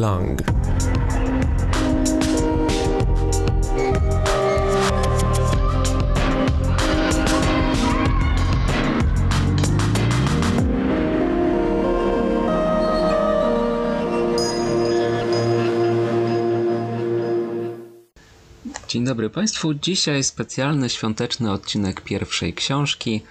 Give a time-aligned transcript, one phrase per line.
[0.00, 0.42] Klang.
[18.88, 19.74] Dzień dobry Państwu.
[19.74, 23.22] Dzisiaj specjalny świąteczny odcinek pierwszej książki.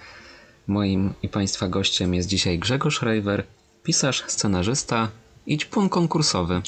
[0.66, 3.44] Moim i Państwa gościem jest dzisiaj Grzegorz Rejwer,
[3.82, 5.08] pisarz, scenarzysta
[5.50, 6.62] i ćpun konkursowy.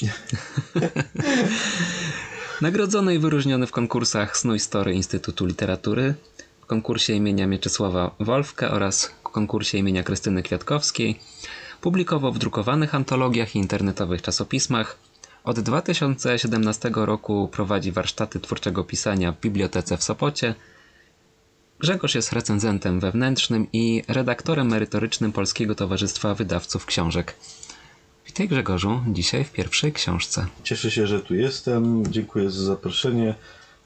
[2.61, 6.15] Nagrodzony i wyróżniony w konkursach Snuj Story Instytutu Literatury,
[6.63, 11.19] w konkursie imienia Mieczysława Wolfka oraz w konkursie imienia Krystyny Kwiatkowskiej.
[11.81, 14.99] Publikował w drukowanych antologiach i internetowych czasopismach.
[15.45, 20.55] Od 2017 roku prowadzi warsztaty twórczego pisania w bibliotece w Sopocie.
[21.79, 27.35] Grzegorz jest recenzentem wewnętrznym i redaktorem merytorycznym Polskiego Towarzystwa Wydawców Książek.
[28.33, 30.47] Witaj Grzegorzu, dzisiaj w pierwszej książce.
[30.63, 32.13] Cieszę się, że tu jestem.
[32.13, 33.35] Dziękuję za zaproszenie.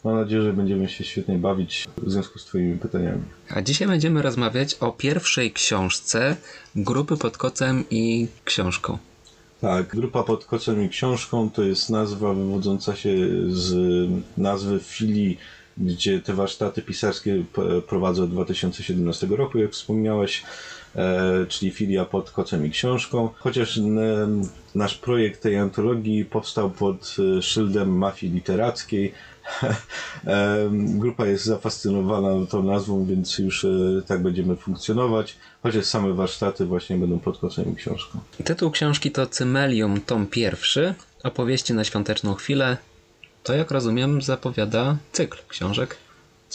[0.05, 3.23] Mam nadzieję, że będziemy się świetnie bawić w związku z Twoimi pytaniami.
[3.51, 6.37] A dzisiaj będziemy rozmawiać o pierwszej książce
[6.77, 8.99] grupy pod kocem i książką.
[9.61, 13.11] Tak, grupa pod kocem i książką to jest nazwa wywodząca się
[13.49, 13.75] z
[14.37, 15.39] nazwy filii,
[15.79, 17.45] gdzie te warsztaty pisarskie
[17.89, 20.43] prowadzę od 2017 roku, jak wspomniałeś,
[21.49, 23.29] czyli filia pod kocem i książką.
[23.39, 23.81] Chociaż
[24.77, 29.13] nasz projekt tej antologii powstał pod e, szyldem mafii literackiej,
[30.27, 33.69] e, grupa jest zafascynowana tą nazwą, więc już e,
[34.07, 38.19] tak będziemy funkcjonować, chociaż same warsztaty właśnie będą pod kocem i książką.
[38.45, 42.77] Tytuł książki to Cymelium, tom pierwszy, opowieści na świąteczną chwilę.
[43.43, 45.97] To, jak rozumiem, zapowiada cykl książek.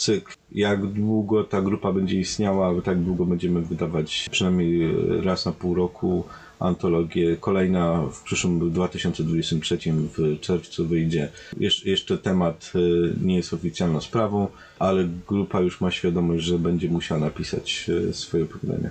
[0.02, 0.32] Cykl.
[0.52, 6.24] Jak długo ta grupa będzie istniała, tak długo będziemy wydawać przynajmniej raz na pół roku
[6.58, 7.36] antologię.
[7.40, 9.78] Kolejna w przyszłym 2023
[10.16, 11.28] w czerwcu wyjdzie.
[11.60, 14.48] Jesz- jeszcze temat y, nie jest oficjalną sprawą,
[14.78, 18.90] ale grupa już ma świadomość, że będzie musiała napisać y, swoje opowiadania.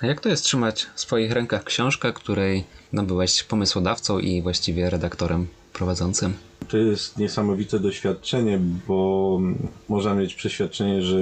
[0.00, 4.90] A jak to jest trzymać w swoich rękach książkę, której no, byłeś pomysłodawcą i właściwie
[4.90, 6.32] redaktorem prowadzącym?
[6.72, 9.40] To jest niesamowite doświadczenie, bo
[9.88, 11.18] można mieć przeświadczenie, że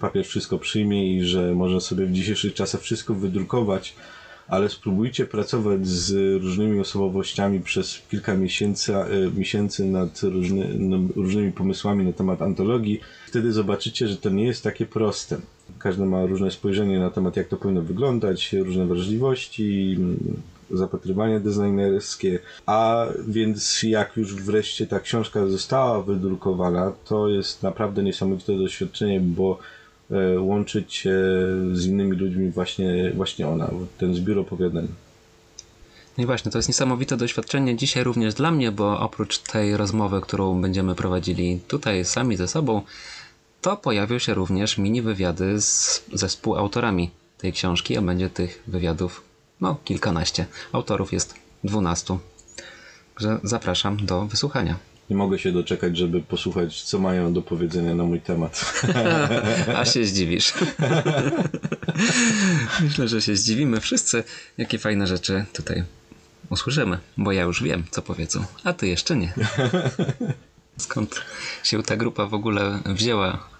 [0.00, 3.94] papier wszystko przyjmie i że można sobie w dzisiejszych czasach wszystko wydrukować,
[4.48, 11.52] ale spróbujcie pracować z różnymi osobowościami przez kilka miesięcy, e, miesięcy nad różny, no, różnymi
[11.52, 13.00] pomysłami na temat antologii.
[13.26, 15.36] Wtedy zobaczycie, że to nie jest takie proste.
[15.78, 19.96] Każdy ma różne spojrzenie na temat, jak to powinno wyglądać, różne wrażliwości,
[20.70, 28.58] zapatrywania designerskie, a więc jak już wreszcie ta książka została wydrukowana, to jest naprawdę niesamowite
[28.58, 29.58] doświadczenie, bo
[30.10, 31.16] e, łączyć się
[31.72, 34.88] z innymi ludźmi właśnie, właśnie ona, ten zbiór opowiadań.
[36.18, 40.20] No i właśnie, to jest niesamowite doświadczenie dzisiaj również dla mnie, bo oprócz tej rozmowy,
[40.20, 42.82] którą będziemy prowadzili tutaj sami ze sobą,
[43.60, 49.23] to pojawią się również mini wywiady z, ze współautorami tej książki, a będzie tych wywiadów
[49.60, 50.46] no kilkanaście.
[50.72, 51.34] Autorów jest
[51.64, 52.18] dwunastu.
[53.14, 54.76] Także zapraszam do wysłuchania.
[55.10, 58.82] Nie mogę się doczekać, żeby posłuchać, co mają do powiedzenia na mój temat.
[59.76, 60.54] A się zdziwisz.
[62.82, 64.24] Myślę, że się zdziwimy wszyscy,
[64.58, 65.84] jakie fajne rzeczy tutaj
[66.50, 69.32] usłyszymy, bo ja już wiem, co powiedzą, a ty jeszcze nie.
[70.76, 71.22] Skąd
[71.62, 73.53] się ta grupa w ogóle wzięła?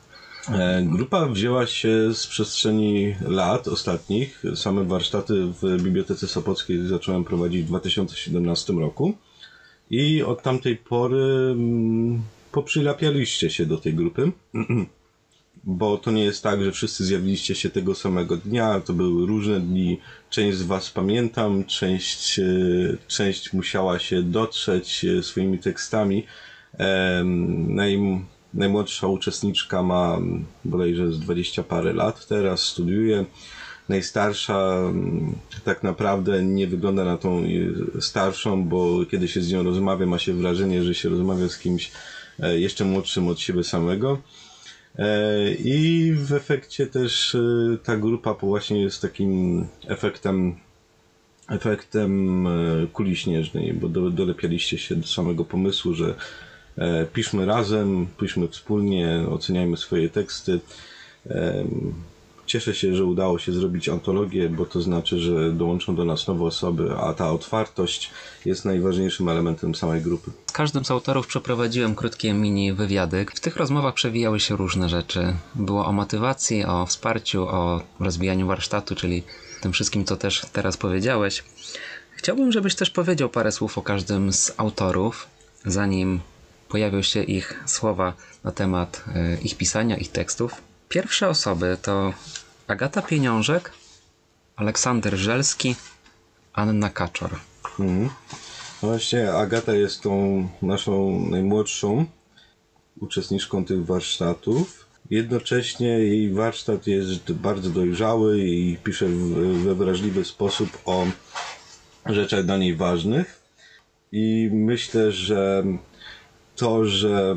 [0.48, 4.42] E, Grupa wzięła się z przestrzeni lat ostatnich.
[4.54, 9.14] Same warsztaty w Bibliotece Sopockiej zacząłem prowadzić w 2017 roku.
[9.90, 12.22] I od tamtej pory mm,
[12.52, 14.32] poprzylapialiście się do tej grupy.
[15.64, 18.80] Bo to nie jest tak, że wszyscy zjawiliście się tego samego dnia.
[18.80, 20.00] To były różne dni.
[20.30, 22.44] Część z Was pamiętam, część, e,
[23.08, 26.26] część musiała się dotrzeć e, swoimi tekstami.
[27.68, 27.98] Naj,
[28.54, 30.18] najmłodsza uczestniczka ma
[30.64, 33.24] bodajże z 20 parę lat teraz, studiuje.
[33.88, 35.34] Najstarsza mm,
[35.64, 40.18] tak naprawdę nie wygląda na tą y, starszą, bo kiedy się z nią rozmawia, ma
[40.18, 41.92] się wrażenie, że się rozmawia z kimś
[42.40, 44.18] e, jeszcze młodszym od siebie samego.
[44.98, 47.38] E, I w efekcie też e,
[47.84, 50.54] ta grupa właśnie jest takim efektem
[51.48, 56.14] efektem e, kuli śnieżnej, bo do, dolepialiście się do samego pomysłu, że
[57.12, 60.60] piszmy razem, piszmy wspólnie, oceniajmy swoje teksty.
[61.26, 61.94] Em,
[62.46, 66.44] Cieszę się, że udało się zrobić antologię, bo to znaczy, że dołączą do nas nowe
[66.44, 68.10] osoby, a ta otwartość
[68.44, 70.30] jest najważniejszym elementem samej grupy.
[70.46, 73.26] Z każdym z autorów przeprowadziłem krótkie mini wywiady.
[73.34, 75.34] W tych rozmowach przewijały się różne rzeczy.
[75.54, 79.22] Było o motywacji, o wsparciu, o rozwijaniu warsztatu, czyli
[79.60, 81.44] tym wszystkim, co też teraz powiedziałeś.
[82.16, 85.26] Chciałbym, żebyś też powiedział parę słów o każdym z autorów,
[85.66, 86.20] zanim
[86.74, 90.50] pojawią się ich słowa na temat e, ich pisania, ich tekstów.
[90.88, 92.12] Pierwsze osoby to
[92.66, 93.72] Agata Pieniążek,
[94.56, 95.76] Aleksander Żelski,
[96.52, 97.30] Anna Kaczor.
[97.80, 98.10] Mhm.
[98.82, 102.06] No właśnie Agata jest tą naszą najmłodszą
[103.00, 104.86] uczestniczką tych warsztatów.
[105.10, 109.06] Jednocześnie jej warsztat jest bardzo dojrzały i pisze
[109.64, 111.06] we wrażliwy sposób o
[112.06, 113.40] rzeczach dla niej ważnych.
[114.12, 115.64] I myślę, że
[116.56, 117.36] to, że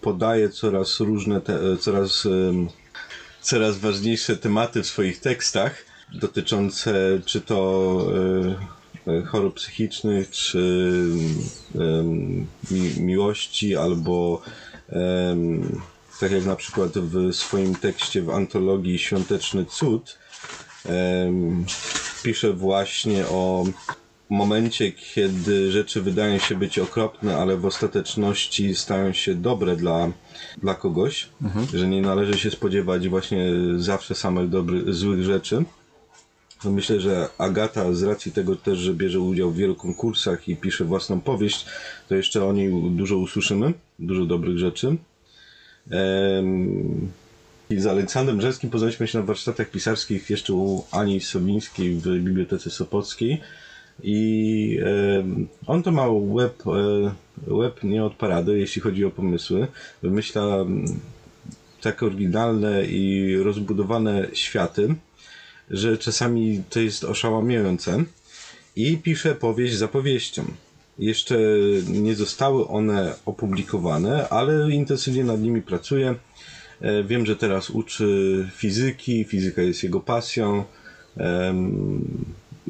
[0.00, 2.28] podaje coraz różne, te, coraz,
[3.40, 5.84] coraz ważniejsze tematy w swoich tekstach,
[6.14, 6.94] dotyczące
[7.26, 8.06] czy to
[9.06, 11.04] e, chorób psychicznych, czy
[12.70, 14.42] mi, miłości, albo
[16.20, 20.18] tak jak na przykład w swoim tekście w antologii Świąteczny Cud,
[22.22, 23.64] pisze właśnie o
[24.32, 30.12] momencie, kiedy rzeczy wydają się być okropne, ale w ostateczności stają się dobre dla,
[30.58, 31.66] dla kogoś, mhm.
[31.74, 35.64] że nie należy się spodziewać właśnie zawsze samych dobrych, złych rzeczy.
[36.64, 40.56] No myślę, że Agata z racji tego też, że bierze udział w wielu konkursach i
[40.56, 41.66] pisze własną powieść,
[42.08, 44.96] to jeszcze o niej dużo usłyszymy, dużo dobrych rzeczy.
[45.90, 47.08] Ehm,
[47.70, 52.70] I z Aleksandrem Brzeskim poznaliśmy się na warsztatach pisarskich jeszcze u Ani Sobińskiej w Bibliotece
[52.70, 53.40] Sopockiej.
[54.02, 54.78] I
[55.66, 57.14] on to ma web, e,
[57.46, 59.66] web nie od parady, jeśli chodzi o pomysły.
[60.02, 60.64] Wymyśla
[61.80, 64.94] tak oryginalne i rozbudowane światy,
[65.70, 68.04] że czasami to jest oszałamiające.
[68.76, 70.44] I pisze powieść za powieścią.
[70.98, 71.38] Jeszcze
[71.88, 76.14] nie zostały one opublikowane, ale intensywnie nad nimi pracuje.
[77.04, 80.64] Wiem, że teraz uczy fizyki, fizyka jest jego pasją.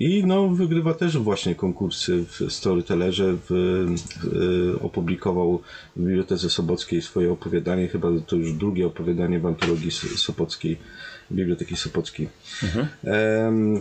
[0.03, 3.33] I no, wygrywa też właśnie konkursy w Storytellerze.
[3.33, 5.63] W, w, opublikował
[5.97, 10.79] w Bibliotece Sobockiej swoje opowiadanie, chyba to już drugie opowiadanie w antologii Sopockiej,
[11.33, 12.29] Biblioteki Sopockiej.
[12.63, 12.87] Mhm.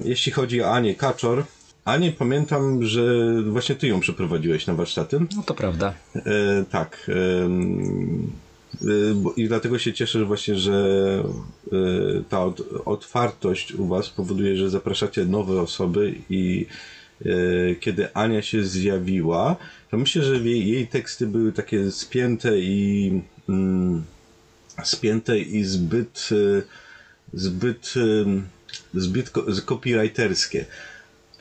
[0.06, 1.44] jeśli chodzi o Anię Kaczor,
[1.86, 3.02] Anię pamiętam, że
[3.44, 5.20] właśnie ty ją przeprowadziłeś na warsztaty.
[5.36, 5.94] No to prawda.
[6.16, 7.10] E, tak.
[7.10, 7.50] E,
[9.36, 11.24] i dlatego się cieszę że właśnie, że
[11.74, 12.46] y, ta
[12.86, 16.66] otwartość u Was powoduje, że zapraszacie nowe osoby i
[17.26, 19.56] y, kiedy Ania się zjawiła,
[19.92, 24.04] to myślę, że jej, jej teksty były takie spięte i mm,
[24.84, 26.64] spięte i zbyt y,
[27.34, 27.94] zbyt
[28.94, 29.32] zbyt
[29.66, 30.66] copywriterskie.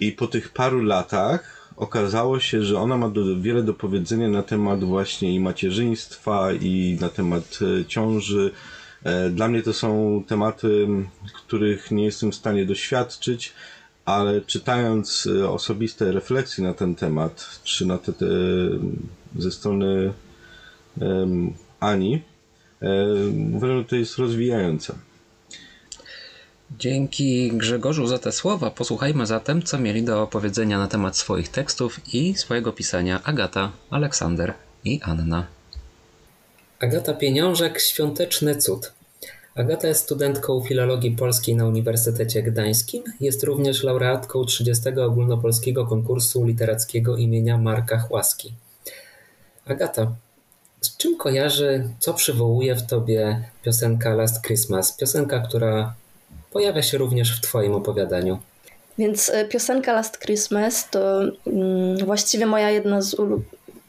[0.00, 4.42] I po tych paru latach okazało się, że ona ma do, wiele do powiedzenia na
[4.42, 8.50] temat właśnie i macierzyństwa, i na temat e, ciąży.
[9.04, 10.86] E, dla mnie to są tematy,
[11.34, 13.52] których nie jestem w stanie doświadczyć,
[14.04, 18.26] ale czytając e, osobiste refleksje na ten temat, czy na te, te
[19.36, 20.12] ze strony
[21.00, 22.22] um, Ani,
[23.54, 24.94] uważam, że to jest rozwijające.
[26.78, 28.70] Dzięki Grzegorzu za te słowa.
[28.70, 34.54] Posłuchajmy zatem, co mieli do opowiedzenia na temat swoich tekstów i swojego pisania Agata, Aleksander
[34.84, 35.46] i Anna.
[36.80, 38.92] Agata Pieniążek, Świąteczny Cud.
[39.54, 43.02] Agata jest studentką filologii polskiej na Uniwersytecie Gdańskim.
[43.20, 44.88] Jest również laureatką 30.
[44.88, 48.52] ogólnopolskiego konkursu literackiego imienia Marka Chłaski.
[49.66, 50.14] Agata,
[50.80, 54.96] z czym kojarzy, co przywołuje w tobie piosenka Last Christmas?
[54.96, 55.94] Piosenka, która
[56.50, 58.38] pojawia się również w Twoim opowiadaniu.
[58.98, 63.16] Więc e, piosenka Last Christmas to mm, właściwie moja jedna z,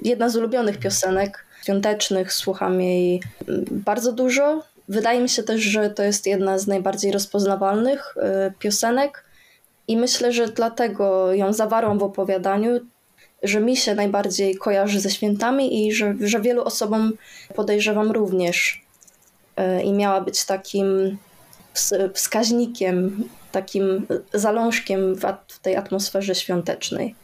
[0.01, 2.33] jedna z ulubionych piosenek świątecznych.
[2.33, 4.63] Słucham jej mm, bardzo dużo.
[4.89, 9.23] Wydaje mi się też, że to jest jedna z najbardziej rozpoznawalnych e, piosenek
[9.87, 12.79] i myślę, że dlatego ją zawarłam w opowiadaniu,
[13.43, 17.13] że mi się najbardziej kojarzy ze świętami i że, że wielu osobom
[17.55, 18.85] podejrzewam również.
[19.57, 21.17] E, I miała być takim
[22.13, 25.15] wskaźnikiem, takim zalążkiem
[25.47, 27.15] w tej atmosferze świątecznej.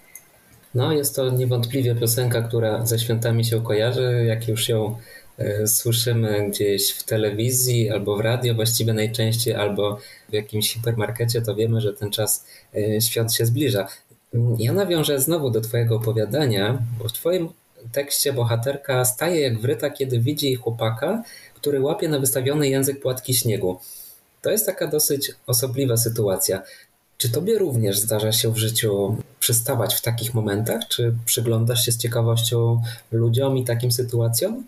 [0.76, 4.26] No, jest to niewątpliwie piosenka, która ze świętami się kojarzy.
[4.28, 4.98] Jak już ją
[5.38, 9.98] e, słyszymy gdzieś w telewizji albo w radio, właściwie najczęściej, albo
[10.30, 13.88] w jakimś hipermarkecie, to wiemy, że ten czas e, świąt się zbliża.
[14.58, 16.78] Ja nawiążę znowu do Twojego opowiadania,
[17.10, 17.50] w Twoim
[17.92, 21.24] tekście bohaterka staje jak wryta, kiedy widzi chłopaka,
[21.56, 23.80] który łapie na wystawiony język płatki śniegu.
[24.42, 26.62] To jest taka dosyć osobliwa sytuacja.
[27.18, 30.88] Czy tobie również zdarza się w życiu przystawać w takich momentach?
[30.88, 34.64] Czy przyglądasz się z ciekawością ludziom i takim sytuacjom?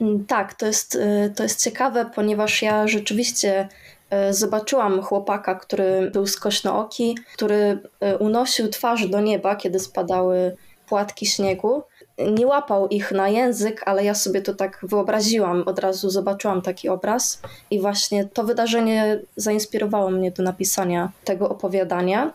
[0.00, 3.68] Mm, tak, to jest, y, to jest ciekawe, ponieważ ja rzeczywiście
[4.10, 10.56] e, zobaczyłam chłopaka, który był skośnooki, który e, unosił twarz do nieba, kiedy spadały
[10.88, 11.82] płatki śniegu.
[12.32, 15.62] Nie łapał ich na język, ale ja sobie to tak wyobraziłam.
[15.66, 22.32] Od razu zobaczyłam taki obraz, i właśnie to wydarzenie zainspirowało mnie do napisania tego opowiadania.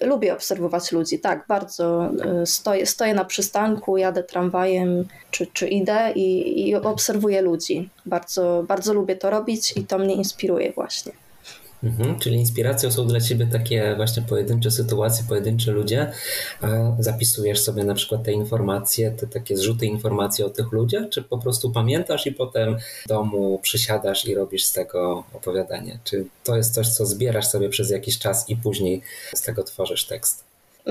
[0.00, 2.10] Lubię obserwować ludzi, tak, bardzo.
[2.42, 7.88] Y, stoję, stoję na przystanku, jadę tramwajem czy, czy idę i, i obserwuję ludzi.
[8.06, 11.12] Bardzo, bardzo lubię to robić i to mnie inspiruje właśnie.
[11.82, 16.12] Mhm, czyli inspiracją są dla Ciebie takie właśnie pojedyncze sytuacje, pojedyncze ludzie,
[16.60, 16.66] a
[16.98, 21.38] zapisujesz sobie na przykład te informacje, te takie zrzuty informacji o tych ludziach, czy po
[21.38, 25.98] prostu pamiętasz i potem w domu przysiadasz i robisz z tego opowiadanie?
[26.04, 29.02] Czy to jest coś, co zbierasz sobie przez jakiś czas i później
[29.34, 30.44] z tego tworzysz tekst?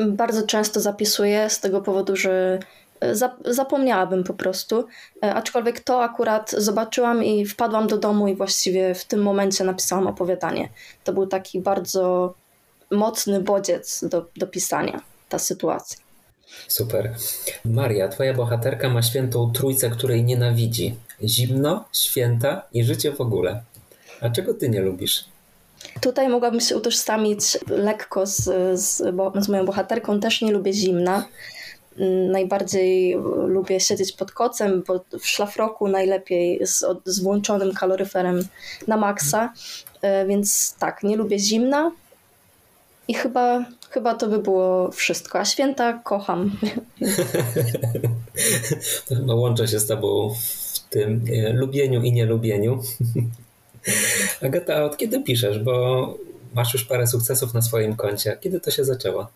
[0.07, 2.59] Bardzo często zapisuję z tego powodu, że
[3.45, 4.87] zapomniałabym po prostu.
[5.23, 10.07] E, aczkolwiek to akurat zobaczyłam i wpadłam do domu i właściwie w tym momencie napisałam
[10.07, 10.69] opowiadanie.
[11.03, 12.33] To był taki bardzo
[12.91, 15.97] mocny bodziec do, do pisania, ta sytuacja.
[16.67, 17.15] Super.
[17.65, 20.95] Maria, twoja bohaterka ma świętą trójcę, której nienawidzi.
[21.23, 23.61] Zimno, święta i życie w ogóle.
[24.21, 25.25] A czego ty nie lubisz?
[26.01, 28.43] Tutaj mogłabym się utożsamić lekko z,
[28.79, 28.97] z,
[29.35, 30.19] z moją bohaterką.
[30.19, 31.25] Też nie lubię zimna.
[32.31, 38.47] Najbardziej lubię siedzieć pod kocem, bo w szlafroku najlepiej z, z włączonym kaloryferem
[38.87, 39.53] na maksa.
[40.01, 41.91] E, więc tak, nie lubię zimna
[43.07, 45.39] i chyba, chyba to by było wszystko.
[45.39, 46.51] A święta kocham.
[49.07, 52.81] to chyba łączę się z Tobą w tym e, lubieniu i nielubieniu.
[54.45, 55.59] Agata, od kiedy piszesz?
[55.59, 56.17] Bo
[56.53, 58.37] masz już parę sukcesów na swoim koncie.
[58.41, 59.27] Kiedy to się zaczęło?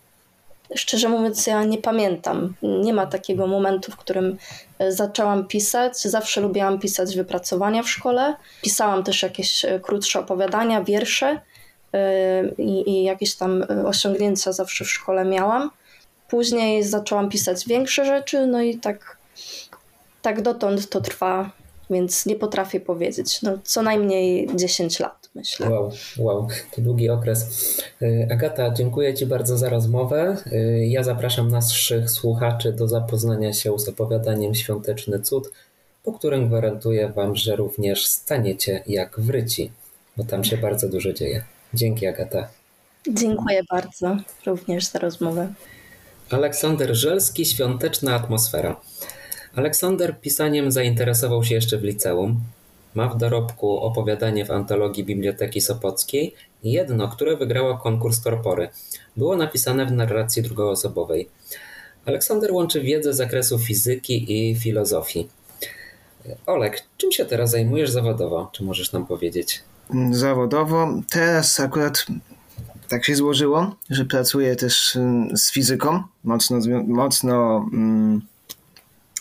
[0.75, 2.53] Szczerze mówiąc, ja nie pamiętam.
[2.61, 4.37] Nie ma takiego momentu, w którym
[4.79, 6.01] e, zaczęłam pisać.
[6.01, 8.35] Zawsze lubiłam pisać wypracowania w szkole.
[8.61, 11.41] Pisałam też jakieś e, krótsze opowiadania, wiersze
[11.93, 15.71] e, i, i jakieś tam osiągnięcia zawsze w szkole miałam.
[16.29, 19.17] Później zaczęłam pisać większe rzeczy, no i tak,
[20.21, 21.49] tak dotąd to trwa
[21.91, 23.41] więc nie potrafię powiedzieć.
[23.41, 25.69] No, co najmniej 10 lat, myślę.
[25.69, 27.79] Wow, wow, to długi okres.
[28.01, 30.37] Y, Agata, dziękuję Ci bardzo za rozmowę.
[30.47, 35.51] Y, ja zapraszam naszych słuchaczy do zapoznania się z opowiadaniem Świąteczny Cud,
[36.03, 39.71] po którym gwarantuję Wam, że również staniecie jak wryci,
[40.17, 41.43] bo tam się bardzo dużo dzieje.
[41.73, 42.47] Dzięki, Agata.
[43.09, 45.53] Dziękuję bardzo również za rozmowę.
[46.29, 48.81] Aleksander Żelski, Świąteczna atmosfera.
[49.55, 52.41] Aleksander pisaniem zainteresował się jeszcze w liceum.
[52.95, 58.69] Ma w dorobku opowiadanie w antologii Biblioteki Sopockiej, jedno, które wygrało konkurs Korpory.
[59.17, 61.29] Było napisane w narracji drugoosobowej.
[62.05, 65.29] Aleksander łączy wiedzę z zakresu fizyki i filozofii.
[66.45, 68.49] Olek, czym się teraz zajmujesz zawodowo?
[68.53, 69.63] Czy możesz nam powiedzieć?
[70.11, 72.05] Zawodowo teraz akurat
[72.87, 78.21] tak się złożyło, że pracuję też mm, z fizyką, mocno, mocno mm,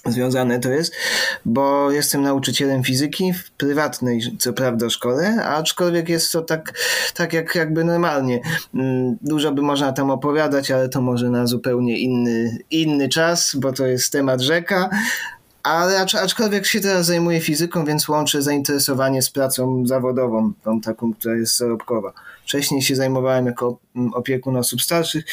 [0.07, 0.95] związane to jest,
[1.45, 6.73] bo jestem nauczycielem fizyki w prywatnej, co prawda, szkole, aczkolwiek jest to tak,
[7.14, 8.40] tak jak jakby normalnie.
[8.75, 13.73] Mm, dużo by można tam opowiadać, ale to może na zupełnie inny, inny czas, bo
[13.73, 14.90] to jest temat rzeka.
[15.62, 21.37] Ale aczkolwiek się teraz zajmuję fizyką, więc łączę zainteresowanie z pracą zawodową, tą taką, która
[21.37, 22.12] jest zarobkowa.
[22.42, 25.25] Wcześniej się zajmowałem jako mm, opiekun osób starszych,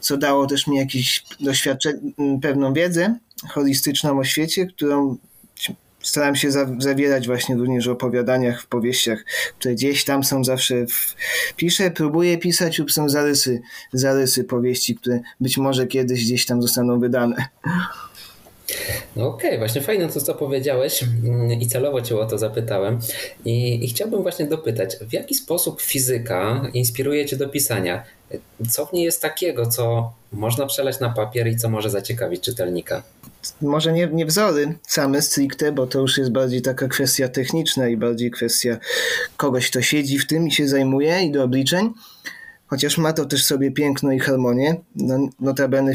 [0.00, 3.14] co dało też mi jakieś doświadczenie, mm, pewną wiedzę,
[3.48, 5.16] holistyczną o świecie, którą
[6.02, 9.24] staram się zawierać właśnie również w opowiadaniach, w powieściach,
[9.58, 11.14] które gdzieś tam są zawsze w...
[11.56, 13.60] piszę, próbuję pisać lub są zarysy,
[13.92, 17.48] zarysy powieści, które być może kiedyś gdzieś tam zostaną wydane.
[19.16, 22.98] No okej, okay, właśnie fajne to, co powiedziałeś mm, i celowo Cię o to zapytałem.
[23.44, 28.04] I, I, chciałbym właśnie dopytać, w jaki sposób fizyka inspiruje Cię do pisania?
[28.68, 33.02] Co w niej jest takiego, co można przelać na papier i co może zaciekawić czytelnika?
[33.62, 37.96] Może nie, nie wzory same stricte, bo to już jest bardziej taka kwestia techniczna i
[37.96, 38.78] bardziej kwestia
[39.36, 41.92] kogoś, kto siedzi w tym i się zajmuje i do obliczeń.
[42.66, 44.76] Chociaż ma to też sobie piękno i harmonię.
[44.96, 45.94] No, notabene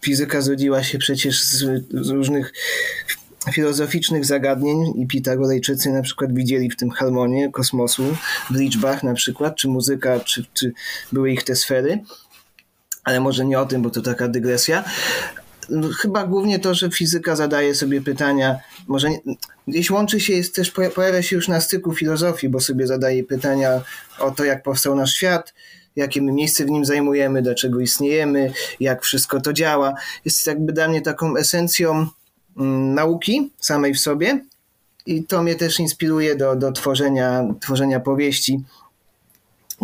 [0.00, 2.52] fizyka zrodziła się przecież z, z różnych
[3.52, 8.16] filozoficznych zagadnień i Pitagorejczycy na przykład widzieli w tym harmonię kosmosu,
[8.50, 10.72] w liczbach na przykład, czy muzyka, czy, czy
[11.12, 11.98] były ich te sfery.
[13.04, 14.84] Ale może nie o tym, bo to taka dygresja.
[15.68, 19.20] No, chyba głównie to, że fizyka zadaje sobie pytania, może nie,
[19.68, 23.82] gdzieś łączy się, jest też pojawia się już na styku filozofii, bo sobie zadaje pytania
[24.18, 25.54] o to, jak powstał nasz świat,
[25.96, 29.94] jakie my miejsce w nim zajmujemy, dlaczego istniejemy, jak wszystko to działa.
[30.24, 32.06] Jest jakby dla mnie taką esencją
[32.56, 34.40] mm, nauki samej w sobie
[35.06, 38.60] i to mnie też inspiruje do, do tworzenia, tworzenia powieści.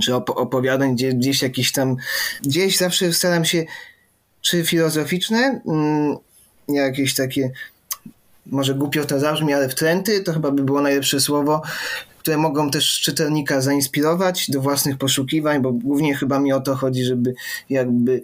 [0.02, 1.96] czy op opowiadań, gdzie, gdzieś jakiś tam,
[2.42, 3.64] gdzieś zawsze staram się,
[4.40, 6.16] czy filozoficzne, mm,
[6.68, 7.50] jakieś takie,
[8.46, 11.62] może głupio to zabrzmi, ale wtręty, to chyba by było najlepsze słowo,
[12.22, 17.04] które mogą też czytelnika zainspirować do własnych poszukiwań, bo głównie chyba mi o to chodzi,
[17.04, 17.34] żeby
[17.70, 18.22] jakby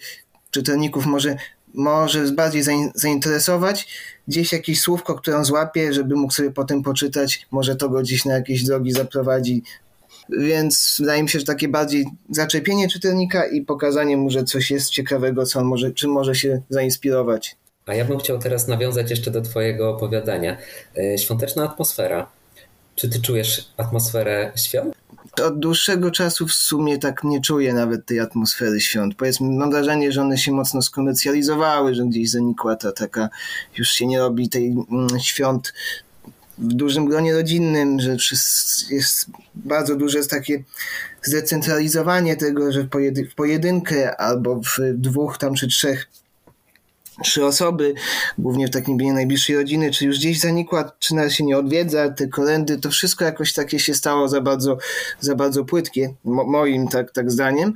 [0.51, 1.37] czytelników może,
[1.75, 2.63] może bardziej
[2.95, 3.89] zainteresować,
[4.29, 8.25] gdzieś jakieś słówko, które on złapie, żeby mógł sobie potem poczytać, może to go gdzieś
[8.25, 9.63] na jakieś drogi zaprowadzi.
[10.29, 14.91] Więc wydaje mi się, że takie bardziej zaczepienie czytelnika i pokazanie mu, że coś jest
[14.91, 17.57] ciekawego, co on może, czym może się zainspirować.
[17.87, 20.57] A ja bym chciał teraz nawiązać jeszcze do Twojego opowiadania.
[20.97, 22.38] E, świąteczna atmosfera.
[22.99, 24.95] Czy Ty czujesz atmosferę świąt?
[25.45, 29.15] Od dłuższego czasu w sumie tak nie czuję nawet tej atmosfery świąt.
[29.15, 33.29] Powiedzmy, mam wrażenie, że one się mocno skomercjalizowały, że gdzieś zanikła ta taka,
[33.79, 35.75] już się nie robi tej mm, świąt
[36.59, 38.17] w dużym gronie rodzinnym, że
[38.91, 40.63] jest bardzo duże takie
[41.23, 46.09] zdecentralizowanie tego, że w pojedynkę albo w dwóch tam czy trzech
[47.23, 47.95] trzy osoby,
[48.39, 52.11] głównie w takim gronie najbliższej rodziny, czy już gdzieś zanikła, czy nawet się nie odwiedza,
[52.11, 54.79] te kolendy, to wszystko jakoś takie się stało za bardzo,
[55.21, 57.75] za bardzo płytkie, mo moim tak, tak zdaniem.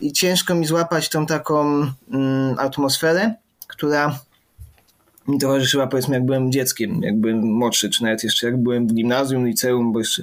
[0.00, 3.34] I ciężko mi złapać tą taką mm, atmosferę,
[3.66, 4.18] która
[5.28, 8.94] mi towarzyszyła powiedzmy jak byłem dzieckiem, jak byłem młodszy, czy nawet jeszcze jak byłem w
[8.94, 10.22] gimnazjum, liceum, bo jeszcze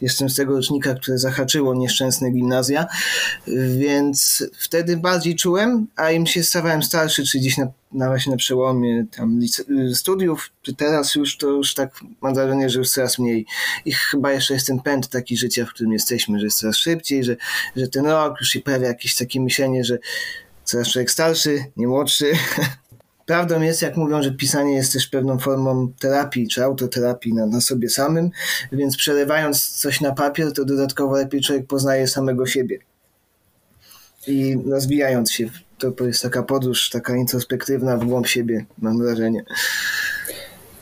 [0.00, 2.86] jestem z tego rocznika, które zahaczyło nieszczęsne gimnazja,
[3.78, 8.38] więc wtedy bardziej czułem, a im się stawałem starszy, czy gdzieś na, na właśnie na
[8.38, 9.40] przełomie tam
[9.94, 13.46] studiów, czy teraz już to już tak mam wrażenie, że już coraz mniej.
[13.84, 17.24] I chyba jeszcze jest ten pęd taki życia, w którym jesteśmy, że jest coraz szybciej,
[17.24, 17.36] że,
[17.76, 19.98] że ten rok już się pojawia jakieś takie myślenie, że
[20.64, 22.32] coraz człowiek starszy, nie młodszy,
[23.26, 27.60] Prawdą jest, jak mówią, że pisanie jest też pewną formą terapii czy autoterapii na, na
[27.60, 28.30] sobie samym,
[28.72, 32.78] więc przelewając coś na papier, to dodatkowo lepiej człowiek poznaje samego siebie.
[34.26, 35.48] I rozwijając się,
[35.78, 39.44] to jest taka podróż, taka introspektywna w głąb siebie, mam wrażenie.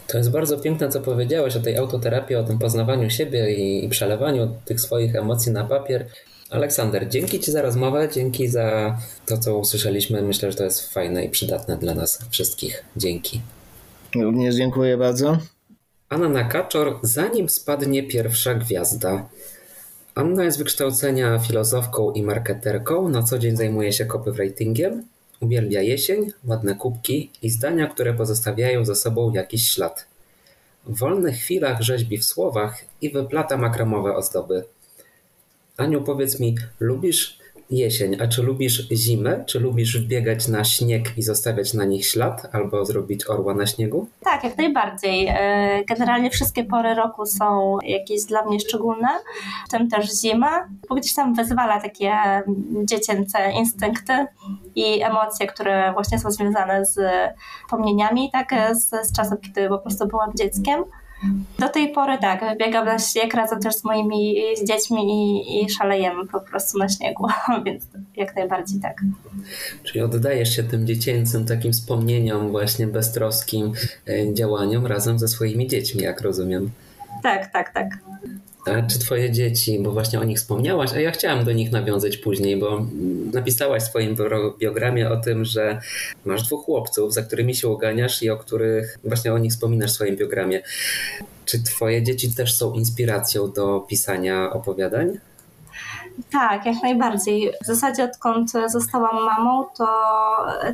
[0.06, 3.88] To jest bardzo piękne, co powiedziałeś o tej autoterapii, o tym poznawaniu siebie i, i
[3.88, 6.06] przelewaniu tych swoich emocji na papier.
[6.50, 10.22] Aleksander, dzięki Ci za rozmowę, dzięki za to, co usłyszeliśmy.
[10.22, 12.84] Myślę, że to jest fajne i przydatne dla nas wszystkich.
[12.96, 13.40] Dzięki.
[14.14, 15.38] Również dziękuję bardzo.
[16.08, 19.28] Anna Kaczor, zanim spadnie pierwsza gwiazda.
[20.14, 25.04] Anna jest wykształcenia filozofką i marketerką, na co dzień zajmuje się copywritingiem,
[25.40, 30.06] uwielbia jesień, ładne kubki i zdania, które pozostawiają za sobą jakiś ślad.
[30.86, 34.64] W wolnych chwilach rzeźbi w słowach i wyplata makramowe ozdoby.
[35.76, 37.38] Aniu, powiedz mi, lubisz
[37.70, 39.44] jesień, a czy lubisz zimę?
[39.46, 44.06] Czy lubisz wbiegać na śnieg i zostawiać na nich ślad albo zrobić orła na śniegu?
[44.20, 45.26] Tak, jak najbardziej.
[45.28, 49.08] E, generalnie wszystkie pory roku są jakieś dla mnie szczególne,
[49.68, 52.12] w tym też zima, bo gdzieś tam wyzwala takie
[52.84, 54.26] dziecięce instynkty
[54.74, 57.00] i emocje, które właśnie są związane z
[57.70, 60.84] pomnieniami, tak, z, z czasem, kiedy po prostu byłam dzieckiem.
[61.58, 65.70] Do tej pory tak, biegam na śnieg razem też z moimi z dziećmi i, i
[65.70, 67.26] szalejemy po prostu na śniegu,
[67.66, 67.84] więc
[68.16, 69.00] jak najbardziej tak.
[69.82, 73.72] Czyli oddajesz się tym dziecięcym takim wspomnieniom, właśnie beztroskim
[74.08, 76.70] e, działaniom razem ze swoimi dziećmi, jak rozumiem.
[77.22, 77.88] Tak, tak, tak.
[78.64, 82.56] Czy twoje dzieci, bo właśnie o nich wspomniałaś, a ja chciałam do nich nawiązać później,
[82.56, 82.86] bo
[83.32, 84.16] napisałaś w swoim
[84.58, 85.80] biogramie o tym, że
[86.24, 89.94] masz dwóch chłopców, za którymi się uganiasz i o których właśnie o nich wspominasz w
[89.94, 90.62] swoim biogramie.
[91.44, 95.18] Czy twoje dzieci też są inspiracją do pisania opowiadań?
[96.32, 97.52] Tak, jak najbardziej.
[97.62, 99.86] W zasadzie odkąd zostałam mamą, to,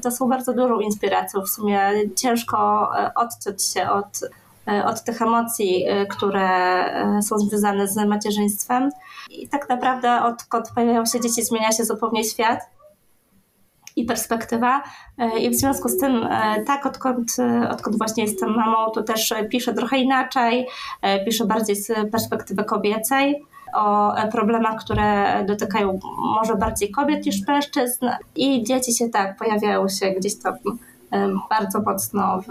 [0.03, 1.43] to są bardzo dużą inspiracją.
[1.43, 1.81] W sumie
[2.17, 4.50] ciężko odciąć się od E,
[4.85, 6.49] od tych emocji, e, które
[7.19, 8.91] e, są związane z macierzyństwem.
[9.31, 12.61] I tak naprawdę odkąd pojawiają się dzieci, zmienia się zupełnie świat
[13.97, 14.83] i perspektywa.
[15.41, 16.29] I w związku z tym,
[16.67, 17.37] tak, odkąd,
[17.71, 20.67] odkąd właśnie jestem mamą, to też piszę trochę inaczej,
[21.25, 25.99] piszę bardziej z perspektywy kobiecej o problemach, które dotykają
[26.41, 28.07] może bardziej kobiet niż mężczyzn
[28.37, 30.55] i dzieci się tak pojawiają się gdzieś tam
[31.51, 32.47] bardzo mocno w,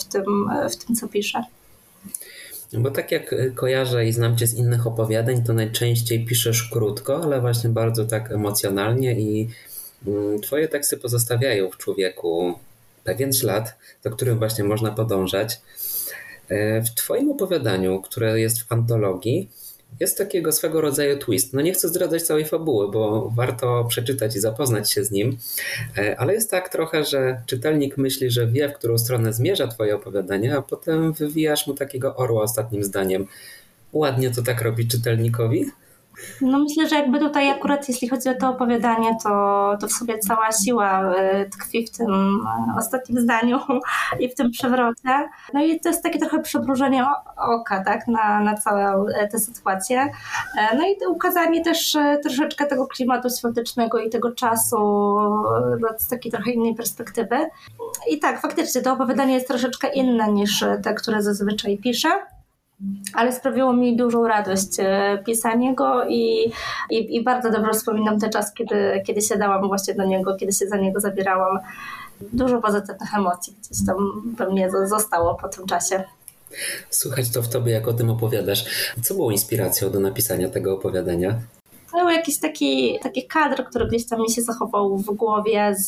[0.00, 0.24] w, tym,
[0.70, 1.44] w tym, co piszę.
[2.74, 7.40] Bo tak jak kojarzę i znam cię z innych opowiadań, to najczęściej piszesz krótko, ale
[7.40, 9.48] właśnie bardzo tak emocjonalnie i
[10.06, 12.58] mm, twoje teksty pozostawiają w człowieku
[13.04, 15.60] pewien ślad, do którym właśnie można podążać.
[16.48, 19.48] E, w twoim opowiadaniu, które jest w antologii,
[20.00, 21.52] jest takiego swego rodzaju twist.
[21.52, 25.38] No nie chcę zdradzać całej fabuły, bo warto przeczytać i zapoznać się z nim,
[25.98, 29.94] e, ale jest tak trochę, że czytelnik myśli, że wie, w którą stronę zmierza twoje
[29.96, 33.26] opowiadanie, a potem wywijasz mu takiego orła ostatnim zdaniem.
[33.92, 35.66] Ładnie to tak robi czytelnikowi?
[36.40, 40.18] No myślę, że jakby tutaj akurat jeśli chodzi o to opowiadanie, to, to w sobie
[40.18, 42.10] cała siła e, tkwi w tym
[42.46, 43.60] e, ostatnim zdaniu
[44.20, 45.28] i w tym przewrocie.
[45.54, 50.08] No i to jest takie trochę przebróżenie oka tak, na, na całą e, tę sytuację.
[50.78, 54.76] No i ukazanie też troszeczkę tego klimatu świątecznego i tego czasu
[55.98, 57.36] z takiej trochę innej perspektywy.
[58.10, 62.08] I tak, faktycznie to opowiadanie jest troszeczkę inne niż te, które zazwyczaj piszę
[63.14, 66.52] ale sprawiło mi dużą radość e, pisanie go i,
[66.90, 70.66] i, i, bardzo dobrze wspominam ten czas, kiedy, kiedy siadałam właśnie do niego, kiedy się
[70.66, 71.58] za niego zabierałam.
[72.32, 73.96] Dużo pozytywnych emocji gdzieś tam
[74.36, 76.04] we mnie zostało po tym czasie.
[76.90, 78.64] Słuchać to w tobie, jak o tym opowiadasz.
[79.02, 81.38] Co było inspiracją do napisania tego opowiadania?
[81.94, 85.86] Był jakiś taki, taki kadr, który gdzieś tam mi się zachował w głowie z,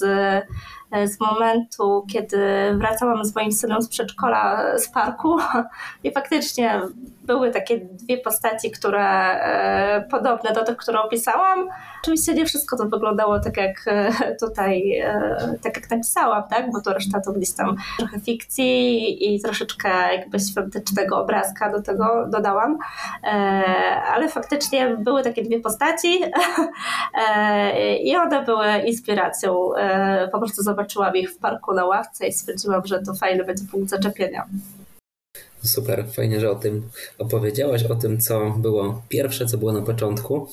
[1.12, 2.38] z momentu, kiedy
[2.74, 5.36] wracałam z moim synem z przedszkola, z parku.
[6.04, 6.80] I faktycznie
[7.26, 11.68] były takie dwie postaci, które e, podobne do tych, które opisałam.
[12.02, 16.70] Oczywiście nie wszystko to wyglądało tak jak e, tutaj, e, tak jak napisałam, tak?
[16.72, 22.26] bo to reszta to gdzieś tam trochę fikcji i troszeczkę jakby świątecznego obrazka do tego
[22.28, 22.78] dodałam.
[24.14, 26.20] Ale faktycznie były takie dwie postaci
[28.04, 29.70] i one były inspiracją.
[30.32, 33.90] Po prostu zobaczyłam ich w parku na ławce i stwierdziłam, że to fajny będzie punkt
[33.90, 34.46] zaczepienia.
[35.66, 40.48] Super, fajnie, że o tym opowiedziałaś, o tym, co było pierwsze, co było na początku.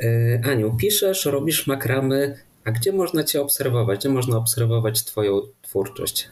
[0.00, 3.98] E, Aniu, piszesz, robisz makramy, a gdzie można Cię obserwować?
[3.98, 6.28] Gdzie można obserwować Twoją twórczość?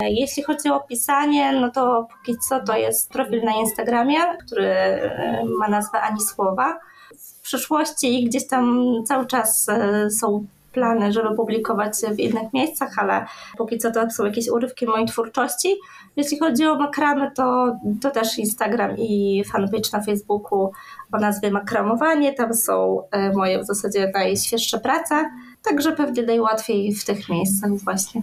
[0.00, 5.44] Jeśli chodzi o pisanie, no to póki co to jest profil na Instagramie, który e,
[5.58, 6.78] ma nazwę Ani Słowa.
[7.18, 13.26] W przyszłości gdzieś tam cały czas e, są plany, żeby publikować w innych miejscach, ale
[13.58, 15.76] póki co to są jakieś urywki mojej twórczości.
[16.16, 20.72] Jeśli chodzi o makramy, to, to też Instagram i fanpage na Facebooku
[21.12, 22.32] o nazwie Makramowanie.
[22.32, 25.30] Tam są e, moje w zasadzie najświeższe prace,
[25.62, 28.22] także pewnie najłatwiej w tych miejscach właśnie.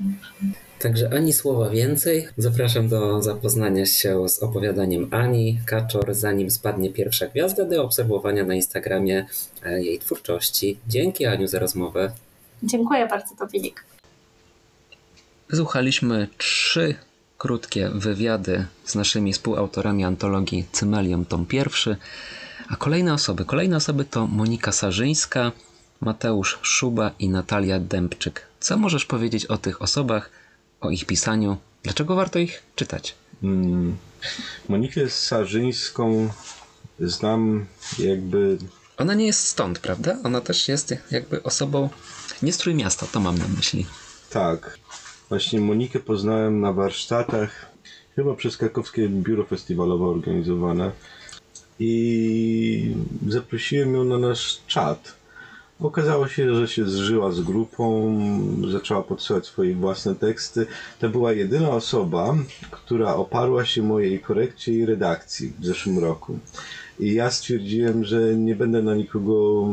[0.81, 2.27] Także ani słowa więcej.
[2.37, 8.55] Zapraszam do zapoznania się z opowiadaniem Ani Kaczor, zanim spadnie pierwsza gwiazda, do obserwowania na
[8.55, 9.25] Instagramie
[9.65, 10.77] e, jej twórczości.
[10.87, 12.11] Dzięki Aniu za rozmowę.
[12.63, 13.86] Dziękuję bardzo, Dominik.
[15.54, 16.95] Słuchaliśmy trzy
[17.38, 21.97] krótkie wywiady z naszymi współautorami antologii Cymelium tom pierwszy,
[22.69, 25.52] a kolejne osoby, kolejne osoby to Monika Sarzyńska,
[26.02, 28.47] Mateusz Szuba i Natalia Dębczyk.
[28.60, 30.30] Co możesz powiedzieć o tych osobach,
[30.82, 31.58] o ich pisaniu?
[31.84, 33.15] Dlaczego warto ich czytać?
[33.41, 33.97] Hmm.
[34.69, 36.30] Monikę Sarzyńską
[37.00, 37.65] znam
[38.00, 38.58] jakby...
[38.97, 40.17] Ona nie jest stąd, prawda?
[40.24, 41.89] Ona też jest jakby osobą
[42.43, 43.86] nie strój miasta, to mam na myśli.
[44.30, 44.77] Tak.
[45.30, 47.71] Właśnie Monikę poznałem na warsztatach,
[48.15, 50.91] chyba przez krakowskie biuro festiwalowe organizowane.
[51.80, 52.95] I
[53.27, 55.13] zaprosiłem ją na nasz czat.
[55.80, 58.17] Okazało się, że się zżyła z grupą,
[58.71, 60.65] zaczęła podsyłać swoje własne teksty.
[60.99, 62.36] To była jedyna osoba,
[62.71, 66.39] która oparła się mojej korekcie i redakcji w zeszłym roku.
[66.99, 69.65] I ja stwierdziłem, że nie będę na nikogo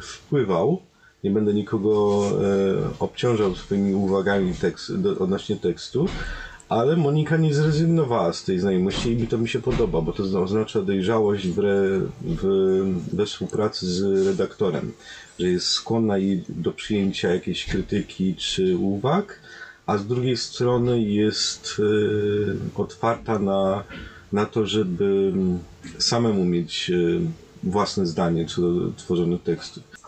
[0.00, 0.82] wpływał,
[1.24, 6.06] nie będę nikogo e, obciążał swoimi uwagami tekst, do, odnośnie tekstu,
[6.68, 10.42] ale Monika nie zrezygnowała z tej znajomości i mi to mi się podoba, bo to
[10.42, 12.44] oznacza dojrzałość w, re, w,
[13.12, 14.92] we współpracy z redaktorem,
[15.38, 19.40] że jest skłonna i do przyjęcia jakiejś krytyki czy uwag,
[19.86, 21.76] a z drugiej strony jest
[22.76, 23.84] e, otwarta na,
[24.32, 25.32] na to, żeby
[25.98, 26.94] samemu mieć e,
[27.62, 30.07] własne zdanie co do tworzonych tekstów.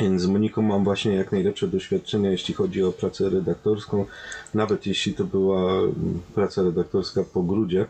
[0.00, 4.06] Więc z Moniką mam właśnie jak najlepsze doświadczenia, jeśli chodzi o pracę redaktorską,
[4.54, 7.86] nawet jeśli to była mm, praca redaktorska po grudzie.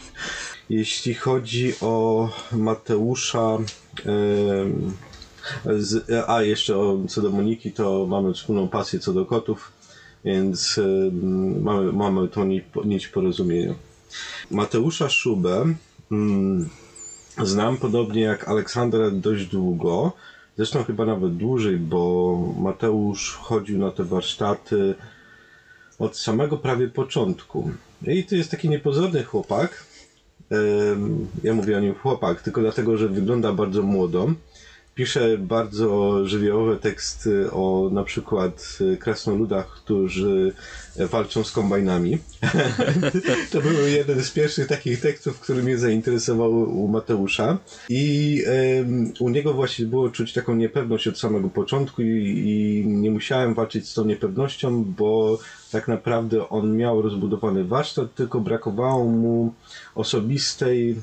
[0.70, 3.58] jeśli chodzi o Mateusza,
[6.26, 6.74] a jeszcze
[7.08, 9.72] co do Moniki, to mamy wspólną pasję co do kotów,
[10.24, 10.80] więc
[11.60, 12.44] mamy, mamy tą
[12.84, 13.74] nić porozumienia.
[14.50, 15.74] Mateusza Szubę
[16.12, 16.68] mm,
[17.42, 20.12] znam podobnie jak Aleksandra dość długo.
[20.58, 24.94] Zresztą chyba nawet dłużej, bo Mateusz chodził na te warsztaty
[25.98, 27.70] od samego prawie początku.
[28.06, 29.84] I to jest taki niepozorny chłopak.
[31.44, 34.32] Ja mówię o nim chłopak, tylko dlatego, że wygląda bardzo młodo
[34.98, 40.52] pisze bardzo żywiołowe teksty o na przykład krasnoludach, którzy
[40.96, 42.18] walczą z kombajnami.
[43.52, 47.58] to był jeden z pierwszych takich tekstów, który mnie zainteresował u Mateusza.
[47.88, 48.42] I
[48.78, 53.54] um, u niego właśnie było czuć taką niepewność od samego początku i, i nie musiałem
[53.54, 55.38] walczyć z tą niepewnością, bo
[55.72, 59.54] tak naprawdę on miał rozbudowany warsztat, tylko brakowało mu
[59.94, 60.96] osobistej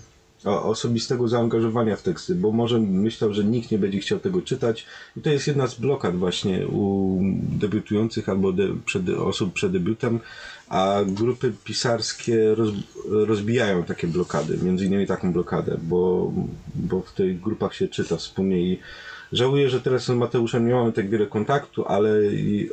[0.46, 4.86] osobistego zaangażowania w teksty, bo może myślał, że nikt nie będzie chciał tego czytać.
[5.18, 10.20] I to jest jedna z blokad właśnie u debiutujących albo de, przed, osób przed debiutem,
[10.70, 12.70] a grupy pisarskie roz,
[13.10, 16.32] rozbijają takie blokady, między innymi taką blokadę, bo,
[16.76, 18.80] bo w tych grupach się czyta wspólnie i
[19.32, 22.10] Żałuję, że teraz z Mateuszem nie mamy tak wiele kontaktu, ale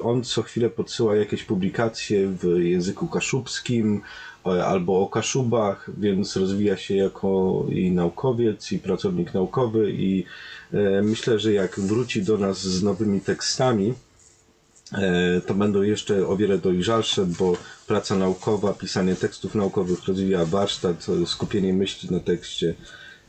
[0.03, 4.01] on co chwilę podsyła jakieś publikacje w języku kaszubskim
[4.45, 10.25] albo o Kaszubach, więc rozwija się jako i naukowiec, i pracownik naukowy i
[10.73, 13.95] e, myślę, że jak wróci do nas z nowymi tekstami,
[14.93, 21.07] e, to będą jeszcze o wiele dojrzalsze, bo praca naukowa, pisanie tekstów naukowych rozwija warsztat,
[21.27, 22.75] skupienie myśli na tekście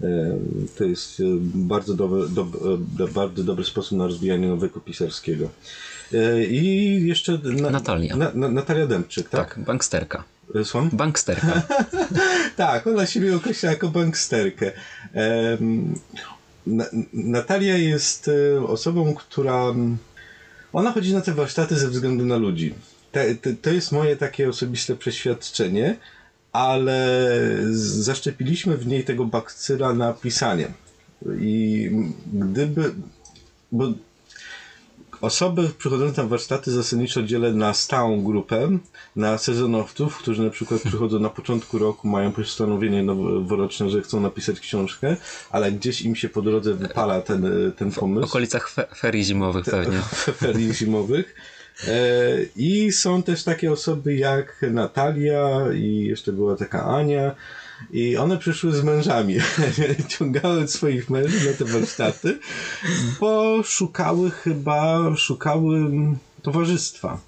[0.02, 0.38] E,
[0.78, 1.24] to jest e,
[1.56, 2.30] bardzo dobry,
[2.98, 5.50] do, bardzo dobry sposób na rozwijanie nawyku pisarskiego.
[6.14, 8.16] E, I jeszcze na, Natalia.
[8.16, 9.56] Na, na, Natalia Dębczyk, tak?
[9.56, 10.24] Tak, banksterka.
[10.64, 10.90] Słucham?
[10.94, 11.62] Banksterka.
[12.56, 14.72] tak, ona siebie określa jako banksterkę.
[17.14, 18.30] Natalia jest
[18.68, 19.74] osobą, która.
[20.74, 22.74] Ona chodzi na te warsztaty ze względu na ludzi.
[23.62, 25.96] to jest moje takie osobiste przeświadczenie,
[26.52, 27.28] ale
[27.72, 30.68] zaszczepiliśmy w niej tego bakcyla na pisanie.
[31.40, 31.90] I
[32.34, 32.94] gdyby.
[33.72, 33.94] Bo
[35.24, 38.78] osoby przychodzące na warsztaty zasadniczo dzielę na stałą grupę,
[39.16, 44.60] na sezonowców, którzy na przykład przychodzą na początku roku, mają postanowienie noworoczne, że chcą napisać
[44.60, 45.16] książkę,
[45.52, 48.28] ale gdzieś im się po drodze wypala ten, ten pomysł.
[48.28, 49.98] W okolicach fe ferii zimowych pewnie.
[50.44, 51.36] ferii zimowych.
[51.88, 57.36] E, I są też takie osoby jak Natalia i jeszcze była taka Ania.
[57.92, 59.36] I one przyszły z mężami.
[60.18, 62.40] Ciągały swoich mężów na te warsztaty,
[63.20, 65.92] bo szukały chyba, szukały
[66.42, 67.20] towarzystwa.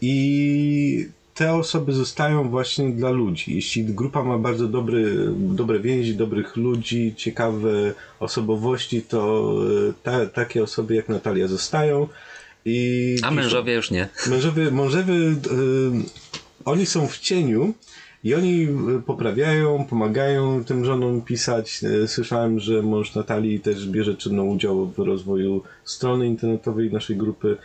[0.00, 3.54] I te osoby zostają właśnie dla ludzi.
[3.54, 9.52] Jeśli grupa ma bardzo dobry, dobre więzi, dobrych ludzi, ciekawe osobowości, to
[9.88, 12.08] e, ta, takie osoby jak Natalia zostają.
[12.64, 14.08] I A mężowie już nie.
[14.26, 15.36] Mężowie, mężowie y,
[16.64, 17.74] oni są w cieniu
[18.24, 18.62] i oni
[18.98, 21.80] y, poprawiają, pomagają tym żonom pisać.
[22.04, 27.56] Y, słyszałem, że mąż Natalii też bierze czynny udział w rozwoju strony internetowej naszej grupy.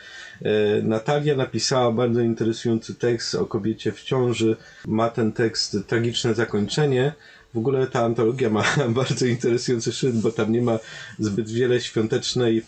[0.84, 4.56] Natalia napisała bardzo interesujący tekst o kobiecie w ciąży.
[4.88, 7.14] Ma ten tekst tragiczne zakończenie.
[7.54, 10.80] W ogóle ta antologia ma bardzo interesujący szyld, bo tam nie ma
[11.20, 12.66] zbyt wiele świątecznej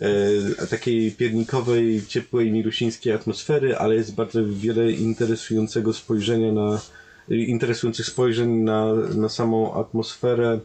[0.00, 6.80] e, takiej piernikowej, ciepłej, mirusińskiej atmosfery, ale jest bardzo wiele interesującego spojrzenia na,
[7.28, 10.60] interesujących spojrzeń na, na samą atmosferę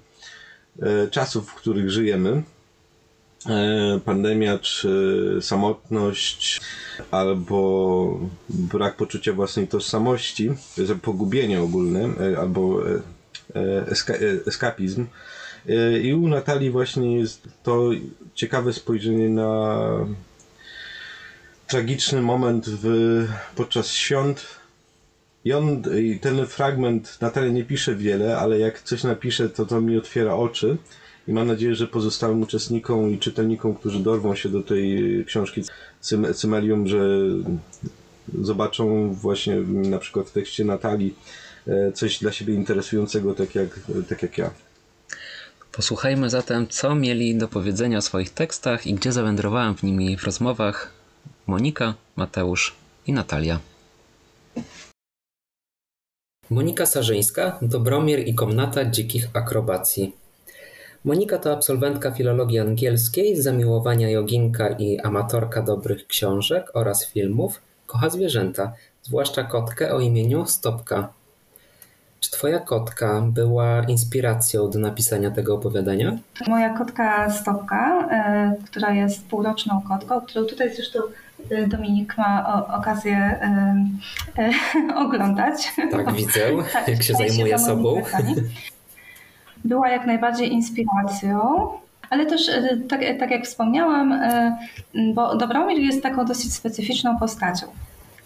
[0.81, 2.43] e, czasów, w których żyjemy.
[3.49, 6.61] E, pandemia, czy samotność,
[7.11, 8.19] albo
[8.49, 10.49] brak poczucia własnej tożsamości,
[11.01, 12.81] pogubienie ogólne, e, albo
[13.87, 14.13] eska,
[14.47, 15.05] eskapizm.
[16.03, 17.89] I u Natalii właśnie jest to
[18.33, 19.79] ciekawe spojrzenie na
[21.67, 22.87] tragiczny moment w,
[23.55, 24.58] podczas świąt.
[25.45, 25.83] I on,
[26.21, 30.77] ten fragment, Natalia nie pisze wiele, ale jak coś napisze, to to mi otwiera oczy.
[31.27, 35.63] I mam nadzieję, że pozostałym uczestnikom i czytelnikom, którzy dorwą się do tej książki
[36.33, 37.19] Cymelium, że
[38.41, 41.15] zobaczą właśnie na przykład w tekście Natalii
[41.67, 44.51] e, coś dla siebie interesującego, tak jak, tak jak ja.
[45.71, 50.23] Posłuchajmy zatem, co mieli do powiedzenia o swoich tekstach i gdzie zawędrowałem w nimi w
[50.23, 50.91] rozmowach
[51.47, 52.75] Monika, Mateusz
[53.07, 53.59] i Natalia.
[56.49, 60.15] Monika Sarzyńska, Dobromir i komnata dzikich akrobacji.
[61.05, 68.73] Monika to absolwentka filologii angielskiej, zamiłowania joginka i amatorka dobrych książek oraz filmów, kocha zwierzęta,
[69.03, 71.09] zwłaszcza kotkę o imieniu Stopka.
[72.19, 76.17] Czy twoja kotka była inspiracją do napisania tego opowiadania?
[76.47, 80.99] Moja kotka Stopka, e, która jest półroczną kotką, którą tutaj zresztą
[81.67, 83.15] Dominik ma okazję
[84.37, 85.71] e, oglądać.
[85.91, 86.41] Tak, widzę,
[86.73, 88.01] tak, jak się zajmuje sobą.
[89.65, 91.67] Była jak najbardziej inspiracją.
[92.09, 92.51] Ale też,
[92.89, 94.21] tak, tak jak wspomniałam,
[95.13, 97.67] bo Dobromir jest taką dosyć specyficzną postacią.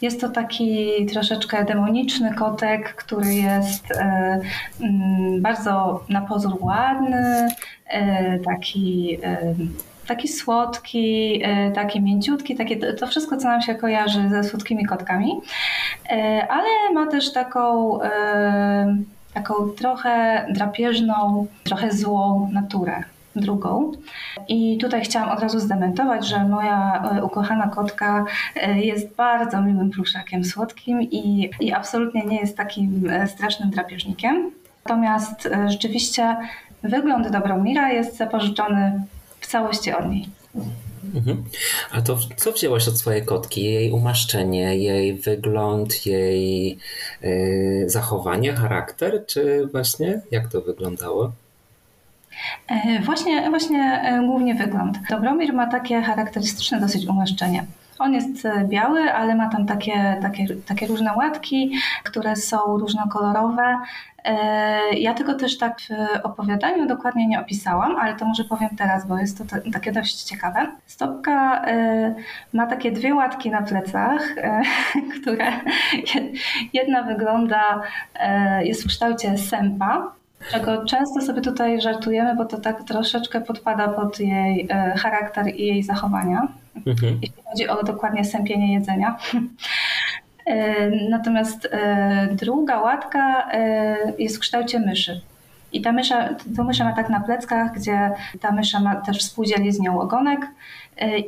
[0.03, 4.39] Jest to taki troszeczkę demoniczny kotek, który jest e,
[5.39, 7.47] bardzo na pozór ładny,
[7.87, 9.55] e, taki e,
[10.07, 11.41] taki słodki,
[11.75, 15.41] taki mięciutki, takie, to wszystko, co nam się kojarzy ze słodkimi kotkami,
[16.49, 17.99] ale ma też taką,
[19.33, 23.03] taką trochę drapieżną, trochę złą naturę
[23.35, 23.91] drugą.
[24.47, 29.89] I tutaj chciałam od razu zdementować, że moja e, ukochana kotka e, jest bardzo miłym
[29.89, 34.51] pluszakiem słodkim i, i absolutnie nie jest takim e, strasznym drapieżnikiem.
[34.85, 36.35] Natomiast e, rzeczywiście
[36.83, 39.01] wygląd Dobromira jest zapożyczony
[39.43, 40.29] w całości od niej.
[41.15, 41.43] Mhm.
[41.91, 43.63] A to co wzięłaś od swojej kotki?
[43.63, 46.77] Jej umaszczenie, jej wygląd, jej
[47.21, 51.31] yy, zachowanie, charakter, czy właśnie jak to wyglądało?
[52.67, 54.97] E, właśnie, właśnie głównie wygląd.
[55.09, 57.65] Dobromir ma takie charakterystyczne dosyć umaszczenie.
[57.99, 61.71] On jest e, biały, ale ma tam takie, takie, takie różne łatki,
[62.03, 63.77] które są różnokolorowe.
[64.23, 64.35] E,
[64.93, 65.77] ja tego też tak
[66.23, 70.23] w opowiadaniu dokładnie nie opisałam, ale to może powiem teraz, bo jest to takie dość
[70.23, 70.67] ciekawe.
[70.85, 72.15] Stopka e,
[72.53, 74.35] ma takie dwie łatki na plecach,
[75.21, 75.51] które
[76.73, 77.81] jedna wygląda,
[78.61, 80.11] jest w kształcie sępa,
[80.51, 85.83] czego często sobie tutaj żartujemy, bo to tak troszeczkę podpada pod jej charakter i jej
[85.83, 87.19] zachowania mhm.
[87.21, 89.17] jeśli chodzi o dokładnie sępienie jedzenia.
[90.45, 95.21] E, natomiast e, druga łatka e, jest w kształcie myszy.
[95.73, 99.71] I ta mysza, to mysza ma tak na pleckach, gdzie ta mysza ma też współdzieli
[99.71, 100.41] z nią ogonek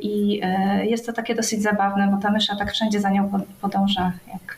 [0.00, 0.40] i
[0.82, 4.56] jest to takie dosyć zabawne, bo ta mysza tak wszędzie za nią podąża, jak,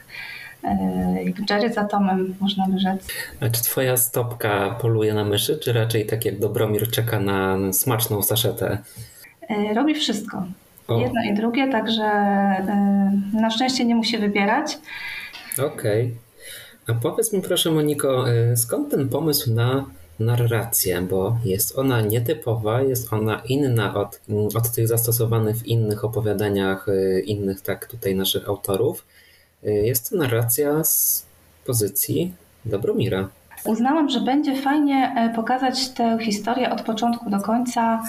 [1.24, 3.08] jak Jerry za Tomem, można by rzec.
[3.40, 8.22] A czy twoja stopka poluje na myszy, czy raczej tak jak Dobromir czeka na smaczną
[8.22, 8.78] saszetę?
[9.74, 10.44] Robi wszystko.
[10.88, 11.00] O.
[11.00, 12.04] Jedno i drugie, także
[13.34, 14.78] y, na szczęście nie musi wybierać.
[15.52, 16.12] Okej.
[16.84, 16.96] Okay.
[16.96, 19.84] A powiedz mi proszę Moniko, y, skąd ten pomysł na
[20.20, 24.20] narrację, bo jest ona nietypowa, jest ona inna od,
[24.54, 29.06] od tych zastosowanych w innych opowiadaniach y, innych tak tutaj naszych autorów.
[29.62, 31.26] Jest to narracja z
[31.66, 33.28] pozycji Dobromira.
[33.64, 38.02] Uznałam, że będzie fajnie e, pokazać tę historię od początku do końca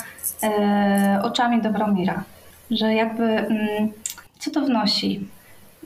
[0.44, 2.24] e, oczami Dobromira
[2.72, 3.92] że jakby mm,
[4.40, 5.28] co to wnosi?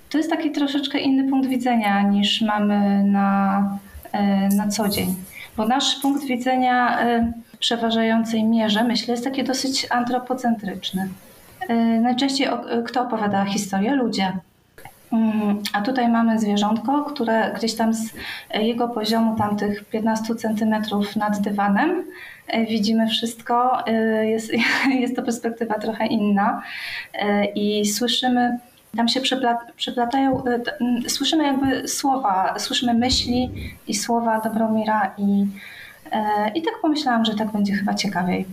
[0.10, 3.64] To jest taki troszeczkę inny punkt widzenia niż mamy na,
[4.12, 5.16] e, na co dzień.
[5.58, 11.10] Bo nasz punkt widzenia e, w przeważającej mierze, myślę, jest taki dosyć antropocentryczny.
[11.70, 12.48] E, najczęściej
[12.86, 13.96] kto opowiada historię?
[13.96, 14.32] Ludzie.
[15.14, 18.14] Mm, a tutaj mamy zwierzątko, które gdzieś tam z
[18.54, 22.04] jego poziomu, tam tych 15 centymetrów nad dywanem,
[22.70, 24.52] widzimy wszystko, e, jest,
[25.02, 26.64] jest to perspektywa trochę inna.
[27.14, 28.58] E, i słyszymy,
[28.98, 29.22] tam się
[29.76, 30.44] przeplatają,
[31.08, 33.52] słyszymy jakby słowa, słyszymy myśli
[33.88, 35.46] i słowa Dobromira i,
[36.56, 38.46] i tak pomyślałam, że tak będzie chyba ciekawiej.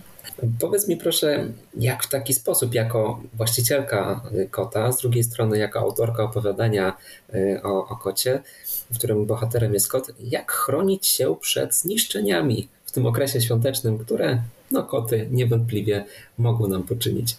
[0.60, 6.22] Powiedz mi proszę, jak w taki sposób, jako właścicielka kota, z drugiej strony jako autorka
[6.22, 6.96] opowiadania
[7.62, 8.42] o, o kocie,
[8.90, 14.38] w którym bohaterem jest kot, jak chronić się przed zniszczeniami w tym okresie świątecznym, które
[14.70, 16.04] no, koty niewątpliwie
[16.38, 17.36] mogą nam poczynić.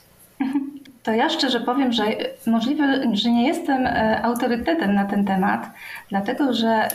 [1.04, 2.04] To ja szczerze powiem, że
[2.48, 5.70] możliwe, że nie jestem e, autorytetem na ten temat,
[6.10, 6.90] dlatego że e,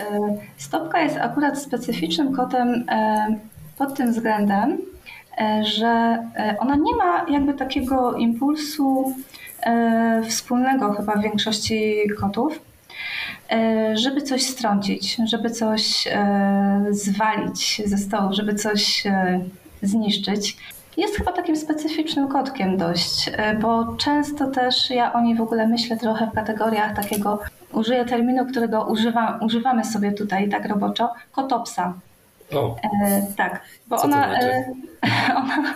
[0.57, 3.27] Stopka jest akurat specyficznym kotem e,
[3.79, 4.79] pod tym względem,
[5.63, 6.19] że
[6.59, 9.15] ona nie ma jakby takiego impulsu
[10.29, 12.61] wspólnego chyba w większości kotów.
[13.53, 19.41] E, żeby coś strącić, żeby coś e, zwalić ze stołu, żeby coś e,
[19.83, 20.57] zniszczyć.
[20.97, 23.31] Jest chyba takim specyficznym kotkiem dość,
[23.61, 27.39] bo często też ja o niej w ogóle myślę trochę w kategoriach takiego,
[27.73, 31.95] użyję terminu, którego używa, używamy sobie tutaj tak roboczo, kotopsa.
[32.55, 32.77] O.
[33.05, 34.47] E, tak, bo ona, znaczy?
[34.47, 35.75] e, ona,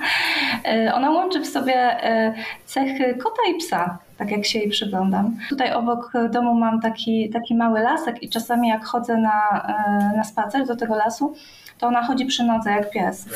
[0.65, 2.35] e, ona łączy w sobie e,
[2.67, 5.37] cechy kota i psa, tak jak się jej przyglądam.
[5.49, 10.25] Tutaj obok domu mam taki, taki mały lasek i czasami jak chodzę na, e, na
[10.25, 11.35] spacer do tego lasu,
[11.79, 13.27] to ona chodzi przy nodze jak pies.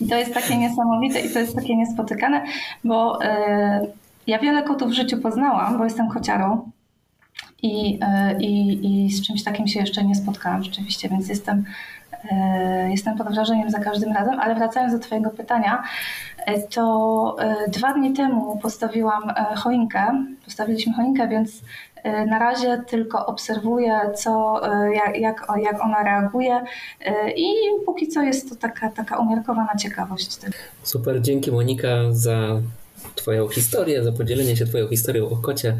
[0.00, 2.44] I to jest takie niesamowite i to jest takie niespotykane,
[2.84, 3.86] bo e,
[4.26, 6.70] ja wiele kotów w życiu poznałam, bo jestem kociarą.
[7.62, 8.00] I,
[8.40, 11.64] i, I z czymś takim się jeszcze nie spotkałam rzeczywiście, więc jestem
[12.88, 15.82] jestem pod wrażeniem za każdym razem, ale wracając do Twojego pytania,
[16.46, 21.50] e, to e, dwa dni temu postawiłam choinkę, postawiliśmy choinkę, więc
[22.26, 24.60] na razie tylko obserwuję, co,
[24.92, 25.20] jak,
[25.62, 26.64] jak, ona reaguje
[27.36, 27.46] i
[27.86, 30.38] póki co jest to taka, taka umiarkowana ciekawość.
[30.82, 32.60] Super, dzięki Monika za
[33.14, 35.76] Twoją historię, za podzielenie się Twoją historią o kocie.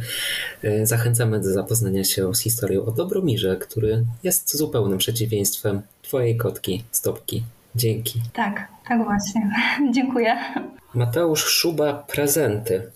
[0.62, 6.85] E, zachęcamy do zapoznania się z historią o Dobromirze, który jest zupełnym przeciwieństwem Twojej kotki,
[6.91, 7.45] Stopki.
[7.75, 8.23] Dzięki.
[8.33, 9.51] Tak, tak właśnie.
[9.95, 10.37] Dziękuję.
[10.95, 12.91] Mateusz Szuba Prezenty.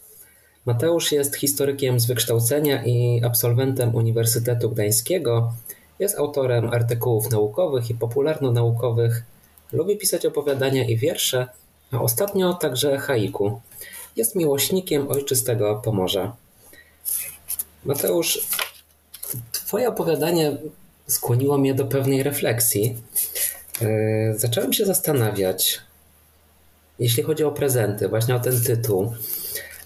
[0.67, 5.53] Mateusz jest historykiem z wykształcenia i absolwentem Uniwersytetu Gdańskiego.
[5.99, 9.23] Jest autorem artykułów naukowych i popularno-naukowych.
[9.73, 11.47] Lubi pisać opowiadania i wiersze,
[11.91, 13.61] a ostatnio także haiku.
[14.17, 16.37] Jest miłośnikiem ojczystego Pomorza.
[17.85, 18.49] Mateusz,
[19.53, 20.57] Twoje opowiadanie
[21.13, 22.97] skłoniło mnie do pewnej refleksji.
[23.83, 25.81] E, zacząłem się zastanawiać,
[26.99, 29.13] jeśli chodzi o prezenty, właśnie o ten tytuł.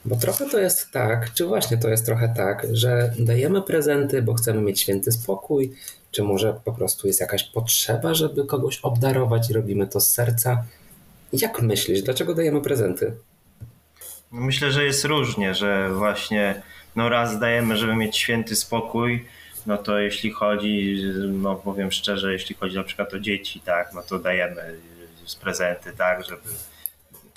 [0.04, 4.34] Bo trochę to jest tak, czy właśnie to jest trochę tak, że dajemy prezenty, bo
[4.34, 5.72] chcemy mieć święty spokój,
[6.10, 10.64] czy może po prostu jest jakaś potrzeba, żeby kogoś obdarować i robimy to z serca.
[11.32, 13.12] Jak myślisz, dlaczego dajemy prezenty?
[14.30, 16.62] Myślę, że jest różnie, że właśnie
[16.96, 19.24] no raz dajemy, żeby mieć święty spokój,
[19.66, 24.02] no to jeśli chodzi, no powiem szczerze, jeśli chodzi na przykład o dzieci, tak, no
[24.02, 24.74] to dajemy
[25.24, 26.48] z prezenty, tak, żeby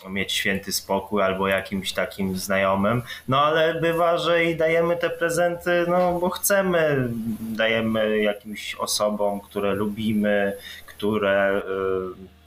[0.10, 3.02] mieć święty spokój albo jakimś takim znajomym.
[3.28, 7.10] No ale bywa, że i dajemy te prezenty, no bo chcemy,
[7.40, 10.54] dajemy jakimś osobom, które lubimy,
[10.86, 11.62] które.
[11.68, 12.39] Yy,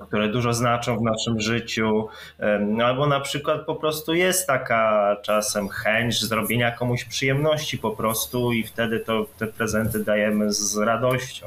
[0.00, 2.08] które dużo znaczą w naszym życiu,
[2.84, 8.64] albo na przykład po prostu jest taka czasem chęć zrobienia komuś przyjemności po prostu i
[8.64, 11.46] wtedy to te prezenty dajemy z radością.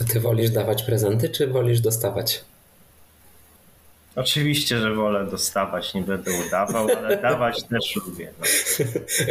[0.00, 2.44] A ty wolisz dawać prezenty, czy wolisz dostawać?
[4.16, 8.32] Oczywiście, że wolę dostawać, nie będę udawał, ale dawać też lubię.
[8.38, 8.46] No.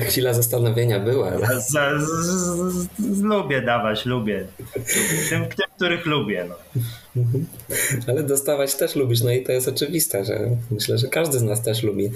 [0.03, 1.31] Chwila zastanowienia była.
[1.59, 4.47] Z, z, z, lubię dawać, lubię.
[5.29, 6.45] Tym, tym których lubię.
[6.49, 6.81] No.
[7.17, 7.45] Mhm.
[8.07, 11.61] Ale dostawać też lubisz, no i to jest oczywiste, że myślę, że każdy z nas
[11.61, 12.11] też lubi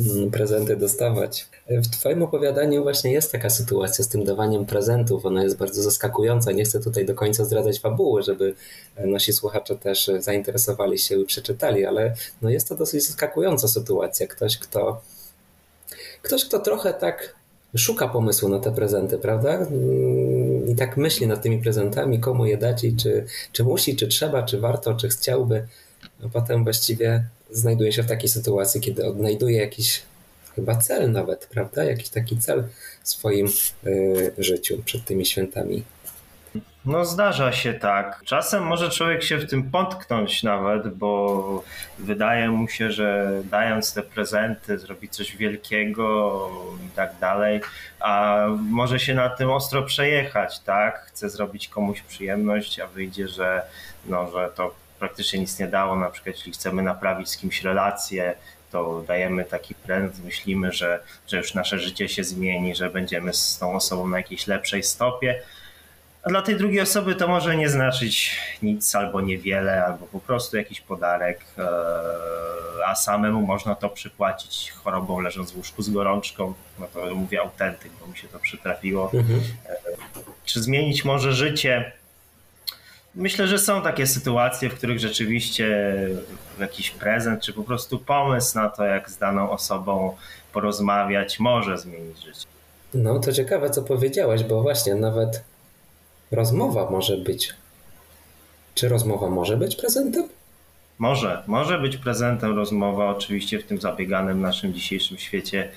[0.00, 1.48] mm, prezenty dostawać.
[1.68, 5.26] W Twoim opowiadaniu właśnie jest taka sytuacja z tym dawaniem prezentów.
[5.26, 6.52] Ona jest bardzo zaskakująca.
[6.52, 8.54] Nie chcę tutaj do końca zdradzać fabuły, żeby
[8.98, 14.26] nasi słuchacze też zainteresowali się i przeczytali, ale no jest to dosyć zaskakująca sytuacja.
[14.26, 15.02] Ktoś, kto,
[16.22, 17.34] ktoś, kto trochę tak
[17.76, 19.66] szuka pomysłu na te prezenty, prawda?
[20.76, 24.42] I tak myśli nad tymi prezentami, komu je dać i czy, czy musi, czy trzeba,
[24.42, 25.66] czy warto, czy chciałby.
[26.24, 30.02] A potem właściwie znajduje się w takiej sytuacji, kiedy odnajduje jakiś
[30.54, 31.84] chyba cel nawet, prawda?
[31.84, 32.64] Jakiś taki cel
[33.02, 33.46] w swoim
[33.86, 35.82] y, życiu przed tymi świętami.
[36.86, 38.20] No zdarza się tak.
[38.24, 41.64] Czasem może człowiek się w tym potknąć nawet, bo
[41.98, 46.50] wydaje mu się, że dając te prezenty zrobi coś wielkiego
[46.86, 47.60] i tak dalej,
[48.00, 51.06] a może się na tym ostro przejechać, tak?
[51.06, 53.62] Chce zrobić komuś przyjemność, a wyjdzie, że,
[54.04, 55.96] no, że to praktycznie nic nie dało.
[55.96, 58.34] Na przykład jeśli chcemy naprawić z kimś relację,
[58.72, 63.58] to dajemy taki prezent, myślimy, że, że już nasze życie się zmieni, że będziemy z
[63.58, 65.42] tą osobą na jakiejś lepszej stopie,
[66.26, 70.56] a dla tej drugiej osoby to może nie znaczyć nic albo niewiele, albo po prostu
[70.56, 71.66] jakiś podarek, e,
[72.86, 76.54] a samemu można to przypłacić chorobą leżąc w łóżku z gorączką.
[76.78, 79.10] No to mówię autentyk, bo mi się to przytrafiło.
[79.14, 79.40] Mhm.
[79.68, 79.76] E,
[80.44, 81.92] czy zmienić może życie?
[83.14, 85.96] Myślę, że są takie sytuacje, w których rzeczywiście
[86.60, 90.16] jakiś prezent, czy po prostu pomysł na to, jak z daną osobą
[90.52, 92.46] porozmawiać, może zmienić życie.
[92.94, 95.44] No to ciekawe, co powiedziałaś, bo właśnie nawet
[96.30, 97.54] Rozmowa może być.
[98.74, 100.28] Czy rozmowa może być prezentem?
[100.98, 105.70] Może, może być prezentem rozmowa, oczywiście w tym zabieganym naszym dzisiejszym świecie,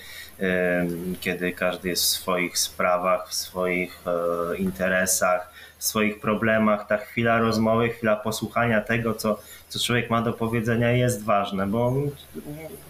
[1.22, 6.88] kiedy każdy jest w swoich sprawach, w swoich e, interesach, w swoich problemach.
[6.88, 9.39] Ta chwila rozmowy, chwila posłuchania tego, co,
[9.70, 11.93] co człowiek ma do powiedzenia, jest ważne, bo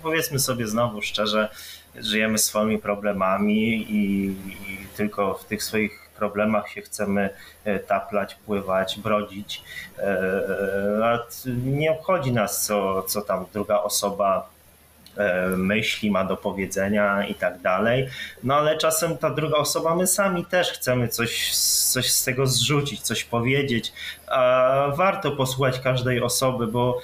[0.03, 1.49] powiedzmy sobie znowu szczerze,
[1.95, 7.29] żyjemy swoimi problemami i, i tylko w tych swoich problemach się chcemy
[7.63, 9.63] e, taplać, pływać, brodzić.
[9.97, 11.19] E, e,
[11.65, 14.49] nie obchodzi nas, co, co tam druga osoba
[15.57, 18.09] myśli, ma do powiedzenia i tak dalej.
[18.43, 21.55] No ale czasem ta druga osoba, my sami też chcemy coś,
[21.91, 23.93] coś z tego zrzucić, coś powiedzieć.
[24.27, 27.01] A warto posłuchać każdej osoby, bo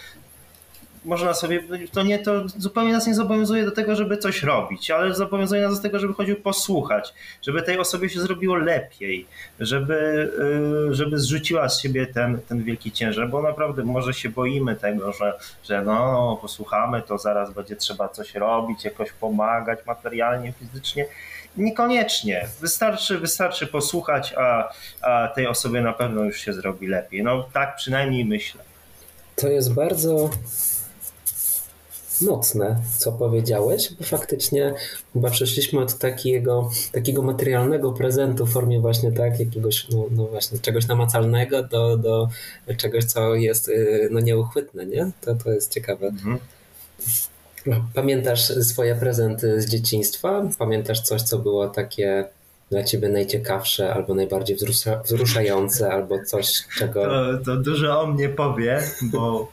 [1.05, 5.15] można sobie, to nie, to zupełnie nas nie zobowiązuje do tego, żeby coś robić, ale
[5.15, 9.25] zobowiązuje nas do tego, żeby chodził posłuchać, żeby tej osobie się zrobiło lepiej,
[9.59, 10.29] żeby,
[10.89, 15.13] y, żeby zrzuciła z siebie ten, ten wielki ciężar, bo naprawdę może się boimy tego,
[15.13, 15.33] że,
[15.63, 21.05] że no, posłuchamy, to zaraz będzie trzeba coś robić, jakoś pomagać materialnie, fizycznie.
[21.57, 22.47] Niekoniecznie.
[22.61, 24.69] Wystarczy, wystarczy posłuchać, a,
[25.01, 27.23] a tej osobie na pewno już się zrobi lepiej.
[27.23, 28.61] No tak przynajmniej myślę.
[29.35, 30.29] To jest bardzo
[32.21, 34.73] mocne, co powiedziałeś, bo faktycznie
[35.13, 40.59] chyba przeszliśmy od takiego, takiego materialnego prezentu w formie właśnie tak, jakiegoś, no, no właśnie,
[40.59, 42.27] czegoś namacalnego do, do
[42.77, 45.11] czegoś, co jest y, no nieuchwytne, nie?
[45.21, 46.07] To, to jest ciekawe.
[46.07, 46.39] Mhm.
[47.93, 50.49] Pamiętasz swoje prezenty z dzieciństwa?
[50.57, 52.25] Pamiętasz coś, co było takie
[52.71, 57.05] dla ciebie najciekawsze, albo najbardziej wzrusza, wzruszające, albo coś, czego...
[57.05, 59.51] To, to dużo o mnie powie, bo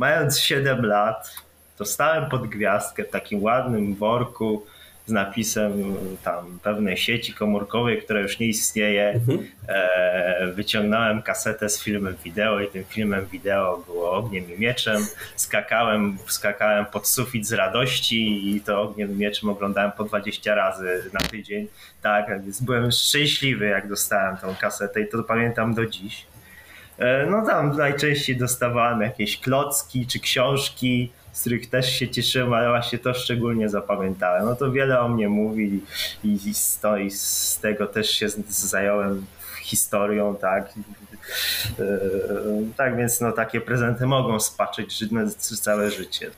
[0.00, 1.34] mając 7 lat,
[1.78, 4.66] dostałem pod gwiazdkę w takim ładnym worku
[5.06, 9.08] z napisem tam pewnej sieci komórkowej, która już nie istnieje.
[9.08, 9.46] Mhm.
[9.68, 15.06] E, wyciągnąłem kasetę z filmem wideo i tym filmem wideo było Ogniem i Mieczem.
[15.36, 21.10] Skakałem, skakałem pod sufit z radości i to Ogniem i Mieczem oglądałem po 20 razy
[21.12, 21.66] na tydzień.
[22.02, 26.29] Tak, więc byłem szczęśliwy jak dostałem tą kasetę i to pamiętam do dziś.
[27.00, 32.68] E, no tam najczęściej dostawałem jakieś klocki czy książki, z których też się cieszyłem, ale
[32.68, 34.44] właśnie to szczególnie zapamiętałem.
[34.44, 35.80] No to wiele o mnie mówi
[36.24, 39.26] i, i, z, to, i z tego też się zająłem
[39.62, 40.72] historią, tak.
[41.78, 41.84] E,
[42.76, 45.04] tak więc no, takie prezenty mogą spaczyć
[45.60, 46.30] całe życie.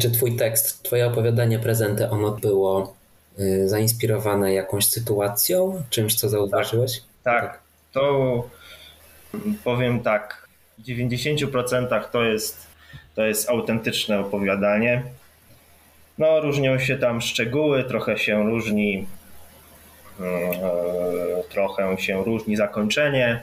[0.00, 2.94] Czy twój tekst, twoje opowiadanie, prezenty, ono było
[3.40, 7.02] y, zainspirowane jakąś sytuacją, czymś, co zauważyłeś?
[7.24, 7.60] Tak, tak.
[7.92, 8.57] to
[9.64, 10.48] powiem tak,
[10.78, 12.66] w 90% to jest,
[13.14, 15.02] to jest autentyczne opowiadanie.
[16.18, 19.06] No, różnią się tam szczegóły, trochę się różni,
[20.20, 20.26] yy,
[21.48, 23.42] trochę się różni zakończenie.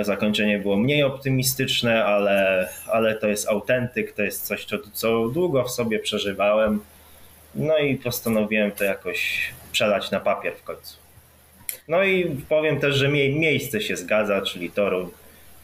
[0.00, 5.64] Zakończenie było mniej optymistyczne, ale, ale to jest autentyk, to jest coś, co, co długo
[5.64, 6.80] w sobie przeżywałem.
[7.54, 10.99] No i postanowiłem to jakoś przelać na papier w końcu.
[11.90, 15.08] No i powiem też, że mie miejsce się zgadza, czyli Toruń.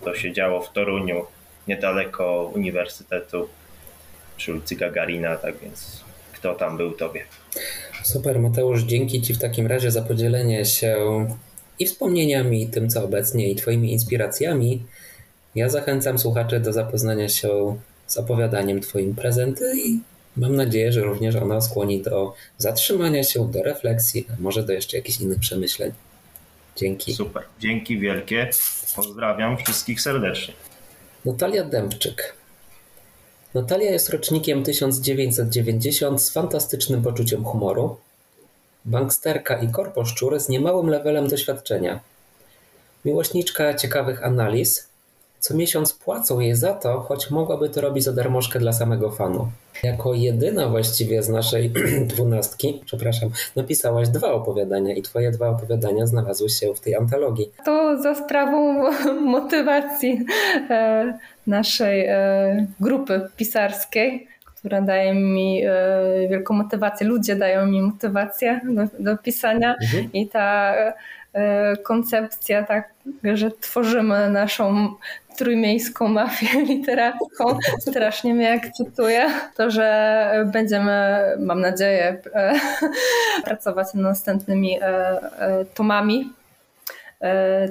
[0.04, 1.24] To się działo w Toruniu,
[1.68, 3.48] niedaleko Uniwersytetu
[4.36, 7.24] przy ulicy Gagarina, tak więc kto tam był, to wie.
[8.04, 10.96] Super, Mateusz, dzięki Ci w takim razie za podzielenie się
[11.78, 14.82] i wspomnieniami, i tym co obecnie, i Twoimi inspiracjami.
[15.54, 20.00] Ja zachęcam słuchaczy do zapoznania się z opowiadaniem Twoim prezenty i
[20.36, 24.96] mam nadzieję, że również ona skłoni do zatrzymania się, do refleksji, a może do jeszcze
[24.96, 25.92] jakichś innych przemyśleń.
[26.76, 27.14] Dzięki.
[27.14, 27.42] Super.
[27.60, 28.50] Dzięki wielkie.
[28.96, 30.54] Pozdrawiam wszystkich serdecznie.
[31.24, 32.34] Natalia Dębczyk.
[33.54, 37.96] Natalia jest rocznikiem 1990 z fantastycznym poczuciem humoru.
[38.84, 42.00] Banksterka i korposzczur z niemałym levelem doświadczenia.
[43.04, 44.88] Miłośniczka ciekawych analiz,
[45.46, 49.48] co miesiąc płacą jej za to, choć mogłaby to robić za darmożkę dla samego fanu.
[49.82, 51.72] Jako jedyna właściwie z naszej
[52.14, 57.50] dwunastki, przepraszam, napisałaś dwa opowiadania i twoje dwa opowiadania znalazły się w tej antologii.
[57.64, 58.90] To za sprawą
[59.36, 60.26] motywacji
[60.70, 65.70] e, naszej e, grupy pisarskiej która daje mi e,
[66.30, 67.06] wielką motywację.
[67.06, 70.12] Ludzie dają mi motywację do, do pisania mhm.
[70.12, 70.74] i ta
[71.82, 72.90] koncepcja, tak,
[73.24, 74.94] że tworzymy naszą
[75.36, 79.30] trójmiejską mafię literacką strasznie mnie ekscytuje.
[79.56, 82.54] To, że będziemy, mam nadzieję, e,
[83.44, 86.32] pracować nad następnymi e, e, tomami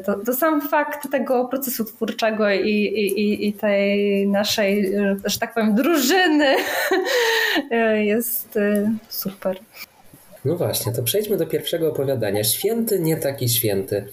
[0.05, 4.93] to, to, sam fakt tego procesu twórczego i, i, i tej naszej,
[5.25, 6.55] że tak powiem, drużyny
[8.11, 8.59] jest
[9.09, 9.59] super.
[10.45, 12.43] No właśnie, to przejdźmy do pierwszego opowiadania.
[12.43, 14.05] Święty, nie taki święty.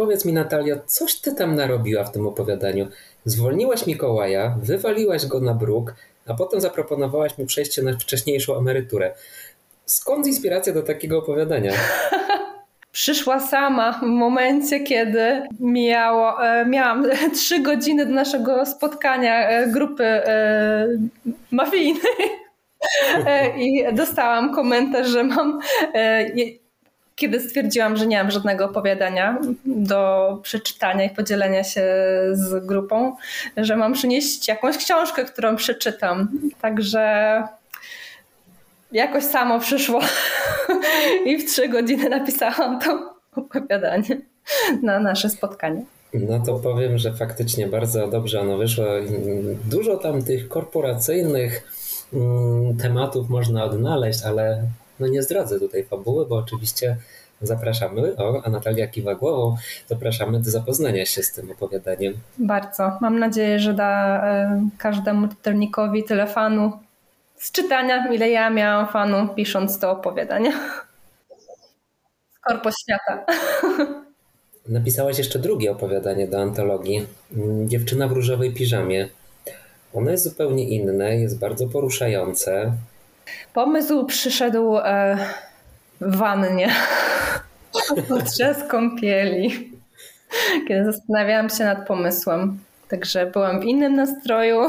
[0.00, 2.88] Powiedz mi, Natalia, coś ty tam narobiła w tym opowiadaniu.
[3.24, 5.94] Zwolniłaś Mikołaja, wywaliłaś go na bruk,
[6.26, 9.14] a potem zaproponowałaś mu przejście na wcześniejszą emeryturę.
[9.86, 11.72] Skąd inspiracja do takiego opowiadania?
[12.92, 20.04] Przyszła sama w momencie, kiedy miało, e, miałam trzy godziny do naszego spotkania e, grupy
[20.04, 20.88] e,
[21.50, 22.02] mafijnej.
[23.64, 25.60] I dostałam komentarz, że mam
[27.20, 31.82] kiedy stwierdziłam, że nie mam żadnego opowiadania do przeczytania i podzielenia się
[32.32, 33.16] z grupą,
[33.56, 36.28] że mam przynieść jakąś książkę, którą przeczytam.
[36.60, 37.42] Także
[38.92, 40.00] jakoś samo przyszło
[41.26, 44.20] i w trzy godziny napisałam to opowiadanie
[44.82, 45.84] na nasze spotkanie.
[46.14, 48.84] No to powiem, że faktycznie bardzo dobrze ono wyszło.
[49.70, 51.72] Dużo tam tych korporacyjnych
[52.12, 54.62] mm, tematów można odnaleźć, ale
[55.00, 56.96] no nie zdradzę tutaj fabuły, bo oczywiście
[57.42, 59.56] zapraszamy, o, a Natalia kiwa głową,
[59.88, 62.14] zapraszamy do zapoznania się z tym opowiadaniem.
[62.38, 62.98] Bardzo.
[63.00, 66.72] Mam nadzieję, że da e, każdemu czytelnikowi tyle fanu
[67.36, 70.52] z czytania, ile ja miałam fanu pisząc to opowiadanie.
[72.44, 73.24] Korpo świata.
[74.68, 77.06] Napisałaś jeszcze drugie opowiadanie do antologii.
[77.66, 79.08] Dziewczyna w różowej piżamie.
[79.94, 82.72] Ono jest zupełnie inne, jest bardzo poruszające.
[83.54, 85.16] Pomysł przyszedł e,
[86.00, 86.74] w wannie
[88.08, 89.72] podczas kąpieli,
[90.68, 92.58] kiedy zastanawiałam się nad pomysłem.
[92.88, 94.60] Także byłam w innym nastroju,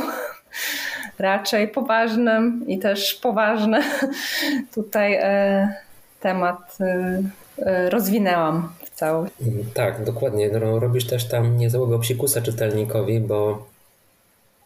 [1.19, 3.79] raczej poważnym i też poważny.
[4.75, 5.73] Tutaj e,
[6.19, 7.21] temat e,
[7.57, 9.33] e rozwinęłam w całość.
[9.73, 10.49] Tak, dokładnie.
[10.49, 13.67] No, robisz też tam niezłego psikusa czytelnikowi, bo,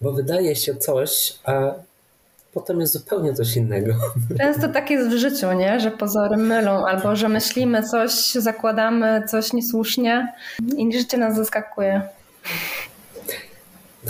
[0.01, 1.73] bo wydaje się coś, a
[2.55, 3.93] potem jest zupełnie coś innego.
[4.37, 5.79] Często tak jest w życiu, nie?
[5.79, 10.33] że pozory mylą, albo że myślimy coś, zakładamy coś niesłusznie
[10.77, 12.01] i życie nas zaskakuje.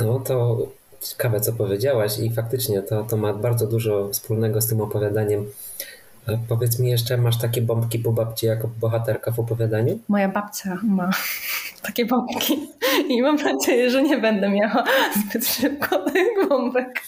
[0.02, 0.58] No to
[1.02, 5.46] ciekawe, co powiedziałaś i faktycznie to, to ma bardzo dużo wspólnego z tym opowiadaniem.
[6.48, 10.00] Powiedz mi jeszcze, masz takie bombki po babci jako bohaterka w opowiadaniu?
[10.08, 11.10] Moja babcia ma
[11.88, 12.68] takie bombki
[13.10, 14.84] i mam nadzieję, że nie będę miała
[15.30, 17.02] zbyt szybko tych bombek.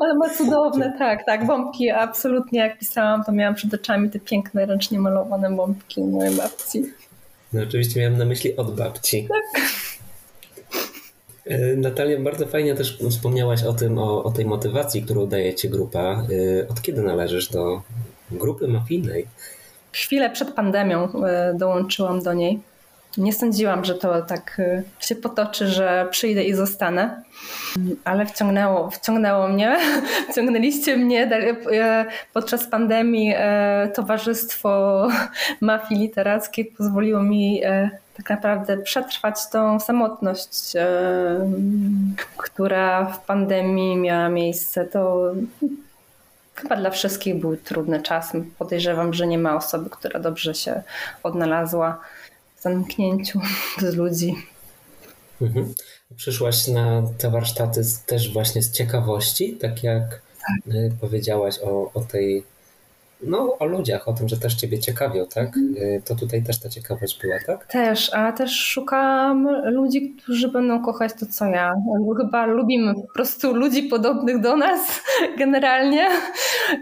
[0.00, 1.90] Ale ma cudowne, tak, tak, bombki.
[1.90, 6.84] Absolutnie, jak pisałam, to miałam przed oczami te piękne, ręcznie malowane bombki mojej babci.
[7.52, 9.28] No oczywiście miałam na myśli od babci.
[9.28, 9.62] Tak.
[11.46, 15.70] E, Natalia, bardzo fajnie też wspomniałaś o tym, o, o tej motywacji, którą daje Ci
[15.70, 16.00] grupa.
[16.00, 17.82] E, od kiedy należysz do
[18.30, 19.26] grupy mafijnej?
[19.92, 22.60] Chwilę przed pandemią e, dołączyłam do niej.
[23.18, 24.60] Nie sądziłam, że to tak
[25.00, 27.22] się potoczy, że przyjdę i zostanę,
[28.04, 29.76] ale wciągnęło, wciągnęło mnie.
[30.30, 31.30] Wciągnęliście mnie
[32.34, 33.34] podczas pandemii.
[33.94, 35.08] Towarzystwo
[35.60, 37.62] mafii literackiej pozwoliło mi
[38.20, 41.50] tak naprawdę przetrwać tą samotność, e,
[42.36, 44.84] która w pandemii miała miejsce.
[44.84, 45.32] To
[46.54, 48.32] chyba dla wszystkich był trudny czas.
[48.58, 50.82] Podejrzewam, że nie ma osoby, która dobrze się
[51.22, 52.00] odnalazła
[52.56, 53.40] w zamknięciu
[53.90, 54.34] z ludzi.
[55.42, 55.74] Mhm.
[56.16, 60.02] Przyszłaś na te warsztaty też właśnie z ciekawości, tak jak
[60.46, 60.92] tak.
[61.00, 62.44] powiedziałaś o, o tej
[63.22, 65.56] no, o ludziach, o tym, że też Ciebie ciekawią, tak?
[65.56, 66.02] Mhm.
[66.02, 67.66] To tutaj też ta ciekawość była, tak?
[67.66, 71.74] Też, a też szukam ludzi, którzy będą kochać to, co ja.
[72.18, 75.02] Chyba lubimy po prostu ludzi podobnych do nas
[75.38, 76.08] generalnie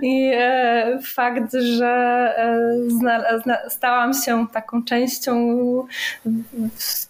[0.03, 1.87] i e, fakt, że
[3.47, 5.57] e, stałam się taką częścią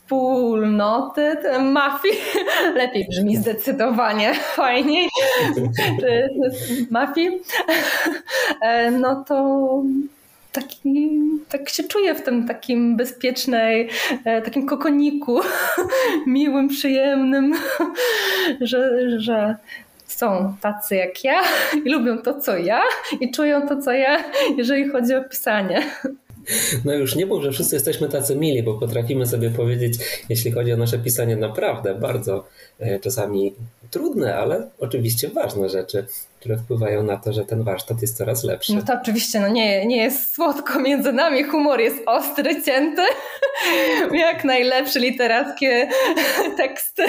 [0.09, 2.15] wspólnoty mafii,
[2.81, 5.09] lepiej brzmi zdecydowanie, fajniej,
[6.91, 7.41] mafii,
[8.63, 9.83] e, no to
[10.53, 11.11] taki,
[11.49, 13.89] tak się czuję w tym takim bezpiecznej,
[14.25, 15.41] e, takim kokoniku,
[16.27, 17.55] miłym, przyjemnym,
[18.61, 19.57] że, że
[20.07, 21.43] są tacy jak ja
[21.85, 22.83] i lubią to, co ja
[23.21, 24.25] i czują to, co ja,
[24.57, 25.83] jeżeli chodzi o pisanie.
[26.85, 29.95] No już nie mów, że wszyscy jesteśmy tacy mili, bo potrafimy sobie powiedzieć,
[30.29, 32.45] jeśli chodzi o nasze pisanie, naprawdę bardzo
[32.81, 33.55] e, czasami
[33.91, 36.07] trudne, ale oczywiście ważne rzeczy,
[36.41, 38.75] które wpływają na to, że ten warsztat jest coraz lepszy.
[38.75, 43.03] No to oczywiście no nie, nie jest słodko między nami, humor jest ostry, cięty,
[44.13, 45.89] jak najlepsze literackie
[46.57, 47.03] teksty.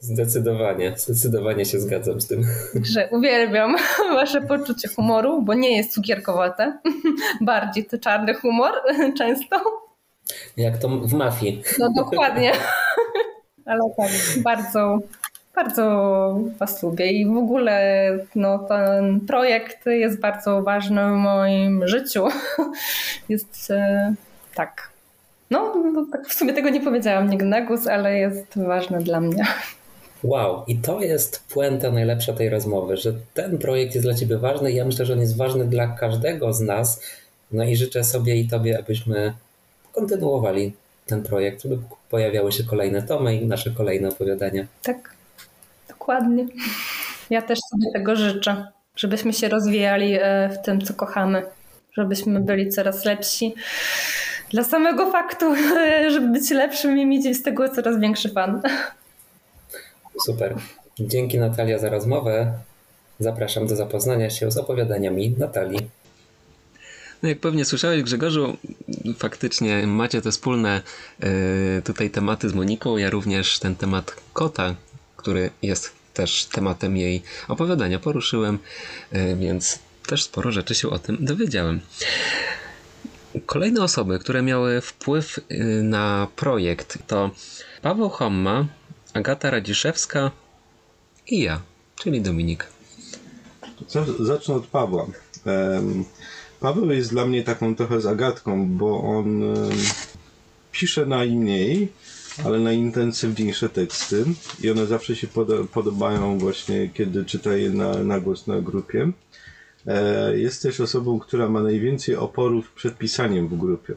[0.00, 2.42] Zdecydowanie, zdecydowanie się zgadzam z tym.
[2.82, 3.76] Że uwielbiam
[4.14, 6.78] wasze poczucie humoru, bo nie jest cukierkowate.
[7.40, 8.72] Bardziej to czarny humor
[9.18, 9.56] często.
[10.56, 11.62] Jak to w mafii.
[11.78, 12.52] No dokładnie.
[13.66, 14.10] Ale tak,
[14.42, 14.98] bardzo,
[15.54, 15.84] bardzo
[16.58, 22.28] was lubię i w ogóle no, ten projekt jest bardzo ważny w moim życiu.
[23.28, 24.14] Jest e,
[24.54, 24.90] tak.
[25.50, 29.20] No, no, tak w sumie tego nie powiedziałam nigdy na głos, ale jest ważny dla
[29.20, 29.46] mnie.
[30.22, 34.72] Wow, i to jest puenta najlepsza tej rozmowy, że ten projekt jest dla Ciebie ważny
[34.72, 37.02] ja myślę, że on jest ważny dla każdego z nas.
[37.52, 39.32] No i życzę sobie i Tobie, abyśmy
[39.92, 40.72] kontynuowali
[41.06, 41.78] ten projekt, żeby
[42.10, 44.66] pojawiały się kolejne tomy i nasze kolejne opowiadania.
[44.82, 45.14] Tak,
[45.88, 46.46] dokładnie.
[47.30, 48.66] Ja też sobie tego życzę,
[48.96, 51.42] żebyśmy się rozwijali e, w tym, co kochamy,
[51.92, 53.54] żebyśmy byli coraz lepsi.
[54.50, 55.54] Dla samego faktu,
[56.12, 58.62] żeby być lepszym i mieć z tego coraz większy fan.
[60.26, 60.56] Super.
[60.98, 62.52] Dzięki Natalia za rozmowę.
[63.20, 65.90] Zapraszam do zapoznania się z opowiadaniami Natalii.
[67.22, 68.56] No jak pewnie słyszałeś Grzegorzu,
[69.18, 70.82] faktycznie macie te wspólne
[71.78, 72.96] y, tutaj tematy z Moniką.
[72.96, 74.74] Ja również ten temat kota,
[75.16, 78.58] który jest też tematem jej opowiadania poruszyłem,
[79.14, 81.80] y, więc też sporo rzeczy się o tym dowiedziałem.
[83.46, 87.30] Kolejne osoby, które miały wpływ y, na projekt to
[87.82, 88.66] Paweł Homma,
[89.14, 90.30] Agata Radziszewska
[91.26, 91.60] i ja,
[91.96, 92.66] czyli Dominik.
[94.20, 95.06] Zacznę od Pawła.
[96.60, 99.42] Paweł jest dla mnie taką trochę zagadką, bo on
[100.72, 101.92] pisze najmniej,
[102.44, 104.24] ale najintensywniejsze teksty
[104.62, 105.26] i one zawsze się
[105.72, 109.12] podobają właśnie, kiedy czyta je na, na głos na grupie.
[109.86, 113.94] E, jest też osobą, która ma najwięcej oporów przed pisaniem w grupie.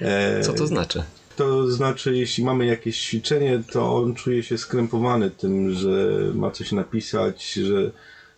[0.00, 1.04] E, Co to znaczy?
[1.40, 6.72] To znaczy, jeśli mamy jakieś ćwiczenie, to on czuje się skrępowany tym, że ma coś
[6.72, 7.90] napisać, że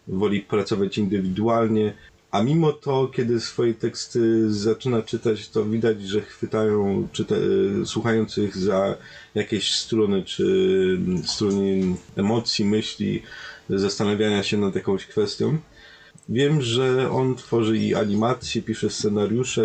[0.08, 1.94] woli pracować indywidualnie.
[2.30, 7.34] A mimo to, kiedy swoje teksty zaczyna czytać, to widać, że chwytają czyta,
[7.84, 8.96] słuchających za
[9.34, 10.44] jakieś struny, czy
[11.24, 13.22] struny emocji, myśli,
[13.70, 15.58] zastanawiania się nad jakąś kwestią.
[16.32, 19.62] Wiem, że on tworzy i animacje, pisze scenariusze,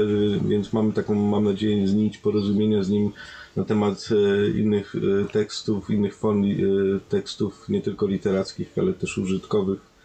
[0.48, 3.12] więc mamy taką, mam nadzieję, znić porozumienia z nim
[3.56, 6.56] na temat e, innych e, tekstów, innych form e,
[7.10, 9.98] tekstów, nie tylko literackich, ale też użytkowych.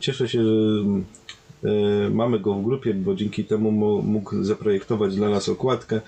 [0.00, 0.82] Cieszę się, że
[2.10, 3.72] mamy go w grupie, bo dzięki temu
[4.02, 6.00] mógł zaprojektować dla nas okładkę.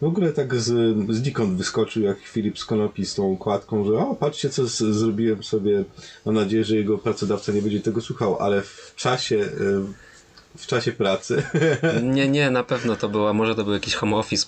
[0.00, 4.50] W ogóle tak z, znikąd wyskoczył jak Filip Skonopi z tą okładką, że o, patrzcie
[4.50, 5.84] co z, zrobiłem sobie.
[6.26, 9.48] Mam nadzieję, że jego pracodawca nie będzie tego słuchał, ale w czasie
[10.56, 11.42] w czasie pracy.
[12.14, 14.46] Nie, nie, na pewno to była, może to był jakiś home office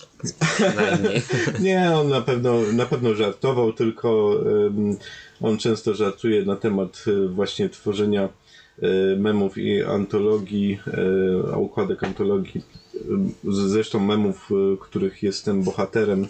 [0.54, 1.22] przynajmniej.
[1.60, 4.96] nie, on na pewno, na pewno żartował, tylko um,
[5.40, 8.28] on często żartuje na temat e, właśnie tworzenia
[8.82, 10.80] e, memów i antologii,
[11.56, 12.62] układek antologii
[13.44, 16.26] zresztą memów, których jestem bohaterem.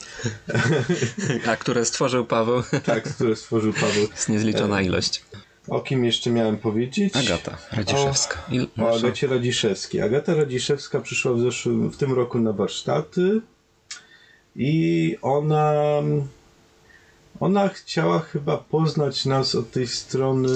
[1.47, 2.63] A które stworzył Paweł.
[2.85, 4.09] Tak, które stworzył Paweł.
[4.13, 5.25] Jest niezliczona ilość.
[5.69, 7.17] O kim jeszcze miałem powiedzieć?
[7.17, 8.43] Agata Radziszewska.
[8.79, 10.01] O, o Agacie Radziszewskiej.
[10.01, 13.41] Agata Radziszewska przyszła w, zeszłym, w tym roku na warsztaty
[14.57, 16.03] i ona
[17.41, 20.49] ona chciała chyba poznać nas od tej strony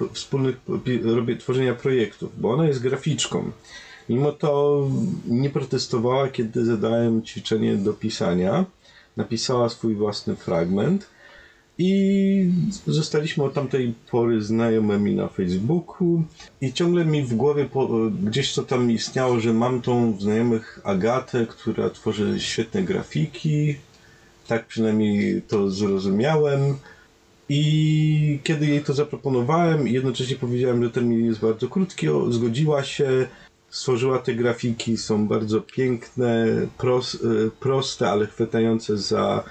[0.00, 0.56] y, wspólnych
[1.04, 3.50] robię, tworzenia projektów, bo ona jest graficzką.
[4.08, 4.82] Mimo to
[5.26, 8.64] nie protestowała, kiedy zadałem ćwiczenie do pisania.
[9.16, 11.06] Napisała swój własny fragment
[11.78, 12.50] i
[12.86, 16.22] zostaliśmy od tamtej pory znajomymi na Facebooku
[16.60, 17.88] i ciągle mi w głowie po,
[18.22, 23.74] gdzieś to tam istniało, że mam tą znajomych Agatę, która tworzy świetne grafiki.
[24.48, 26.76] Tak przynajmniej to zrozumiałem.
[27.48, 33.26] I kiedy jej to zaproponowałem i jednocześnie powiedziałem, że termin jest bardzo krótki, zgodziła się,
[33.76, 36.46] stworzyła te grafiki, są bardzo piękne,
[36.78, 37.18] pros, e,
[37.60, 39.44] proste, ale chwytające za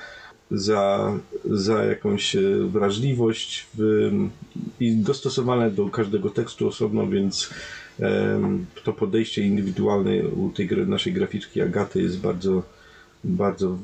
[0.52, 1.14] za,
[1.46, 4.12] za jakąś e, wrażliwość w,
[4.80, 7.50] i dostosowane do każdego tekstu osobno, więc
[8.84, 12.64] to podejście indywidualne u tej naszej graficzki Agaty jest bardzo,
[13.24, 13.78] bardzo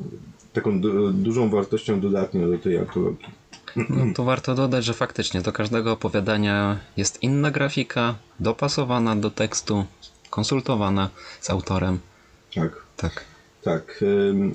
[0.54, 0.82] taką
[1.14, 3.30] dużą wartością dodatnią do tej antologii.
[3.76, 9.86] No, tu warto dodać, że faktycznie do każdego opowiadania jest inna grafika, dopasowana do tekstu,
[10.32, 11.10] konsultowana
[11.42, 12.00] z autorem.
[12.56, 12.72] Tak.
[12.98, 13.32] Tak.
[13.62, 14.04] Tak,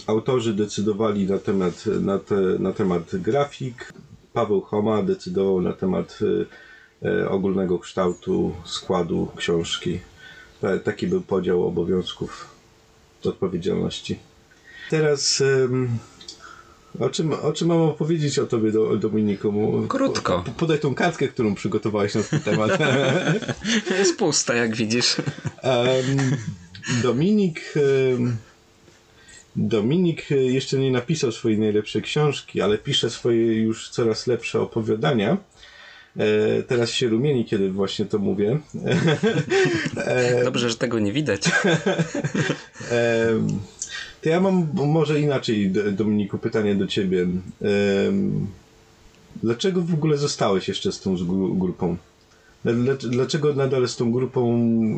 [0.06, 3.92] autorzy decydowali na temat, na, te, na temat grafik.
[4.32, 6.18] Paweł Homa decydował na temat
[7.02, 10.00] e, e, ogólnego kształtu składu książki.
[10.84, 12.46] Taki był podział obowiązków,
[13.24, 14.18] odpowiedzialności.
[14.90, 15.42] Teraz
[17.00, 19.52] o czym, o czym mam opowiedzieć o tobie, Dominiku?
[19.88, 20.44] Krótko.
[20.56, 22.78] Podaj tą kartkę, którą przygotowałeś na ten temat.
[23.98, 25.16] Jest pusta, jak widzisz.
[27.02, 27.74] Dominik
[29.56, 35.36] Dominik e, jeszcze nie napisał swojej najlepszej książki, ale pisze swoje już coraz lepsze opowiadania.
[36.16, 38.58] E, teraz się rumieni, kiedy właśnie to mówię.
[39.96, 41.42] E, Dobrze, że tego nie widać.
[44.26, 47.26] to ja mam może inaczej, Dominiku, pytanie do ciebie.
[49.42, 51.16] Dlaczego w ogóle zostałeś jeszcze z tą
[51.58, 51.96] grupą?
[52.98, 54.42] Dlaczego nadal z tą grupą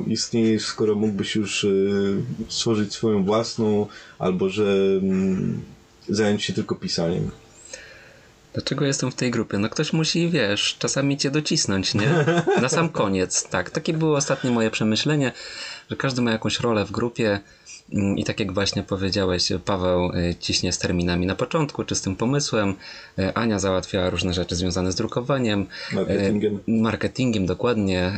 [0.07, 3.87] istniejesz, skoro mógłbyś już y, stworzyć swoją własną,
[4.19, 5.61] albo że mm,
[6.09, 7.31] zająć się tylko pisaniem?
[8.53, 9.59] Dlaczego jestem w tej grupie?
[9.59, 12.25] No ktoś musi, wiesz, czasami cię docisnąć, nie?
[12.63, 13.71] Na sam koniec, tak.
[13.71, 15.33] Takie było ostatnie moje przemyślenie,
[15.91, 17.41] że każdy ma jakąś rolę w grupie
[17.93, 22.17] I tak jak właśnie powiedziałeś, Paweł y, ciśnie z terminami na początku, czy z tym
[22.17, 22.75] pomysłem.
[23.19, 25.67] Y, Ania załatwiała różne rzeczy związane z drukowaniem.
[25.93, 26.61] Marketingiem.
[26.69, 28.13] Y, marketingiem, dokładnie.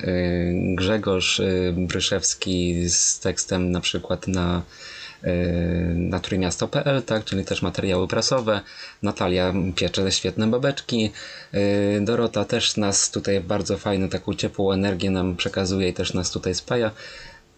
[0.74, 1.40] Grzegorz
[1.72, 4.62] Bryszewski z tekstem na przykład na
[5.94, 8.60] na trójmiasto.pl, tak, czyli też materiały prasowe.
[9.02, 11.10] Natalia piecze świetne babeczki.
[12.00, 16.54] Dorota też nas tutaj bardzo fajną, taką ciepłą energię nam przekazuje i też nas tutaj
[16.54, 16.90] spaja.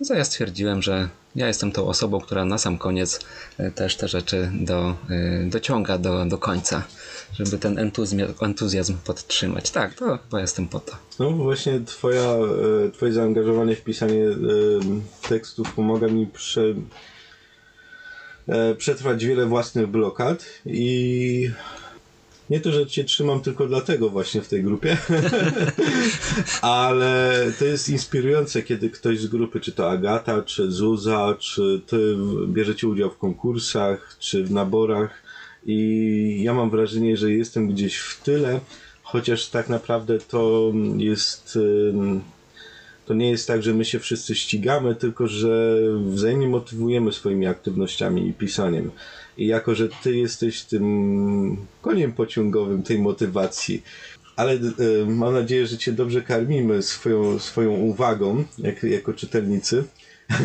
[0.04, 3.20] Co ja stwierdziłem, że ja jestem tą osobą, która na sam koniec
[3.58, 6.82] e, też te rzeczy do, e, dociąga do, do końca,
[7.32, 9.70] żeby ten entuzjazm, entuzjazm podtrzymać.
[9.70, 10.92] Tak, to bo jestem po to.
[11.18, 12.34] No właśnie twoja,
[12.86, 14.24] e, twoje zaangażowanie w pisanie
[15.28, 16.62] tekstów pomaga mi prze,
[18.78, 21.50] przetrwać wiele własnych blokad i
[22.50, 24.96] nie to, że cię trzymam tylko dlatego właśnie w tej grupie,
[26.62, 32.16] ale to jest inspirujące, kiedy ktoś z grupy, czy to Agata, czy Zuza, czy ty
[32.46, 35.22] bierzecie udział w konkursach, czy w naborach
[35.66, 38.60] i ja mam wrażenie, że jestem gdzieś w tyle,
[39.02, 41.58] chociaż tak naprawdę to jest
[43.12, 48.28] to nie jest tak, że my się wszyscy ścigamy, tylko że wzajemnie motywujemy swoimi aktywnościami
[48.28, 48.90] i pisaniem.
[49.38, 53.82] I jako, że ty jesteś tym koniem pociągowym tej motywacji,
[54.36, 54.60] ale e,
[55.06, 59.84] mam nadzieję, że Cię dobrze karmimy swoją, swoją uwagą, jak, jako czytelnicy.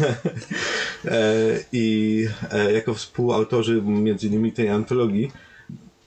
[1.05, 5.31] E, I e, jako współautorzy między innymi tej antologii,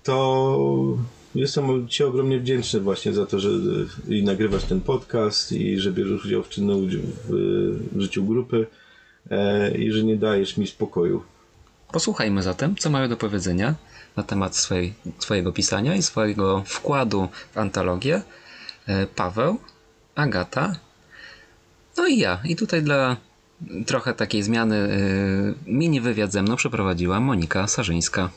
[0.03, 0.99] to
[1.35, 3.49] jestem Ci ogromnie wdzięczny właśnie za to, że
[4.09, 6.89] i nagrywasz ten podcast i że bierzesz udział w czynnym
[7.29, 8.67] w, życiu grupy
[9.79, 11.23] i że nie dajesz mi spokoju.
[11.93, 13.75] Posłuchajmy zatem, co mają do powiedzenia
[14.17, 18.23] na temat swojej, swojego pisania i swojego wkładu w antologię
[18.87, 19.59] e, Paweł,
[20.15, 20.77] Agata,
[21.97, 22.41] no i ja.
[22.45, 23.17] I tutaj dla
[23.87, 28.31] trochę takiej zmiany e, mini wywiad ze mną przeprowadziła Monika Sarzyńska.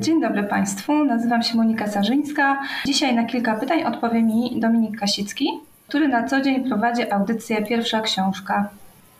[0.00, 2.62] Dzień dobry Państwu, nazywam się Monika Sarzyńska.
[2.86, 5.48] Dzisiaj na kilka pytań odpowie mi Dominik Kasicki,
[5.88, 8.68] który na co dzień prowadzi audycję Pierwsza Książka.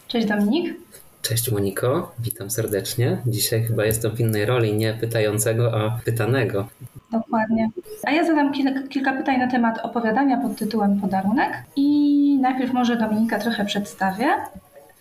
[0.09, 0.75] Cześć Dominik.
[1.23, 3.19] Cześć Moniko, witam serdecznie.
[3.27, 6.69] Dzisiaj chyba jestem w innej roli, nie pytającego, a pytanego.
[7.13, 7.71] Dokładnie.
[8.05, 12.97] A ja zadam kilka, kilka pytań na temat opowiadania pod tytułem Podarunek i najpierw może
[12.97, 14.27] Dominika trochę przedstawię.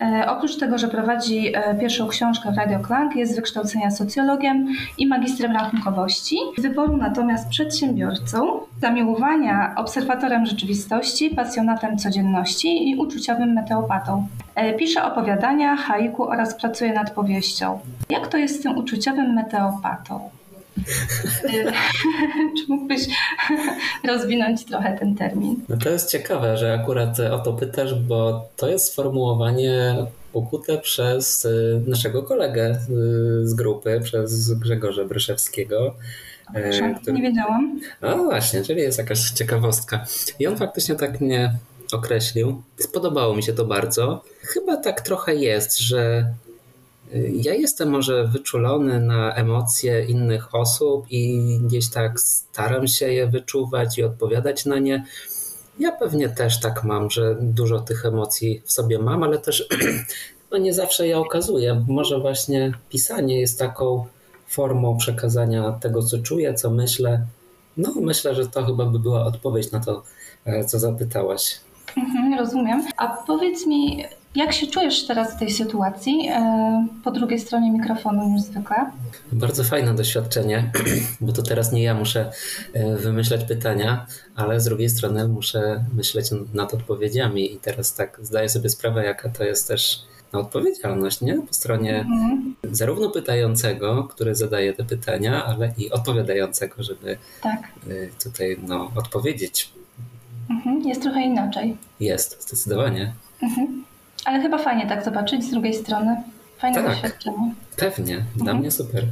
[0.02, 4.68] E, oprócz tego, że prowadzi e, pierwszą książkę w Radio Klang, jest z wykształcenia socjologiem
[4.97, 6.38] i magistrem rachunkowości.
[6.58, 14.28] Z wyboru natomiast przedsiębiorcą, zamiłowania obserwatorem rzeczywistości, pasjonatem codzienności i uczuciowym meteopatą.
[14.56, 17.80] E, pisze opowiadania, haiku oraz pracuje nad powieścią.
[18.10, 20.30] Jak to jest z tym uczuciowym meteopatą?
[22.57, 23.07] Czy mógłbyś
[24.07, 25.55] rozwinąć trochę ten termin?
[25.69, 29.95] No to jest ciekawe, że akurat o to pytasz, bo to jest sformułowanie
[30.34, 35.95] ukute przez y, naszego kolegę y, z grupy, przez Grzegorza Bryszewskiego.
[37.01, 37.13] Który...
[37.13, 37.80] Nie wiedziałam.
[38.01, 40.05] No właśnie, czyli jest jakaś ciekawostka.
[40.39, 41.53] I on faktycznie tak mnie
[41.93, 42.61] określił.
[42.78, 44.24] Spodobało mi się to bardzo.
[44.41, 46.26] Chyba tak trochę jest, że
[47.34, 53.97] ja jestem może wyczulony na emocje innych osób i gdzieś tak staram się je wyczuwać
[53.97, 55.05] i odpowiadać na nie.
[55.80, 59.68] Ja pewnie też tak mam, że dużo tych emocji w sobie mam, ale też
[60.51, 61.86] no nie zawsze je okazuję.
[61.88, 64.05] Może właśnie pisanie jest taką
[64.47, 67.26] formą przekazania tego, co czuję, co myślę.
[67.78, 70.03] No, myślę, że to chyba by była odpowiedź na to,
[70.45, 71.59] e, co zapytałaś.
[71.97, 72.88] Mhm, rozumiem.
[72.97, 74.05] A powiedz mi,
[74.36, 78.91] jak się czujesz teraz w tej sytuacji e, po drugiej stronie mikrofonu niż zwykle?
[79.32, 80.71] Bardzo fajne doświadczenie,
[81.21, 82.32] bo to teraz nie ja muszę
[82.73, 84.05] e, wymyślać pytania,
[84.36, 89.29] ale z drugiej strony muszę myśleć nad odpowiedziami i teraz tak zdaję sobie sprawę, jaka
[89.29, 90.01] to jest też
[90.34, 91.41] no, odpowiedzialność, nie?
[91.47, 92.55] Po stronie mhm.
[92.71, 97.59] zarówno pytającego, który zadaje te pytania, ale i odpowiadającego, żeby tak.
[97.89, 99.69] E, tutaj no, odpowiedzieć.
[100.49, 100.82] Mhm.
[100.88, 101.77] Jest trochę inaczej.
[101.99, 103.13] Jest, zdecydowanie.
[103.43, 103.91] Mhm.
[104.26, 106.24] Ale chyba fajnie tak zobaczyć z drugiej strony.
[106.57, 107.53] Fajne tak, doświadczenie.
[107.78, 108.57] Pewnie, dla mhm.
[108.57, 109.03] mnie super.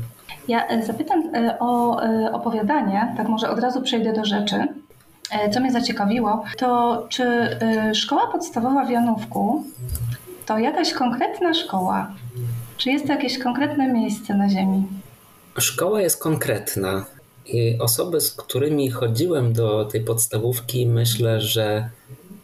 [0.47, 4.67] Ja e, zapytam e, o e, opowiadanie, tak może od razu przejdę do rzeczy.
[5.51, 7.57] Co mnie zaciekawiło, to czy
[7.93, 9.63] szkoła podstawowa w Janówku
[10.45, 12.11] to jakaś konkretna szkoła?
[12.77, 14.87] Czy jest to jakieś konkretne miejsce na Ziemi?
[15.57, 17.05] Szkoła jest konkretna.
[17.45, 21.89] I osoby, z którymi chodziłem do tej podstawówki, myślę, że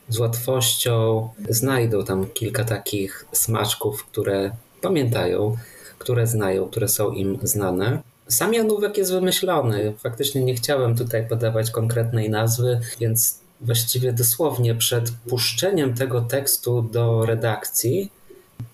[0.10, 4.51] z łatwością znajdą tam kilka takich smaczków, które
[4.82, 5.58] pamiętają,
[5.97, 8.01] które znają, które są im znane.
[8.28, 9.93] Sam Janówek jest wymyślony.
[9.97, 17.26] Faktycznie nie chciałem tutaj podawać konkretnej nazwy, więc właściwie dosłownie przed puszczeniem tego tekstu do
[17.26, 18.12] redakcji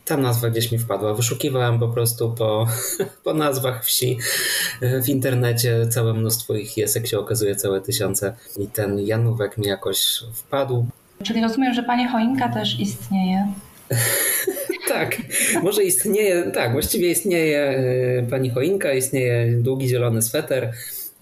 [0.05, 1.13] ta nazwa gdzieś mi wpadła.
[1.13, 2.67] Wyszukiwałem po prostu po,
[3.23, 4.17] po nazwach wsi
[5.03, 5.87] w internecie.
[5.87, 8.35] Całe mnóstwo ich jest, jak się okazuje, całe tysiące.
[8.57, 10.85] I ten Janówek mi jakoś wpadł.
[11.21, 13.47] Czyli rozumiem, że Panie Choinka też istnieje.
[14.93, 15.17] tak,
[15.63, 20.73] może istnieje, tak, właściwie istnieje e, Pani Choinka, istnieje długi zielony sweter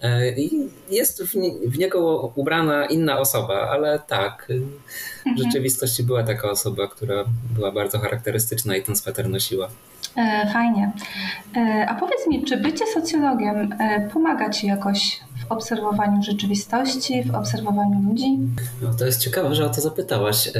[0.02, 0.50] e, i
[0.90, 1.34] jest w,
[1.70, 5.46] w niego ubrana inna osoba, ale tak, w mhm.
[5.46, 7.24] rzeczywistości była taka osoba, która
[7.54, 9.68] była bardzo charakterystyczna i ten sweter nosiła.
[10.16, 10.92] E, fajnie.
[11.88, 13.74] A powiedz mi, czy bycie socjologiem
[14.12, 15.20] pomaga Ci jakoś
[15.50, 18.38] obserwowaniu rzeczywistości, w obserwowaniu ludzi?
[18.82, 20.48] No, to jest ciekawe, że o to zapytałaś.
[20.48, 20.52] E,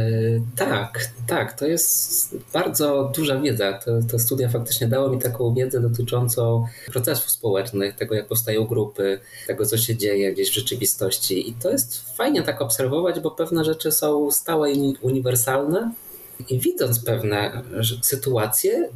[0.56, 3.78] tak, tak, to jest bardzo duża wiedza.
[4.10, 9.66] To studia faktycznie dało mi taką wiedzę dotyczącą procesów społecznych, tego jak powstają grupy, tego
[9.66, 11.48] co się dzieje gdzieś w rzeczywistości.
[11.48, 15.92] I to jest fajnie tak obserwować, bo pewne rzeczy są stałe i uniwersalne.
[16.48, 17.62] I widząc pewne
[18.02, 18.88] sytuacje,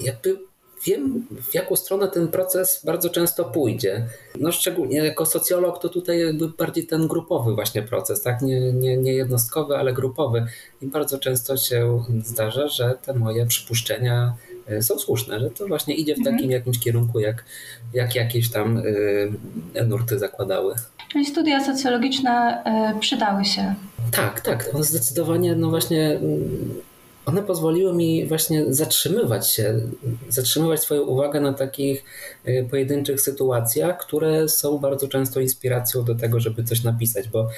[0.00, 0.49] jakby
[0.84, 4.06] wiem, w jaką stronę ten proces bardzo często pójdzie.
[4.40, 8.42] No szczególnie jako socjolog to tutaj jakby bardziej ten grupowy właśnie proces, tak?
[8.42, 10.46] Nie, nie, nie jednostkowy, ale grupowy.
[10.82, 14.34] I bardzo często się zdarza, że te moje przypuszczenia
[14.66, 16.36] e, są słuszne, że to właśnie idzie w mhm.
[16.36, 17.44] takim jakimś kierunku, jak,
[17.94, 19.32] jak jakieś tam y,
[19.86, 20.74] nurty zakładały.
[21.12, 22.62] Czyli studia socjologiczne
[22.96, 23.74] y, przydały się.
[24.12, 24.70] Tak, tak.
[24.74, 26.80] One zdecydowanie, no właśnie, mm,
[27.30, 29.80] one pozwoliły mi właśnie zatrzymywać się,
[30.28, 32.04] zatrzymywać swoją uwagę na takich
[32.48, 37.48] y, pojedynczych sytuacjach, które są bardzo często inspiracją do tego, żeby coś napisać, bo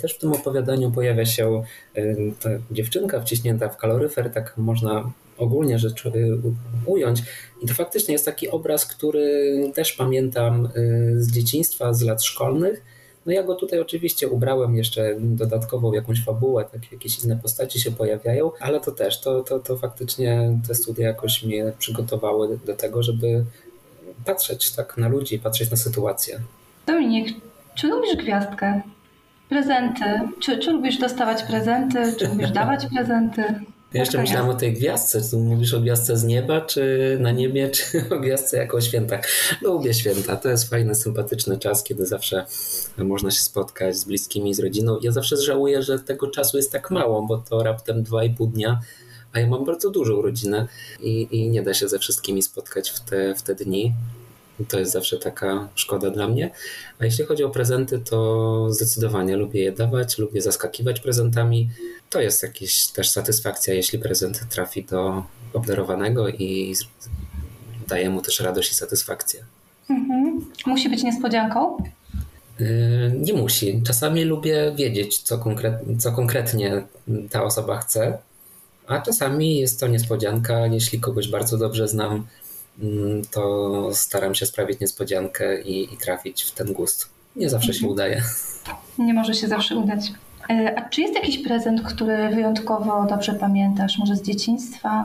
[0.00, 1.62] też w tym opowiadaniu pojawia się
[2.40, 6.38] ta dziewczynka wciśnięta w kaloryfer, tak można ogólnie rzecz y,
[6.86, 7.22] ująć.
[7.62, 12.82] I to faktycznie jest taki obraz, który też pamiętam y, z dzieciństwa, z lat szkolnych.
[13.26, 17.92] No ja go tutaj oczywiście ubrałem jeszcze dodatkową jakąś fabułę, tak jakieś inne postaci się
[17.92, 23.02] pojawiają, ale to też, to, to, to faktycznie te studia jakoś mnie przygotowały do tego,
[23.02, 23.44] żeby
[24.24, 26.40] patrzeć tak na ludzi, patrzeć na sytuację.
[26.86, 27.36] Dominik,
[27.74, 28.80] czy lubisz gwiazdkę?
[29.48, 30.04] Prezenty.
[30.40, 32.14] Czy, czy lubisz dostawać prezenty?
[32.18, 33.42] Czy lubisz dawać prezenty?
[33.96, 35.22] Ja jeszcze myślałam o tej gwiazdce.
[35.22, 37.84] Czy tu mówisz o gwiazdce z nieba, czy na niebie, czy
[38.16, 39.28] o gwiazdce jako o świętach?
[39.62, 40.36] Lubię święta.
[40.36, 42.46] To jest fajny, sympatyczny czas, kiedy zawsze
[42.98, 44.98] można się spotkać z bliskimi, z rodziną.
[45.02, 48.46] Ja zawsze żałuję, że tego czasu jest tak mało, bo to raptem dwa i pół
[48.46, 48.80] dnia,
[49.32, 50.68] a ja mam bardzo dużą rodzinę
[51.00, 53.94] i, i nie da się ze wszystkimi spotkać w te, w te dni.
[54.68, 56.50] To jest zawsze taka szkoda dla mnie.
[56.98, 61.68] A jeśli chodzi o prezenty, to zdecydowanie lubię je dawać, lubię zaskakiwać prezentami.
[62.10, 66.74] To jest jakaś też satysfakcja, jeśli prezent trafi do obdarowanego i
[67.88, 69.44] daje mu też radość i satysfakcję.
[69.90, 70.44] Mhm.
[70.66, 71.76] Musi być niespodzianką?
[72.58, 72.66] Yy,
[73.20, 73.82] nie musi.
[73.86, 76.82] Czasami lubię wiedzieć, co, konkret, co konkretnie
[77.30, 78.18] ta osoba chce,
[78.86, 82.26] a czasami jest to niespodzianka, jeśli kogoś bardzo dobrze znam
[83.30, 87.08] to staram się sprawić niespodziankę i, i trafić w ten gust.
[87.36, 87.92] Nie zawsze się mhm.
[87.92, 88.22] udaje.
[88.98, 90.12] Nie może się zawsze udać.
[90.50, 93.98] E, a czy jest jakiś prezent, który wyjątkowo dobrze pamiętasz?
[93.98, 95.04] Może z dzieciństwa?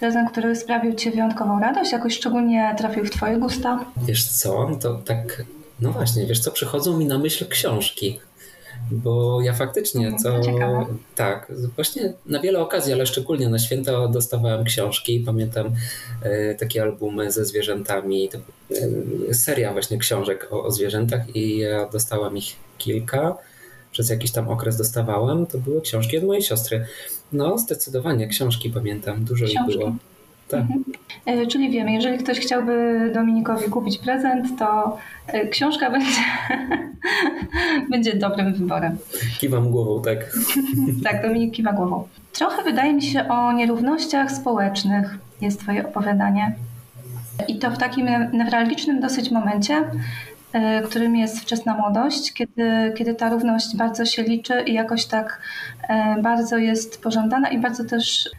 [0.00, 1.92] Prezent, który sprawił Ci wyjątkową radość?
[1.92, 3.84] Jakoś szczególnie trafił w Twoje gusta?
[3.96, 5.44] Wiesz co, to tak,
[5.80, 8.20] no właśnie, wiesz co, przychodzą mi na myśl książki
[8.90, 10.40] bo ja faktycznie co.
[11.16, 15.20] Tak, właśnie na wiele okazji, ale szczególnie na święta dostawałem książki.
[15.26, 15.74] Pamiętam
[16.22, 18.28] e, takie albumy ze zwierzętami,
[19.30, 23.36] e, seria właśnie książek o, o zwierzętach i ja dostałam ich kilka.
[23.92, 25.46] Przez jakiś tam okres dostawałem.
[25.46, 26.86] To były książki od mojej siostry.
[27.32, 29.70] No, zdecydowanie książki pamiętam, dużo książki.
[29.70, 29.94] ich było.
[30.50, 30.60] Tak.
[30.60, 30.84] Mhm.
[31.26, 36.20] E, czyli wiemy, jeżeli ktoś chciałby Dominikowi kupić prezent, to e, książka będzie,
[37.90, 38.98] będzie dobrym wyborem.
[39.38, 40.18] Kiwam głową, tak.
[41.04, 42.08] tak, Dominik kiwa głową.
[42.32, 46.54] Trochę wydaje mi się o nierównościach społecznych jest Twoje opowiadanie.
[47.48, 49.84] I to w takim newralgicznym dosyć momencie,
[50.52, 55.40] e, którym jest wczesna młodość, kiedy, kiedy ta równość bardzo się liczy i jakoś tak
[56.22, 58.30] bardzo jest pożądana i bardzo też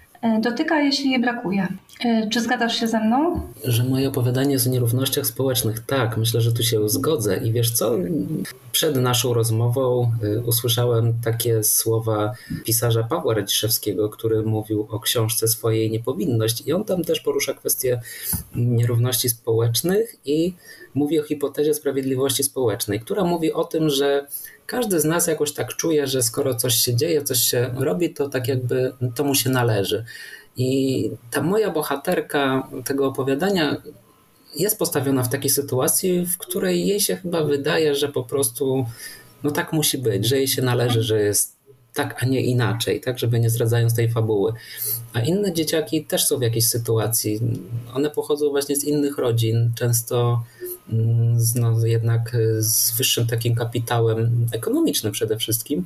[0.41, 1.67] dotyka, jeśli jej brakuje.
[2.05, 3.41] E, czy zgadzasz się ze mną?
[3.63, 5.79] Że moje opowiadanie o nierównościach społecznych.
[5.79, 7.37] Tak, myślę, że tu się zgodzę.
[7.37, 7.91] I wiesz co?
[8.71, 12.33] Przed naszą rozmową e, usłyszałem takie słowa
[12.65, 16.67] pisarza Pawła Radziszewskiego, który mówił o książce swojej Niepowinność.
[16.67, 18.01] I on tam też porusza kwestię
[18.55, 20.53] nierówności społecznych i
[20.93, 24.27] mówi o hipotezie sprawiedliwości społecznej, która mówi o tym, że
[24.71, 28.29] każdy z nas jakoś tak czuje, że skoro coś się dzieje, coś się robi, to
[28.29, 30.05] tak jakby to mu się należy.
[30.57, 33.81] I ta moja bohaterka tego opowiadania
[34.55, 38.85] jest postawiona w takiej sytuacji, w której jej się chyba wydaje, że po prostu
[39.43, 41.55] no tak musi być, że jej się należy, że jest
[41.93, 44.53] tak, a nie inaczej, tak, żeby nie zdradzając tej fabuły.
[45.13, 47.39] A inne dzieciaki też są w jakiejś sytuacji.
[47.93, 50.43] One pochodzą właśnie z innych rodzin, często
[51.55, 55.85] no, jednak z wyższym takim kapitałem ekonomicznym przede wszystkim.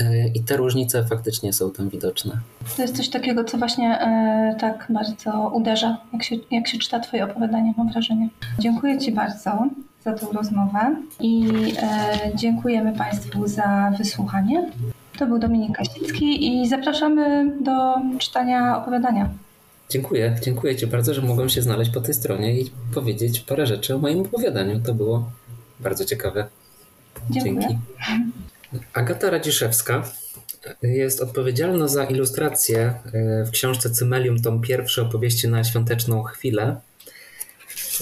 [0.00, 2.38] E, I te różnice faktycznie są tam widoczne.
[2.76, 7.00] To jest coś takiego, co właśnie e, tak bardzo uderza, jak się, jak się czyta
[7.00, 8.28] Twoje opowiadanie, mam wrażenie.
[8.58, 9.68] Dziękuję Ci bardzo
[10.04, 11.48] za tą rozmowę i
[11.82, 14.70] e, dziękujemy Państwu za wysłuchanie.
[15.18, 19.28] To był Dominik Kasicki i zapraszamy do czytania opowiadania.
[19.90, 23.94] Dziękuję, dziękuję Ci bardzo, że mogłem się znaleźć po tej stronie i powiedzieć parę rzeczy
[23.94, 24.80] o moim opowiadaniu.
[24.80, 25.30] To było
[25.80, 26.46] bardzo ciekawe.
[27.30, 27.54] Dziękuję.
[27.60, 27.78] Dzięki.
[28.92, 30.04] Agata Radziszewska
[30.82, 36.80] jest odpowiedzialna za ilustrację e, w książce Cymelium, tom pierwszy opowieści na świąteczną chwilę.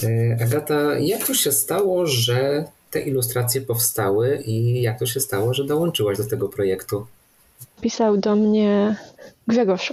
[0.03, 5.53] E, Agata, jak to się stało, że te ilustracje powstały i jak to się stało,
[5.53, 7.07] że dołączyłaś do tego projektu?
[7.83, 8.95] Pisał do mnie
[9.47, 9.91] Grzegorz.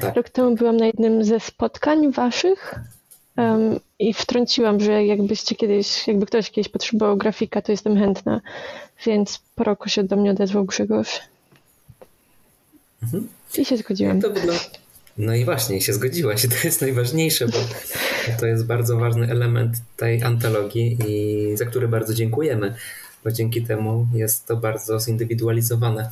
[0.00, 0.16] Tak.
[0.16, 2.74] Rok temu byłam na jednym ze spotkań waszych
[3.36, 8.40] um, i wtrąciłam, że jakbyście kiedyś, jakby ktoś kiedyś potrzebował grafika, to jestem chętna.
[9.06, 11.20] Więc po roku się do mnie odezwał Grzegorz.
[13.02, 13.28] Mhm.
[13.58, 14.20] I się zgodziłam.
[14.20, 14.52] Wygląda,
[15.18, 17.58] No i właśnie, się zgodziłaś i to jest najważniejsze, bo
[18.40, 22.74] to jest bardzo ważny element tej antologii i za który bardzo dziękujemy,
[23.24, 26.10] bo dzięki temu jest to bardzo zindywidualizowane.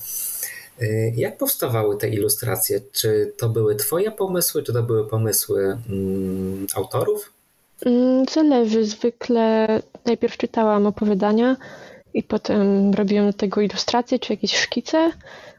[0.83, 2.81] Y, jak powstawały te ilustracje?
[2.93, 7.33] Czy to były Twoje pomysły, czy to były pomysły mm, autorów?
[7.87, 8.85] Mm, zależy.
[8.85, 9.69] Zwykle
[10.05, 11.57] najpierw czytałam opowiadania
[12.15, 15.13] i potem robiłam do tego ilustracje czy jakieś szkice,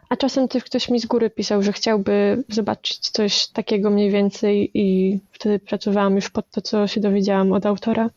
[0.09, 4.71] a czasem też ktoś mi z góry pisał, że chciałby zobaczyć coś takiego mniej więcej
[4.73, 8.09] i wtedy pracowałam już pod to, co się dowiedziałam od autora.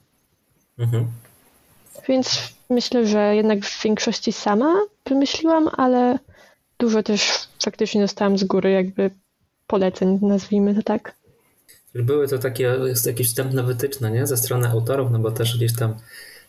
[0.79, 1.07] Mhm.
[2.09, 2.39] Więc
[2.71, 4.75] myślę, że jednak w większości sama
[5.07, 6.19] wymyśliłam, ale
[6.79, 9.11] dużo też faktycznie dostałam z góry jakby
[9.67, 11.15] poleceń, nazwijmy to tak.
[11.95, 14.27] Były to takie, jakieś wstępne wytyczne, nie?
[14.27, 15.95] Ze strony autorów, no bo też gdzieś tam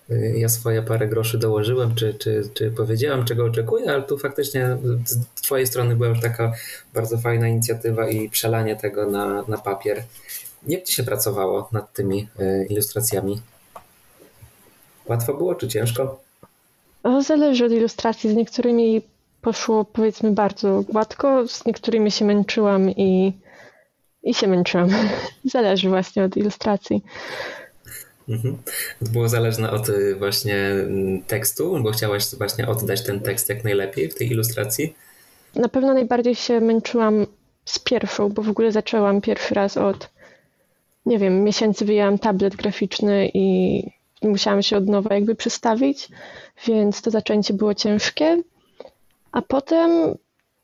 [0.10, 4.78] y, ja swoje parę groszy dołożyłem, czy, czy, czy powiedziałem, czego oczekuję, ale tu faktycznie
[5.06, 6.54] z twojej strony była już taka
[6.94, 10.04] bardzo fajna inicjatywa i przelanie tego na, na papier.
[10.68, 13.42] Jak ci się pracowało nad tymi y, ilustracjami?
[15.06, 16.20] Łatwo było, czy ciężko?
[17.04, 18.32] O, zależy od ilustracji.
[18.32, 19.02] Z niektórymi
[19.42, 23.34] poszło powiedzmy bardzo gładko, z niektórymi się męczyłam i,
[24.24, 24.90] i się męczyłam.
[25.54, 27.04] Zależy właśnie od ilustracji.
[28.30, 28.58] Mhm.
[29.00, 33.64] To było zależne od y, właśnie mm, tekstu, bo chciałaś właśnie oddać ten tekst jak
[33.64, 34.96] najlepiej w tej ilustracji?
[35.56, 37.26] Na pewno najbardziej się męczyłam
[37.66, 40.10] z pierwszą, bo w ogóle zaczęłam pierwszy raz od,
[41.06, 43.84] nie wiem, miesięcy wyjęłam tablet graficzny i
[44.22, 46.10] musiałam się od nowa jakby przestawić,
[46.68, 48.44] więc to zaczęcie było ciężkie.
[49.32, 50.18] A potem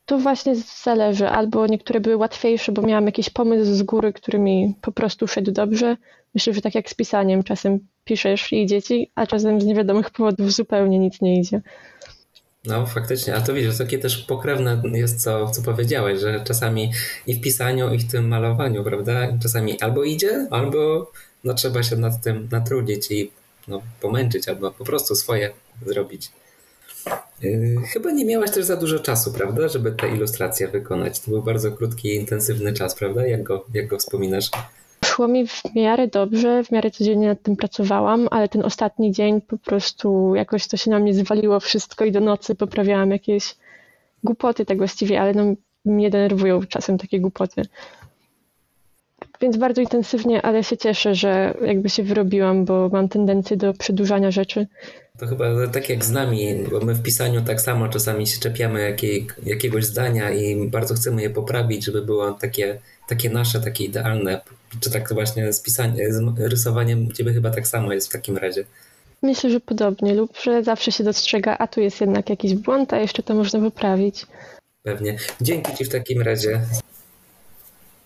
[0.05, 1.29] to właśnie zależy.
[1.29, 5.51] Albo niektóre były łatwiejsze, bo miałam jakiś pomysł z góry, który mi po prostu szedł
[5.51, 5.97] dobrze.
[6.33, 10.09] Myślę, że tak jak z pisaniem, czasem piszesz i idzie ci, a czasem z niewiadomych
[10.09, 11.61] powodów zupełnie nic nie idzie.
[12.65, 16.91] No faktycznie, a to widzisz, takie też pokrewne jest co, co powiedziałeś, że czasami
[17.27, 19.37] i w pisaniu, i w tym malowaniu, prawda?
[19.41, 21.11] Czasami albo idzie, albo
[21.43, 23.31] no, trzeba się nad tym natrudzić i
[23.67, 25.51] no, pomęczyć, albo po prostu swoje
[25.85, 26.31] zrobić.
[27.41, 31.19] Yy, chyba nie miałaś też za dużo czasu, prawda, żeby te ilustracje wykonać.
[31.19, 33.27] To był bardzo krótki i intensywny czas, prawda?
[33.27, 34.49] Jak go, jak go wspominasz?
[35.05, 39.41] Szło mi w miarę dobrze, w miarę codziennie nad tym pracowałam, ale ten ostatni dzień
[39.41, 43.55] po prostu jakoś to się na mnie zwaliło wszystko i do nocy poprawiałam jakieś
[44.23, 45.43] głupoty tak właściwie, ale no,
[45.85, 47.61] mnie denerwują czasem takie głupoty.
[49.43, 54.31] Więc bardzo intensywnie, ale się cieszę, że jakby się wyrobiłam, bo mam tendencję do przedłużania
[54.31, 54.67] rzeczy.
[55.17, 58.81] To chyba tak jak z nami, bo my w pisaniu tak samo czasami się czepiamy
[58.81, 64.41] jakiej, jakiegoś zdania i bardzo chcemy je poprawić, żeby było takie, takie nasze, takie idealne.
[64.79, 68.63] Czy tak właśnie z pisaniem, z rysowaniem ciebie chyba tak samo jest w takim razie?
[69.21, 72.99] Myślę, że podobnie lub że zawsze się dostrzega, a tu jest jednak jakiś błąd, a
[72.99, 74.25] jeszcze to można poprawić.
[74.83, 75.17] Pewnie.
[75.41, 76.61] Dzięki Ci w takim razie.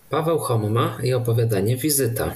[0.09, 2.33] Paweł Homma i opowiadanie Wizyta.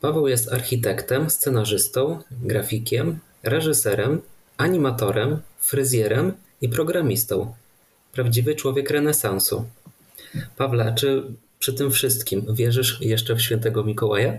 [0.00, 4.20] Paweł jest architektem, scenarzystą, grafikiem, reżyserem,
[4.56, 7.54] animatorem, fryzjerem i programistą.
[8.12, 9.68] Prawdziwy człowiek renesansu.
[10.56, 11.22] Pawle, czy
[11.58, 14.32] przy tym wszystkim wierzysz jeszcze w świętego Mikołaja?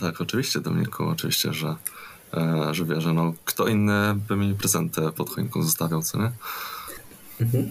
[0.00, 1.76] Tak, oczywiście Dominiku, oczywiście, że,
[2.34, 3.12] e, że wierzę.
[3.12, 6.30] No, kto inny by mi prezenty pod choinką zostawiał, co nie?
[7.40, 7.70] Mhm.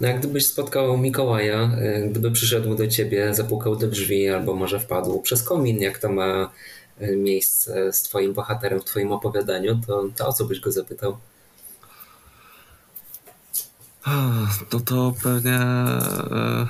[0.00, 4.80] No jak gdybyś spotkał Mikołaja, e, gdyby przyszedł do ciebie, zapukał do drzwi albo może
[4.80, 6.50] wpadł przez komin, jak to ma
[6.98, 11.16] e, miejsce z twoim bohaterem w twoim opowiadaniu, to, to o co byś go zapytał?
[14.72, 16.66] No to pewnie e,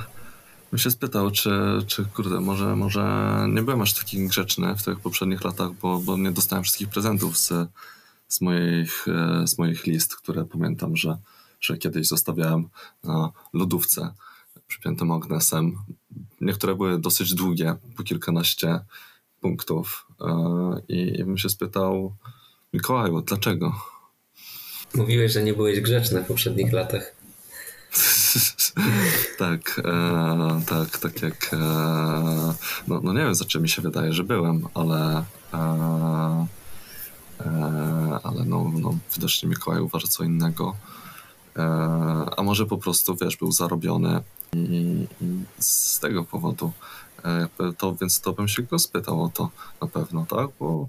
[0.70, 1.50] bym się spytał, czy,
[1.86, 6.16] czy kurde, może, może nie byłem aż taki grzeczny w tych poprzednich latach, bo, bo
[6.16, 7.52] nie dostałem wszystkich prezentów z,
[8.28, 9.06] z, moich,
[9.44, 11.16] z moich list, które pamiętam, że
[11.60, 12.68] że kiedyś zostawiałem
[13.04, 14.14] na lodówce
[14.70, 15.76] przypiętym magnesem.
[16.40, 18.80] Niektóre były dosyć długie, po kilkanaście
[19.40, 20.06] punktów.
[20.20, 22.14] E, I bym się spytał,
[22.72, 23.74] Mikołaju, dlaczego?
[24.94, 27.14] Mówiłeś, że nie byłeś grzeczny w poprzednich latach.
[29.38, 31.50] tak, e, tak, tak jak.
[31.52, 31.56] E,
[32.88, 35.24] no, no nie wiem, za czym mi się wydaje, że byłem, ale.
[35.54, 36.46] E,
[37.40, 40.76] e ale no, no, widocznie Mikołaj uważa co innego.
[41.56, 41.62] E,
[42.36, 44.20] a może po prostu, wiesz, był zarobiony
[44.52, 46.72] i, i z tego powodu
[47.24, 47.48] e,
[47.78, 49.50] to, więc to bym się go spytał o to
[49.82, 50.48] na pewno, tak?
[50.60, 50.88] Bo,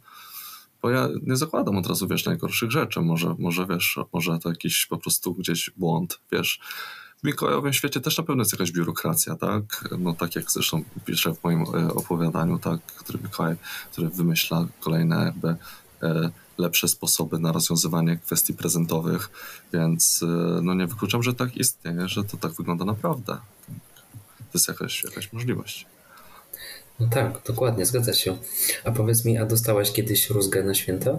[0.81, 3.01] bo ja nie zakładam od razu, wiesz, najgorszych rzeczy.
[3.01, 6.59] Może, może wiesz, może to jakiś po prostu gdzieś błąd, wiesz.
[7.17, 9.89] W Mikołajowym świecie też na pewno jest jakaś biurokracja, tak?
[9.99, 12.81] No tak jak zresztą piszę w moim e, opowiadaniu, tak?
[12.81, 13.55] Który Mikołaj,
[13.91, 15.55] który wymyśla kolejne jakby
[16.61, 19.29] lepsze sposoby na rozwiązywanie kwestii prezentowych,
[19.73, 20.25] więc e,
[20.61, 23.37] no nie wykluczam, że tak istnieje, że to tak wygląda naprawdę.
[24.53, 25.85] jest jakaś, jakaś możliwość.
[26.99, 28.37] No tak, dokładnie, zgadza się.
[28.85, 31.11] A powiedz mi, a dostałeś kiedyś rózgę na święta?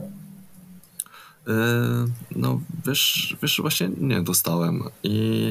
[1.47, 1.55] Yy,
[2.37, 5.47] no wiesz, wiesz, właśnie nie dostałem i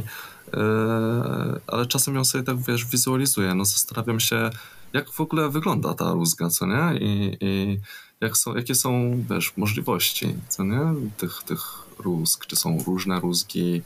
[0.54, 4.50] yy, ale czasem ją sobie tak, wiesz, wizualizuję, no zastanawiam się,
[4.94, 7.00] jak w ogóle wygląda ta rózga, co nie?
[7.00, 7.80] I, i
[8.22, 10.82] jak są, jakie są, wiesz, możliwości, co nie?
[11.18, 11.62] Tych, tych
[12.00, 13.82] rózg, czy są różne rózgi,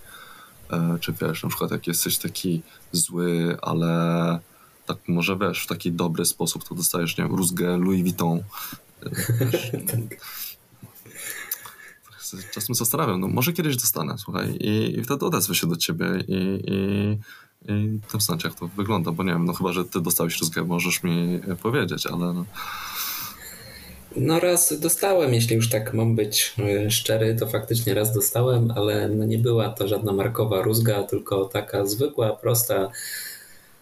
[0.71, 4.39] e, czy wiesz, na przykład jak jesteś taki zły, ale
[4.85, 8.43] tak może wiesz, w taki dobry sposób, to dostajesz, nie wiem, rózgę Louis Vuitton.
[9.39, 9.71] Wiesz,
[12.53, 16.63] czasem zastanawiam, no może kiedyś dostanę, słuchaj, i, i wtedy odezwę się do ciebie i,
[16.67, 17.17] i,
[17.71, 20.63] i to znaczy, jak to wygląda, bo nie wiem, no chyba, że ty dostałeś rózgę,
[20.63, 22.45] możesz mi powiedzieć, ale no.
[24.17, 29.09] No raz dostałem, jeśli już tak mam być e, szczery, to faktycznie raz dostałem, ale
[29.09, 32.89] no nie była to żadna markowa rózga, tylko taka zwykła, prosta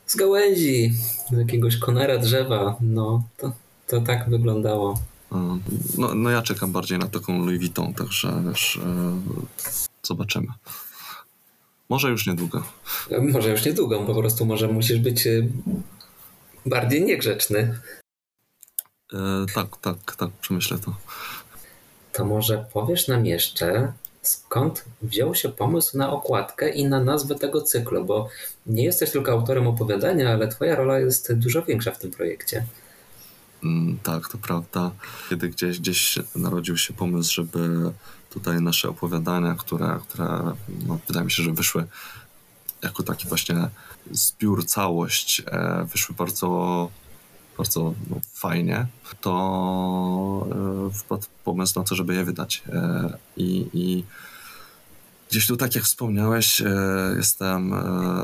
[0.06, 0.94] z gałęzi,
[1.32, 2.76] z jakiegoś konara drzewa.
[2.82, 3.52] No to,
[3.88, 5.00] to tak wyglądało.
[5.98, 9.20] No, no ja czekam bardziej na taką Louis Vuitton, także wiesz, e,
[10.04, 10.48] zobaczymy.
[11.90, 12.64] Może już niedługo.
[13.32, 15.48] Może już niedługo, po prostu może musisz być e,
[16.66, 17.80] bardziej niegrzeczny.
[19.14, 20.96] E, tak, tak, tak, przemyślę to.
[22.14, 27.62] To może powiesz nam jeszcze, skąd wziął się pomysł na okładkę i na nazwę tego
[27.62, 28.30] cyklu, bo
[28.66, 32.66] nie jesteś tylko autorem opowiadania, ale twoja rola jest dużo większa w tym projekcie.
[33.64, 34.92] Mm, tak, to prawda.
[35.30, 37.92] Kiedy gdzieś, gdzieś narodził się pomysł, żeby
[38.30, 40.54] tutaj nasze opowiadania, które, które
[40.88, 41.86] no, wydaje mi się, że wyszły
[42.82, 43.70] jako taki właśnie
[44.12, 46.90] zbiór, całość, e, wyszły bardzo
[47.58, 48.86] bardzo no, fajnie,
[49.22, 50.48] to
[50.90, 52.64] e, wpadł pomysł na to, żeby je wydać.
[52.70, 54.04] E, I, i
[55.30, 56.68] gdzieś tu, tak jak wspomniałeś, e,
[57.18, 57.74] jestem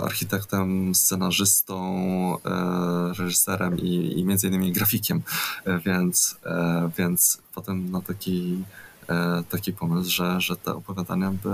[0.03, 1.79] architektem, scenarzystą,
[3.17, 5.21] reżyserem i, i między innymi grafikiem,
[5.85, 6.37] więc,
[6.97, 8.63] więc potem na taki,
[9.49, 11.49] taki pomysł, że, że te opowiadania by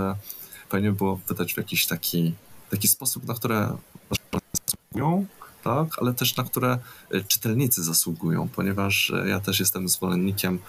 [0.70, 2.34] fajnie było wydać w jakiś taki,
[2.70, 3.78] taki sposób, na które
[5.66, 6.78] tak, ale też na które
[7.12, 10.60] e, czytelnicy zasługują, ponieważ e, ja też jestem zwolennikiem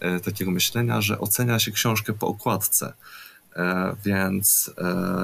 [0.00, 2.92] e, takiego myślenia, że ocenia się książkę po okładce.
[4.04, 4.70] Więc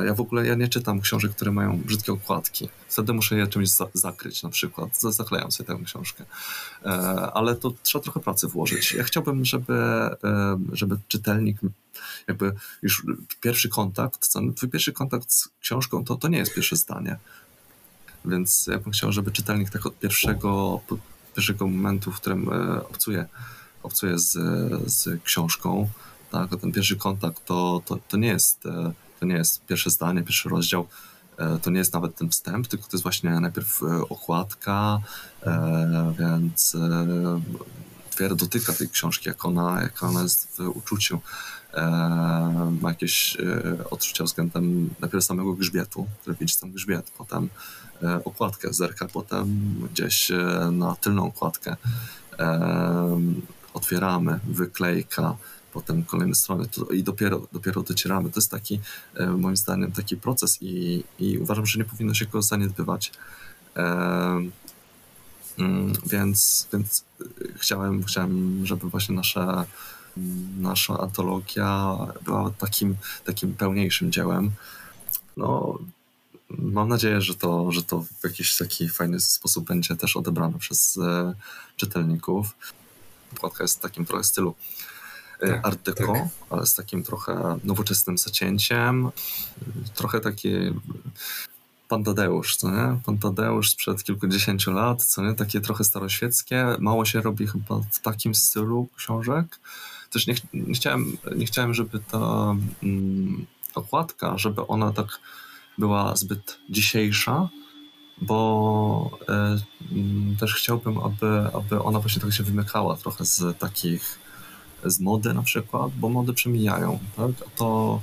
[0.06, 2.68] ja w ogóle ja nie czytam książek, które mają brzydkie okładki.
[2.88, 5.00] Wtedy muszę je czymś za zakryć, na przykład.
[5.00, 6.24] Zaklejam sobie tę książkę.
[7.34, 8.92] Ale to trzeba trochę pracy włożyć.
[8.92, 9.74] Ja chciałbym, żeby,
[10.72, 11.58] żeby czytelnik
[12.28, 12.52] jakby
[12.82, 13.06] już
[13.40, 17.16] pierwszy kontakt, twój pierwszy kontakt z książką to, to nie jest pierwsze zdanie.
[18.24, 20.80] Więc ja bym chciał, żeby czytelnik tak od pierwszego,
[21.34, 23.26] pierwszego momentu, w którym e, obcuje,
[23.82, 24.32] obcuje z,
[24.92, 25.88] z książką,
[26.30, 30.22] tak, ten pierwszy kontakt to, to, to, nie jest, e, to nie jest pierwsze zdanie,
[30.22, 30.86] pierwszy rozdział,
[31.38, 34.98] e, to nie jest nawet ten wstęp, tylko to jest właśnie najpierw okładka,
[36.18, 36.76] więc
[38.10, 41.20] dopiero dotyka tej książki, jak ona, jak ona jest w uczuciu.
[42.80, 43.36] ma jakieś
[43.90, 47.48] odczucia względem najpierw samego grzbietu, który widzi tam grzbiet, potem
[48.24, 50.36] okładkę, zerka potem gdzieś e,
[50.72, 51.76] na tylną okładkę,
[52.38, 53.20] e,
[53.74, 55.36] otwieramy, wyklejka,
[55.72, 58.30] potem kolejne strony i dopiero, dopiero docieramy.
[58.30, 58.80] To jest taki,
[59.36, 63.12] moim zdaniem, taki proces i, i uważam, że nie powinno się go zaniedbywać.
[65.58, 67.04] Mm, więc, więc
[67.56, 69.66] chciałem, chciałem, żeby właśnie nasza,
[70.58, 74.50] nasza antologia była takim, takim pełniejszym dziełem.
[75.36, 75.78] No,
[76.58, 80.98] mam nadzieję, że to, że to w jakiś taki fajny sposób będzie też odebrane przez
[80.98, 81.34] e,
[81.76, 82.56] czytelników.
[83.36, 84.54] Okładka jest w takim trochę stylu
[85.40, 86.28] e, tak, art deco, tak.
[86.50, 89.10] ale z takim trochę nowoczesnym zacięciem.
[89.94, 90.50] Trochę taki
[91.90, 93.00] Pan Tadeusz, co nie?
[93.04, 95.34] Pan Tadeusz sprzed kilkudziesięciu lat, co nie?
[95.34, 96.66] Takie trochę staroświeckie.
[96.78, 99.60] Mało się robi chyba w takim stylu książek.
[100.10, 105.08] Też nie, nie chciałem, nie chciałem, żeby ta mm, okładka, żeby ona tak
[105.80, 107.48] była zbyt dzisiejsza,
[108.20, 109.58] bo e,
[109.92, 114.18] mm, też chciałbym, aby, aby ona właśnie trochę się wymykała trochę z takich,
[114.84, 117.30] z mody na przykład, bo mody przemijają, tak?
[117.46, 118.00] A to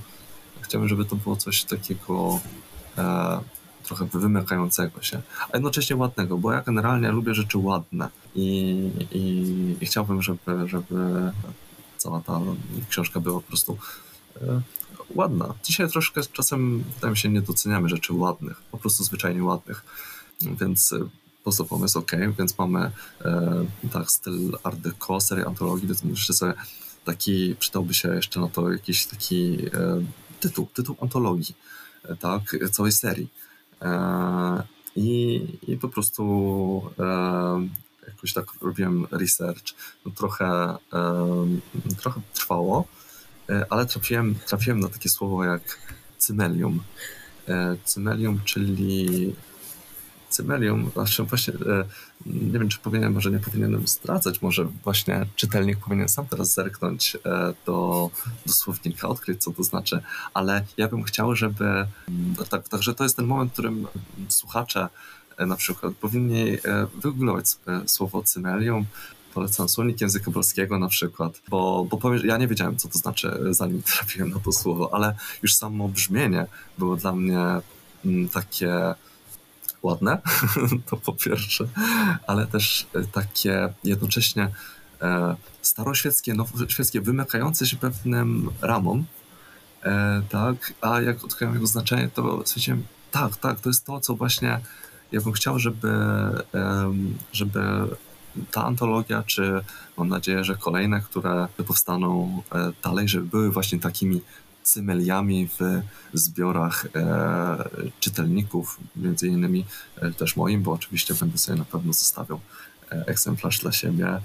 [0.62, 2.40] chciałbym, żeby to było coś takiego
[2.98, 3.40] e,
[3.84, 5.22] trochę wymykającego się,
[5.52, 8.46] a jednocześnie ładnego, bo ja generalnie lubię rzeczy ładne i,
[9.12, 11.32] i, i chciałbym, żeby, żeby
[11.98, 12.40] cała ta
[12.90, 13.78] książka była po prostu
[14.42, 14.62] e,
[15.16, 15.54] ładna.
[15.64, 19.86] Dzisiaj troszkę czasem, wydaje mi się, nie doceniamy rzeczy ładnych, po prostu zwyczajnie ładnych.
[20.42, 25.88] Więc e, po prostu pomysł ok, więc mamy e, tak styl art deco, serię antologii,
[25.88, 26.54] więc myślę sobie
[27.06, 30.04] taki, przydałby się jeszcze na to jakiś taki e,
[30.40, 31.56] tytuł, tytuł antologii,
[32.04, 33.30] e, tak, całej serii.
[33.82, 34.64] E,
[34.96, 36.24] I, i po prostu
[37.00, 37.68] e,
[38.08, 39.74] jakoś tak robiłem research.
[40.06, 40.78] No trochę,
[41.98, 42.88] trochę trwało,
[43.70, 45.62] ale trafiłem, trafiłem na takie słowo jak
[46.18, 46.84] cymelium.
[47.48, 49.36] E, cymelium, czyli
[50.30, 51.86] Cymelium, znaczy właśnie, e,
[52.26, 57.16] nie wiem czy powinienem, może nie powinienem zdradzać, może właśnie czytelnik powinien sam teraz zerknąć
[57.16, 57.20] e,
[57.66, 58.10] do,
[58.46, 60.02] do słownika, odkryć co to znaczy,
[60.34, 63.88] ale ja bym chciał, żeby, mm, tak, także to jest ten moment, w którym
[64.30, 64.90] słuchacze
[65.38, 66.58] e, na przykład powinni
[66.96, 67.46] wygooglować
[67.86, 68.86] słowo cymelium,
[69.38, 73.82] polecam słownik języka polskiego na przykład, bo, bo ja nie wiedziałem, co to znaczy, zanim
[73.96, 76.46] trafiłem na to słowo, ale już samo brzmienie
[76.78, 77.40] było dla mnie
[78.06, 78.94] mm, takie
[79.84, 80.22] ładne,
[80.90, 81.68] to po pierwsze,
[82.28, 84.50] ale też e, takie jednocześnie
[85.02, 89.06] e, staroświeckie, nowoświeckie, wymykające się pewnym ramom,
[89.84, 94.16] e, tak, a jak odkryłem jego znaczenie, to stwierdziłem, tak, tak, to jest to, co
[94.16, 94.60] właśnie
[95.12, 95.94] ja bym chciał, żeby,
[97.32, 97.60] żeby
[98.52, 99.62] ta antologia, czy
[99.98, 102.42] mam nadzieję, że kolejne, które powstaną
[102.84, 104.22] dalej, żeby były właśnie takimi
[104.68, 105.82] cymeliami w
[106.14, 107.70] zbiorach e,
[108.00, 109.66] czytelników, między innymi
[110.02, 112.40] e, też moim, bo oczywiście będę sobie na pewno zostawiał
[112.92, 114.22] e, egzemplarz dla siebie e,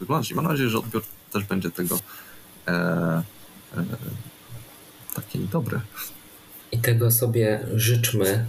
[0.00, 0.32] wyglądać.
[0.32, 1.02] Mam nadzieję, że odbiór
[1.32, 1.98] też będzie tego
[2.68, 3.22] e, e,
[5.14, 5.80] taki dobry.
[6.72, 8.46] I tego sobie życzmy,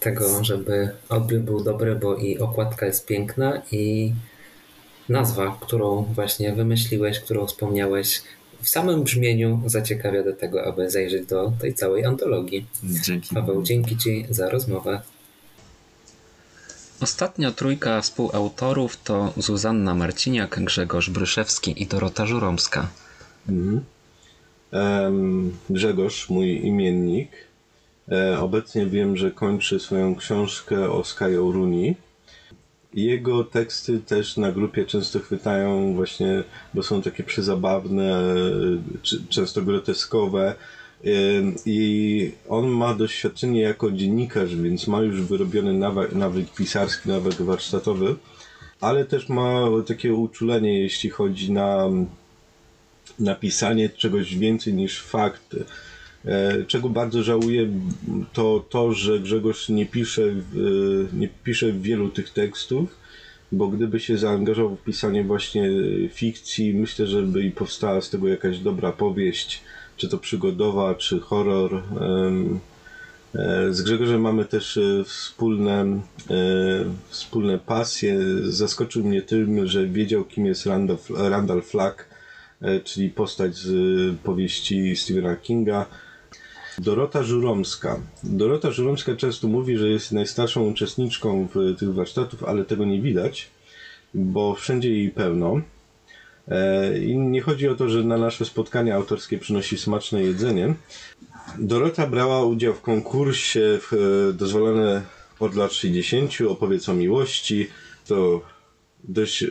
[0.00, 4.12] tego, żeby odbiór był dobry, bo i okładka jest piękna i
[5.08, 8.22] nazwa, którą właśnie wymyśliłeś, którą wspomniałeś,
[8.62, 12.66] w samym brzmieniu zaciekawia do tego, aby zajrzeć do tej całej antologii.
[12.84, 13.34] Dzięki.
[13.34, 15.00] Paweł, dzięki Ci za rozmowę.
[17.00, 22.88] Ostatnia trójka współautorów to Zuzanna Marciniak, Grzegorz Bryszewski i Dorota Żuromska.
[23.48, 23.80] Mhm.
[25.70, 27.30] Grzegorz, mój imiennik.
[28.08, 31.94] E, obecnie wiem, że kończy swoją książkę o Sky Runi.
[32.94, 36.44] Jego teksty też na grupie często chwytają właśnie,
[36.74, 38.22] bo są takie przezabawne,
[39.28, 40.54] często groteskowe.
[41.66, 48.16] I on ma doświadczenie jako dziennikarz, więc ma już wyrobiony nawyk, nawyk pisarski, nawyk warsztatowy,
[48.80, 51.88] ale też ma takie uczulenie, jeśli chodzi na
[53.18, 55.64] napisanie czegoś więcej niż fakty.
[56.26, 57.68] E, czego bardzo żałuję,
[58.32, 60.22] to to, że Grzegorz nie pisze,
[61.12, 62.96] nie pisze wielu tych tekstów,
[63.52, 65.68] bo gdyby się zaangażował w pisanie właśnie
[66.10, 69.62] fikcji, myślę, że by i powstała z tego jakaś dobra powieść,
[69.96, 71.82] czy to przygodowa, czy horror.
[73.34, 76.00] E, z Grzegorzem mamy też e, wspólne,
[77.08, 78.18] wspólne pasje.
[78.42, 82.08] Zaskoczył mnie tym, że wiedział, kim jest Randall, Randall Flagg,
[82.84, 85.86] czyli postać z powieści Stephena Kinga
[86.78, 88.00] Dorota Żuromska.
[88.22, 93.50] Dorota Żuromska często mówi, że jest najstarszą uczestniczką w tych warsztatów, ale tego nie widać,
[94.14, 95.60] bo wszędzie jej pełno.
[96.48, 100.74] E, I nie chodzi o to, że na nasze spotkania autorskie przynosi smaczne jedzenie.
[101.58, 105.02] Dorota brała udział w konkursie w e, dozwolone
[105.40, 106.32] od lat 60.
[106.48, 107.68] Opowiedz o miłości.
[108.06, 108.40] To
[109.04, 109.48] dość e,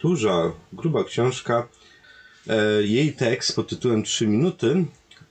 [0.00, 1.68] duża, gruba książka.
[2.80, 4.84] Jej tekst pod tytułem 3 minuty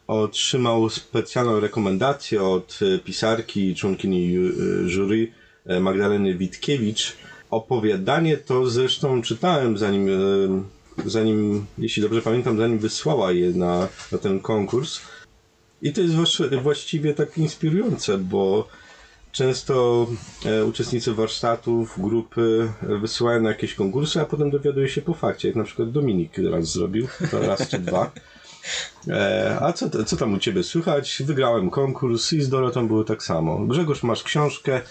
[0.07, 5.31] otrzymał specjalną rekomendację od e, pisarki i członkini e, jury
[5.65, 7.15] e, Magdaleny Witkiewicz.
[7.49, 10.09] Opowiadanie to zresztą czytałem zanim,
[11.05, 14.99] zanim jeśli dobrze pamiętam, zanim wysłała je na, na ten konkurs.
[15.81, 16.13] I to jest
[16.61, 18.67] właściwie tak inspirujące, bo
[19.31, 20.07] często
[20.69, 25.63] uczestnicy warsztatów, grupy wysyłają na jakieś konkursy, a potem dowiaduje się po fakcie, jak na
[25.63, 27.07] przykład Dominik raz zrobił,
[27.47, 28.11] raz czy dwa.
[29.07, 31.21] E, a co, co tam u ciebie słychać?
[31.25, 33.59] Wygrałem konkurs i z Dorotą było tak samo.
[33.59, 34.81] Grzegorz, masz książkę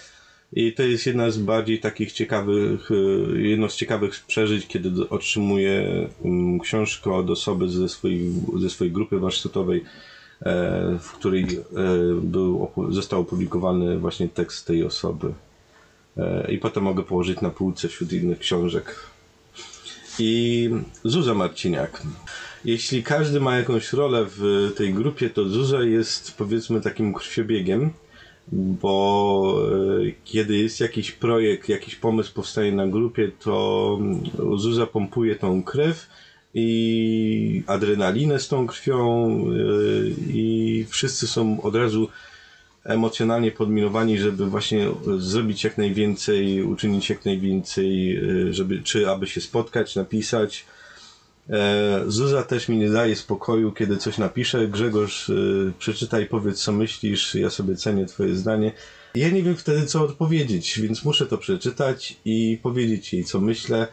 [0.53, 6.07] i to jest jedna z bardziej takich ciekawych, e, jedno z ciekawych przeżyć, kiedy otrzymuję
[6.25, 9.83] mm, książkę od osoby ze swojej, ze swojej grupy warsztatowej,
[10.41, 11.45] e, w której
[12.21, 15.33] był, został opublikowany właśnie tekst tej osoby.
[16.49, 18.95] I potem mogę położyć na półce wśród innych książek.
[20.19, 20.69] I
[21.03, 22.01] Zuza Marciniak
[22.67, 27.89] jeśli każdy ma jakąś rolę w tej grupie, to Zuza jest powiedzmy takim krwiobiegiem,
[28.51, 29.61] bo
[30.07, 33.99] e, kiedy jest jakiś projekt, jakiś pomysł powstaje na grupie, to
[34.57, 36.09] Zuza pompuje tą krew
[36.53, 39.43] i adrenalinę z tą krwią e,
[40.33, 42.07] i wszyscy są od razu
[42.83, 44.87] emocjonalnie podminowani, żeby właśnie
[45.17, 50.65] zrobić jak najwięcej, uczynić jak najwięcej, e, żeby, czy aby się spotkać, napisać,
[52.07, 54.67] Zuza też mi nie daje spokoju, kiedy coś napiszę.
[54.67, 55.33] Grzegorz, e,
[55.79, 58.71] przeczytaj, powiedz co myślisz, ja sobie cenię twoje zdanie.
[59.15, 63.87] Ja nie wiem wtedy co odpowiedzieć, więc muszę to przeczytać i powiedzieć jej co myślę.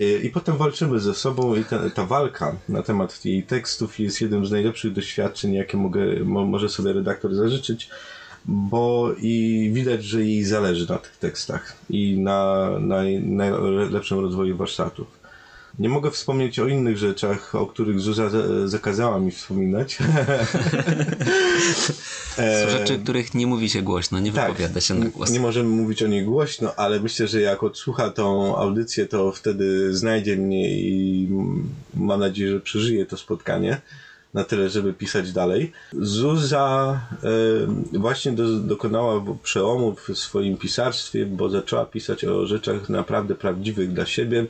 [0.00, 4.20] E, I potem walczymy ze sobą i ta, ta walka na temat jej tekstów jest
[4.20, 7.88] jednym z najlepszych doświadczeń, jakie mogę, mo, może sobie redaktor zażyczyć,
[8.44, 15.19] bo i widać, że jej zależy na tych tekstach i na, na najlepszym rozwoju warsztatów.
[15.80, 18.30] Nie mogę wspomnieć o innych rzeczach, o których Zuza
[18.64, 19.98] zakazała mi wspominać.
[22.36, 25.30] Są rzeczy, których nie mówi się głośno, nie tak, wypowiada się na głos.
[25.30, 29.94] Nie możemy mówić o niej głośno, ale myślę, że jak odsłucha tą audycję, to wtedy
[29.94, 31.28] znajdzie mnie i
[31.94, 33.80] mam nadzieję, że przeżyje to spotkanie
[34.34, 35.72] na tyle, żeby pisać dalej.
[35.92, 37.00] Zuza
[37.92, 43.92] e, właśnie do, dokonała przełomu w swoim pisarstwie, bo zaczęła pisać o rzeczach naprawdę prawdziwych
[43.92, 44.46] dla siebie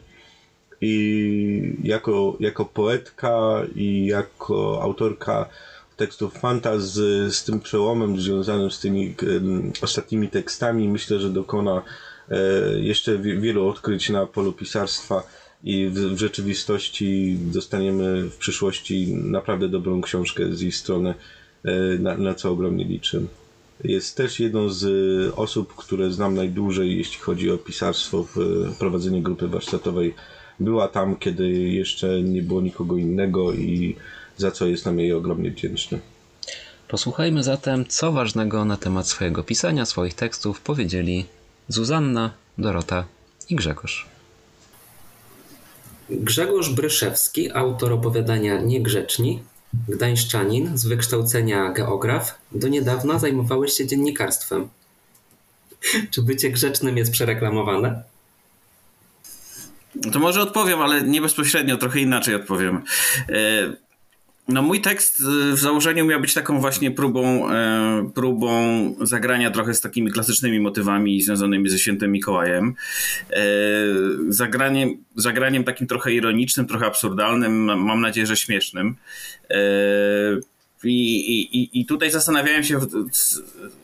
[0.80, 5.48] i jako, jako poetka i jako autorka
[5.96, 6.82] tekstów fantaz
[7.28, 11.82] z, tym przełomem związanym z tymi um, ostatnimi tekstami myślę, że dokona
[12.30, 12.36] e,
[12.80, 15.22] jeszcze wielu odkryć na polu pisarstwa
[15.64, 21.14] i w, w, rzeczywistości dostaniemy w przyszłości naprawdę dobrą książkę z jej strony,
[21.64, 23.20] e, na, na co ogromnie liczę.
[23.84, 24.84] Jest też jedną z
[25.36, 28.38] osób, które znam najdłużej, jeśli chodzi o pisarstwo w
[29.22, 30.14] grupy warsztatowej
[30.60, 33.96] była tam, kiedy jeszcze nie było nikogo innego i
[34.36, 35.98] za co jestem jej ogromnie wdzięczny.
[36.88, 41.26] Posłuchajmy zatem, co ważnego na temat swojego pisania, swoich tekstów powiedzieli
[41.68, 43.04] Zuzanna, Dorota
[43.48, 44.08] i Grzegorz.
[46.10, 49.42] Grzegorz Bryszewski, autor opowiadania Niegrzeczni,
[49.88, 54.68] gdańszczanin z wykształcenia geograf, do niedawna zajmowałeś się dziennikarstwem.
[56.10, 58.02] Czy bycie grzecznym jest przereklamowane?
[60.12, 62.82] To może odpowiem, ale nie bezpośrednio, trochę inaczej odpowiem.
[63.28, 63.72] E,
[64.48, 68.50] no mój tekst e, w założeniu miał być taką właśnie próbą, e, próbą
[69.00, 72.74] zagrania trochę z takimi klasycznymi motywami związanymi ze świętym Mikołajem.
[74.28, 78.96] Zagraniem, zagraniem takim trochę ironicznym, trochę absurdalnym, mam nadzieję, że śmiesznym.
[80.84, 82.80] I, i, I tutaj zastanawiałem się,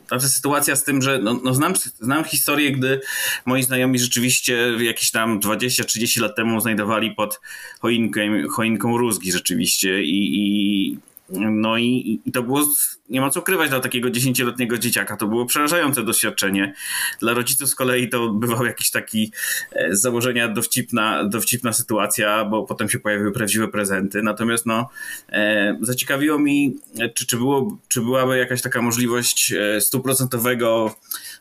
[0.09, 3.01] ta sytuacja z tym, że no, no znam, znam historię, gdy
[3.47, 7.41] moi znajomi rzeczywiście jakieś tam 20-30 lat temu znajdowali pod
[7.81, 8.21] choinką,
[8.51, 10.99] choinką rózgi rzeczywiście i, i
[11.31, 12.67] no i, i to było,
[13.09, 16.75] nie ma co ukrywać dla takiego dziesięcioletniego dzieciaka, to było przerażające doświadczenie.
[17.21, 19.33] Dla rodziców z kolei to bywał jakiś taki
[19.73, 24.23] e, z założenia dowcipna, dowcipna sytuacja, bo potem się pojawiły prawdziwe prezenty.
[24.23, 24.89] Natomiast no,
[25.29, 26.77] e, zaciekawiło mi,
[27.15, 30.95] czy, czy, było, czy byłaby jakaś taka możliwość e, stuprocentowego,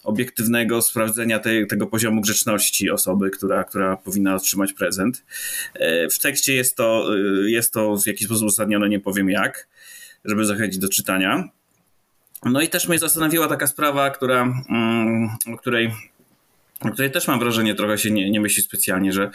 [0.03, 5.23] obiektywnego sprawdzenia tej, tego poziomu grzeczności osoby, która, która powinna otrzymać prezent.
[5.73, 7.15] E, w tekście jest to,
[7.45, 9.67] jest to w jakiś sposób uzasadnione, nie powiem jak
[10.25, 11.43] żeby zachęcić do czytania.
[12.45, 15.91] No i też mnie zastanowiła taka sprawa, która, mm, o której
[16.81, 19.31] o której też mam wrażenie, trochę się nie, nie myśli specjalnie, że,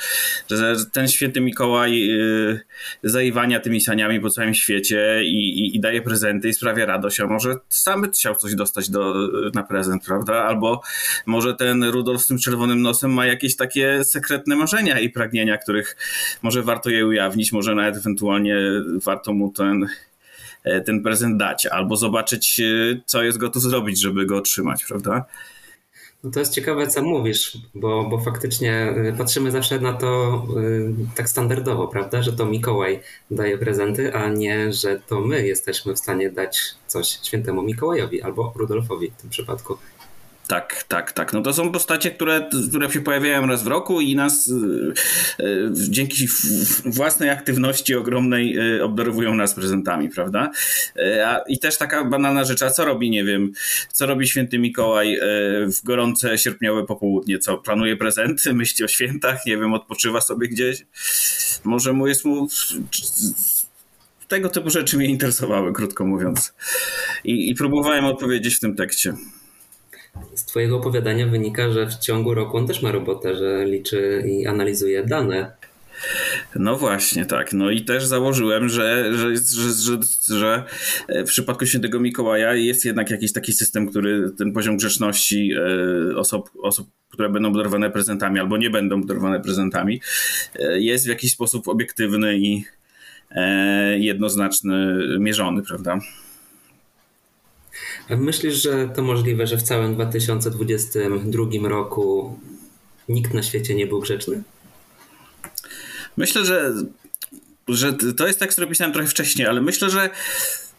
[0.50, 2.60] że ten święty Mikołaj yy,
[3.02, 7.26] zaiwania tymi saniami po całym świecie i, i, i, daje prezenty i sprawia radość, a
[7.26, 9.14] może sam chciał coś dostać do,
[9.54, 10.34] na prezent, prawda?
[10.34, 10.82] Albo
[11.26, 15.96] może ten Rudolf z tym czerwonym nosem ma jakieś takie sekretne marzenia i pragnienia, których
[16.42, 18.56] może warto je ujawnić, może nawet ewentualnie
[19.04, 19.88] warto mu ten
[20.86, 25.24] ten prezent dać, albo zobaczyć, e, co jest gotów zrobić, żeby go otrzymać, prawda?
[26.24, 30.42] No to jest ciekawe, co mówisz, bo, bo faktycznie e, patrzymy zawsze na to
[31.16, 32.22] tak standardowo, prawda?
[32.22, 33.00] Że to Mikołaj
[33.30, 38.52] daje prezenty, a nie, że to my jesteśmy w stanie dać coś świętemu Mikołajowi albo
[38.56, 39.78] Rudolfowi w tym przypadku.
[40.50, 41.32] Tak, tak, tak.
[41.32, 44.52] No to są postacie, które, które się pojawiają raz w roku i nas y,
[45.40, 46.28] y, dzięki
[46.84, 50.50] własnej aktywności ogromnej y, obdarowują nas prezentami, prawda?
[51.26, 53.52] A, I też taka banalna rzecz, a co robi, nie wiem,
[53.92, 55.18] co robi święty Mikołaj
[55.66, 57.38] w gorące sierpniowe popołudnie?
[57.38, 60.86] Co, planuje prezenty, myśli o świętach, nie wiem, odpoczywa sobie gdzieś?
[61.64, 62.48] Może mu jest mu
[64.28, 66.54] tego typu rzeczy mnie interesowały, krótko mówiąc.
[67.24, 69.14] I, i próbowałem odpowiedzieć w tym tekście
[70.34, 74.46] z Twojego opowiadania wynika, że w ciągu roku on też ma robotę, że liczy i
[74.46, 75.52] analizuje dane.
[76.56, 77.52] No właśnie, tak.
[77.52, 79.98] No i też założyłem, że, że, że, że,
[80.38, 80.64] że
[81.08, 85.52] w przypadku świętego Mikołaja jest jednak jakiś taki system, który ten poziom grzeczności
[86.12, 90.00] e, osób, osób które będą obdarowane prezentami albo nie będą obdarowane prezentami,
[90.58, 92.64] e, jest w jakiś sposób obiektywny i
[93.30, 96.00] e, jednoznaczny, mierzony, prawda?
[98.18, 102.38] Myślisz, że to możliwe, że w całym 2022 roku
[103.08, 104.42] nikt na świecie nie był grzeczny?
[106.16, 106.74] Myślę, że
[107.68, 110.10] że to jest tekst, który pisałem trochę wcześniej, ale myślę, że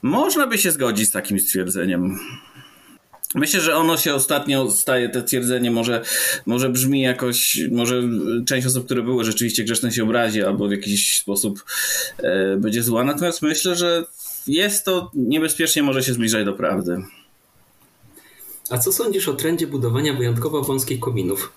[0.02, 2.20] można by się zgodzić z takim stwierdzeniem.
[3.36, 6.02] Myślę, że ono się ostatnio staje, to twierdzenie może,
[6.46, 8.02] może brzmi jakoś, może
[8.46, 11.66] część osób, które były rzeczywiście grzeczne się obrazi albo w jakiś sposób
[12.18, 14.06] e, będzie zła, natomiast myślę, że
[14.48, 17.04] jest to niebezpiecznie może się zbliżać do prawdy.
[18.72, 21.54] A co sądzisz o trendzie budowania wyjątkowo wąskich kominów?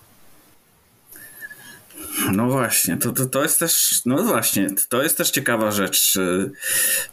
[2.33, 6.19] No właśnie, to, to, to jest też, no właśnie, to jest też ciekawa rzecz.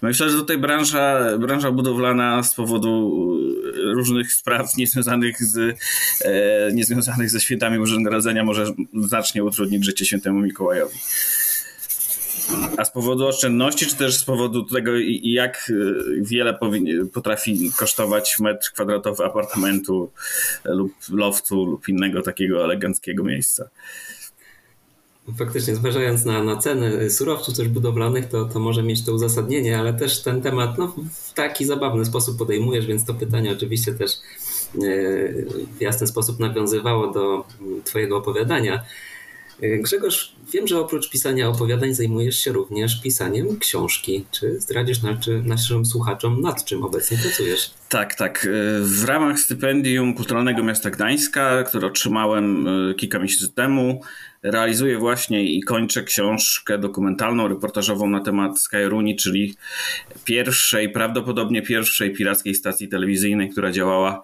[0.01, 3.11] Myślę, że tutaj branża, branża budowlana z powodu
[3.83, 5.77] różnych spraw niezwiązanych z,
[6.21, 8.65] e, niezwiązanych ze świętami Bożego Narodzenia może
[9.07, 10.99] znacznie utrudnić życie świętemu Mikołajowi.
[12.77, 14.91] A z powodu oszczędności, czy też z powodu tego,
[15.23, 15.71] jak
[16.21, 16.59] wiele
[17.13, 20.11] potrafi kosztować metr kwadratowy apartamentu
[20.65, 23.69] lub loftu lub innego takiego eleganckiego miejsca?
[25.37, 29.93] faktycznie zważając na, na ceny surowców też budowlanych, to, to może mieć to uzasadnienie, ale
[29.93, 34.17] też ten temat no, w taki zabawny sposób podejmujesz, więc to pytanie oczywiście też e,
[35.77, 37.45] w jasny sposób nawiązywało do
[37.83, 38.83] Twojego opowiadania.
[39.61, 44.25] E, Grzegorz, wiem, że oprócz pisania opowiadań zajmujesz się również pisaniem książki.
[44.31, 47.71] Czy zdradzisz na, czy naszym słuchaczom, nad czym obecnie pracujesz?
[47.89, 48.45] Tak, tak.
[48.45, 48.49] E,
[48.81, 52.67] w ramach stypendium Kulturalnego Miasta Gdańska, które otrzymałem
[52.97, 54.01] kilka miesięcy temu,
[54.43, 59.55] realizuję właśnie i kończę książkę dokumentalną, reportażową na temat Skyruni, czyli
[60.25, 64.21] pierwszej, prawdopodobnie pierwszej pirackiej stacji telewizyjnej, która działała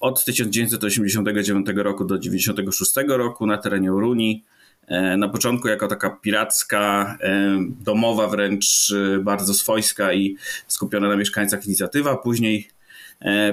[0.00, 4.44] od 1989 roku do 1996 roku na terenie Uruni.
[4.86, 10.36] E, na początku jako taka piracka, e, domowa wręcz, e, bardzo swojska i
[10.66, 12.16] skupiona na mieszkańcach inicjatywa.
[12.16, 12.68] Później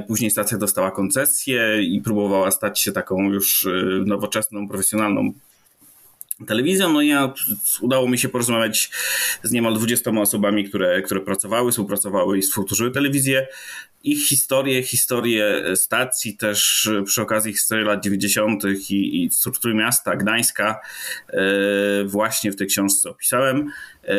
[0.08, 3.68] Później stacja dostała koncesję i próbowała stać się taką już
[4.06, 5.34] nowoczesną, profesjonalną
[6.48, 6.94] telewizją.
[6.94, 7.34] No ja
[7.82, 8.92] udało mi się porozmawiać
[9.44, 13.48] z niemal 20 osobami, które, które pracowały, współpracowały i współtworzyły telewizję.
[14.04, 18.64] Ich historie, historie stacji, też przy okazji historii lat 90.
[18.90, 20.80] i, i struktury miasta Gdańska
[21.30, 21.42] e,
[22.06, 23.72] właśnie w tej książce opisałem.
[24.04, 24.16] E,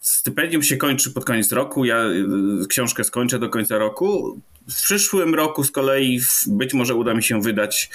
[0.00, 1.84] stypendium się kończy pod koniec roku.
[1.84, 2.12] Ja e,
[2.68, 4.40] książkę skończę do końca roku.
[4.70, 7.90] W przyszłym roku z kolei być może uda mi się wydać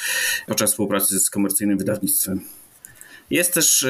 [0.48, 2.42] podczas współpracy z komercyjnym wydawnictwem.
[3.30, 3.86] Jest też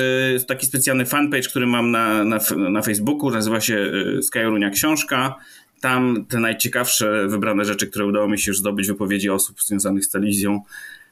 [0.47, 2.39] taki specjalny fanpage, który mam na, na,
[2.69, 3.91] na Facebooku, nazywa się
[4.21, 5.35] Skyrunia Książka.
[5.81, 10.09] Tam te najciekawsze wybrane rzeczy, które udało mi się już zdobyć, wypowiedzi osób związanych z
[10.09, 10.61] telewizją,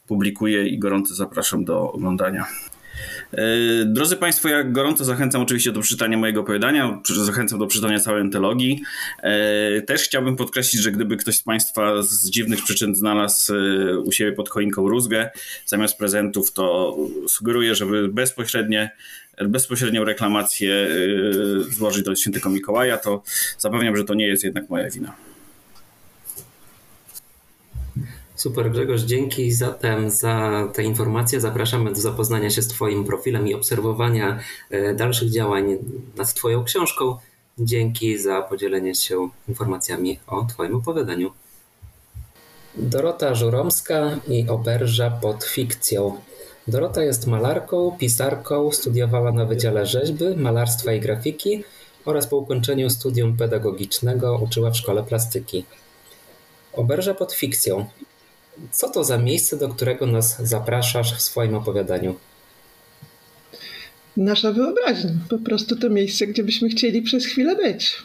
[0.08, 2.46] publikuję i gorąco zapraszam do oglądania.
[3.34, 3.46] E,
[3.86, 8.82] drodzy Państwo, ja gorąco zachęcam oczywiście do przeczytania mojego opowiadania, zachęcam do przeczytania całej antologii.
[9.22, 14.12] E, też chciałbym podkreślić, że gdyby ktoś z Państwa z dziwnych przyczyn znalazł e, u
[14.12, 15.30] siebie pod choinką rózgę
[15.66, 16.96] zamiast prezentów, to
[17.28, 18.92] sugeruję, żeby bezpośrednie
[19.42, 20.88] bezpośrednią reklamację
[21.70, 23.24] złożyć do świętego Mikołaja, to
[23.58, 25.16] zapewniam, że to nie jest jednak moja wina.
[28.36, 31.42] Super Grzegorz, dzięki zatem za te informacje.
[31.42, 34.40] Zapraszamy do zapoznania się z Twoim profilem i obserwowania
[34.70, 35.78] e, dalszych działań
[36.18, 37.18] nad Twoją książką.
[37.60, 41.32] Dzięki za podzielenie się informacjami o Twoim opowiadaniu.
[42.78, 46.22] Dorota Żuromska i oberża pod fikcją.
[46.68, 51.64] Dorota jest malarką, pisarką, studiowała na Wydziale Rzeźby, Malarstwa i Grafiki
[52.06, 55.66] oraz po ukończeniu studium pedagogicznego uczyła w szkole plastyki.
[56.74, 57.86] Oberża pod fikcją
[58.72, 62.16] co to za miejsce, do którego nas zapraszasz w swoim opowiadaniu?
[64.18, 65.12] Nasza wyobraźnia.
[65.30, 67.96] Po prostu to miejsce, gdzie byśmy chcieli przez chwilę być.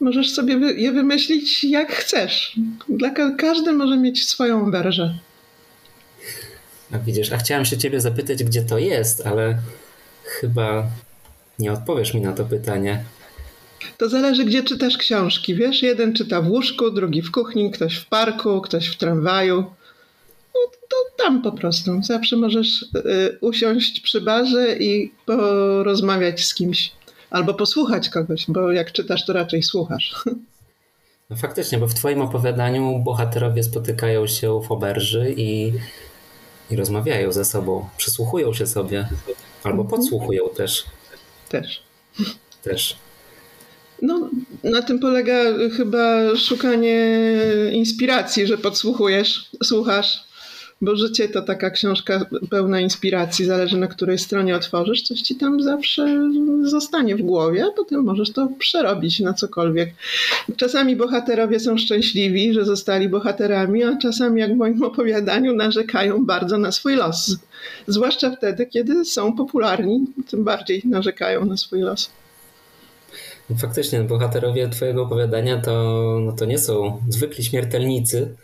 [0.00, 2.56] Możesz sobie je wymyślić jak chcesz.
[2.88, 5.18] Dla każdy może mieć swoją wężę.
[6.92, 9.58] A widzisz, a chciałem się ciebie zapytać, gdzie to jest, ale
[10.24, 10.86] chyba
[11.58, 13.04] nie odpowiesz mi na to pytanie.
[13.98, 15.54] To zależy, gdzie czytasz książki.
[15.54, 19.64] Wiesz, jeden czyta w łóżku, drugi w kuchni, ktoś w parku, ktoś w tramwaju.
[20.54, 22.02] No to tam po prostu.
[22.02, 26.92] Zawsze możesz y, usiąść przy barze i porozmawiać z kimś.
[27.30, 30.24] Albo posłuchać kogoś, bo jak czytasz, to raczej słuchasz.
[31.30, 35.72] No faktycznie, bo w Twoim opowiadaniu bohaterowie spotykają się w oberży i,
[36.70, 39.08] i rozmawiają ze sobą, przysłuchują się sobie,
[39.62, 39.88] albo mhm.
[39.88, 40.84] podsłuchują też.
[41.48, 41.82] Też.
[42.62, 42.96] Też.
[44.02, 44.30] No,
[44.64, 45.34] na tym polega
[45.76, 47.16] chyba szukanie
[47.72, 50.24] inspiracji, że podsłuchujesz, słuchasz,
[50.80, 55.62] bo życie to taka książka pełna inspiracji, zależy na której stronie otworzysz, coś ci tam
[55.62, 56.30] zawsze
[56.62, 59.94] zostanie w głowie, a potem możesz to przerobić na cokolwiek.
[60.56, 66.58] Czasami bohaterowie są szczęśliwi, że zostali bohaterami, a czasami, jak w moim opowiadaniu, narzekają bardzo
[66.58, 67.36] na swój los.
[67.86, 72.10] Zwłaszcza wtedy, kiedy są popularni, tym bardziej narzekają na swój los.
[73.58, 78.34] Faktycznie, bohaterowie twojego opowiadania to, no to nie są zwykli śmiertelnicy,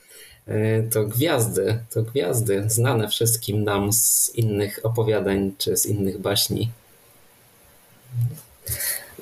[0.90, 6.70] to gwiazdy, to gwiazdy znane wszystkim nam z innych opowiadań czy z innych baśni.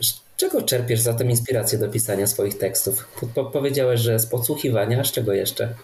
[0.02, 3.09] Z czego czerpiesz zatem inspirację do pisania swoich tekstów?
[3.52, 5.74] Powiedziałeś, że z podsłuchiwania, z czego jeszcze?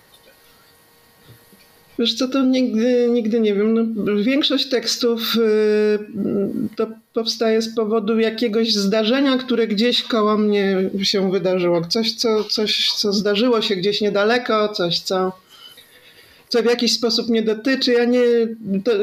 [2.01, 3.75] Wiesz co, to nigdy, nigdy nie wiem.
[3.75, 5.99] No, większość tekstów y,
[6.77, 11.85] to powstaje z powodu jakiegoś zdarzenia, które gdzieś koło mnie się wydarzyło.
[11.85, 15.33] Coś, co, coś, co zdarzyło się gdzieś niedaleko, coś, co,
[16.49, 17.93] co w jakiś sposób mnie dotyczy.
[17.93, 18.23] Ja nie,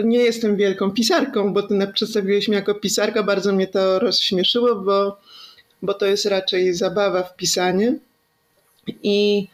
[0.04, 3.24] nie jestem wielką pisarką, bo ty przedstawiłeś mnie jako pisarka.
[3.24, 5.18] Bardzo mnie to rozśmieszyło, bo,
[5.82, 7.96] bo to jest raczej zabawa w pisanie.
[9.04, 9.48] I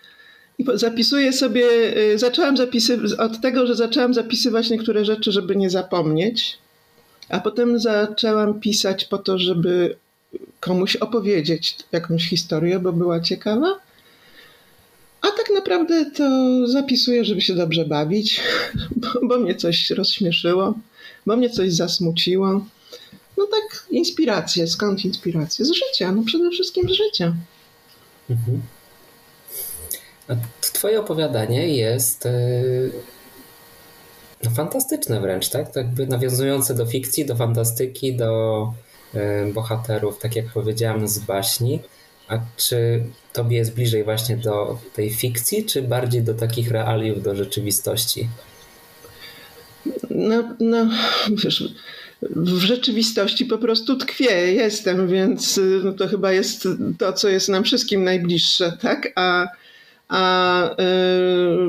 [0.74, 1.66] zapisuję sobie,
[2.14, 6.58] y, zaczęłam zapisywać, od tego, że zaczęłam zapisywać niektóre rzeczy, żeby nie zapomnieć,
[7.30, 9.96] a potem zaczęłam pisać po to, żeby
[10.60, 13.80] komuś opowiedzieć jakąś historię, bo była ciekawa.
[15.22, 16.24] A tak naprawdę to
[16.68, 18.42] zapisuję, żeby się dobrze bawić,
[19.02, 20.74] bo, bo mnie coś rozśmieszyło,
[21.26, 22.66] bo mnie coś zasmuciło.
[23.38, 24.68] No tak, inspiracje.
[24.68, 25.66] Skąd inspiracje?
[25.66, 27.34] Z życia, no przede wszystkim z życia.
[28.30, 28.62] Mhm.
[30.62, 32.32] Twoje opowiadanie jest e,
[34.44, 35.76] no, fantastyczne wręcz, tak?
[35.76, 38.74] jakby nawiązujące do fikcji, do fantastyki, do
[39.14, 41.80] e, bohaterów, tak jak powiedziałem, z baśni.
[42.28, 43.04] A czy
[43.34, 48.30] tobie jest bliżej właśnie do tej fikcji, czy bardziej do takich realiów, do rzeczywistości?
[50.10, 50.90] No, no
[51.44, 51.74] wiesz,
[52.22, 57.64] w rzeczywistości po prostu tkwię, jestem, więc no to chyba jest to, co jest nam
[57.64, 59.12] wszystkim najbliższe, tak?
[59.16, 59.48] A
[60.08, 60.76] a y,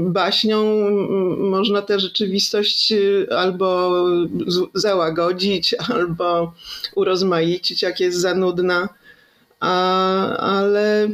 [0.01, 0.91] baśnią
[1.39, 3.93] można tę rzeczywistość y, albo
[4.75, 6.55] załagodzić, albo
[6.95, 8.89] urozmaicić, jak jest za nudna.
[9.61, 11.09] A, ale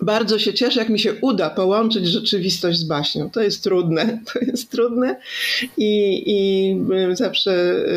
[0.00, 3.30] bardzo się cieszę, jak mi się uda połączyć rzeczywistość z baśnią.
[3.30, 5.16] To jest trudne, to jest trudne
[5.76, 7.90] i, i zawsze y,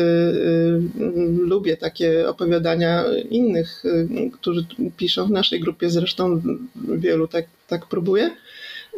[1.00, 1.12] y,
[1.46, 4.66] lubię takie opowiadania innych, y, którzy
[4.96, 6.42] piszą w naszej grupie, zresztą
[6.76, 8.30] wielu tak, tak próbuje.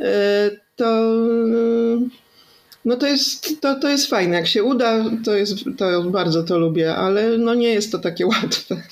[0.01, 1.14] E, to,
[2.85, 4.36] no to, jest, to, to jest fajne.
[4.36, 8.26] Jak się uda, to, jest, to bardzo to lubię, ale no nie jest to takie
[8.35, 8.82] łatwe.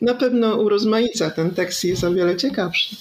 [0.00, 2.96] Na pewno urozmaica ten tekst jest o wiele ciekawszy.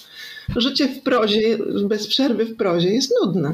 [0.56, 3.54] Życie w prozie, bez przerwy w prozie jest nudne.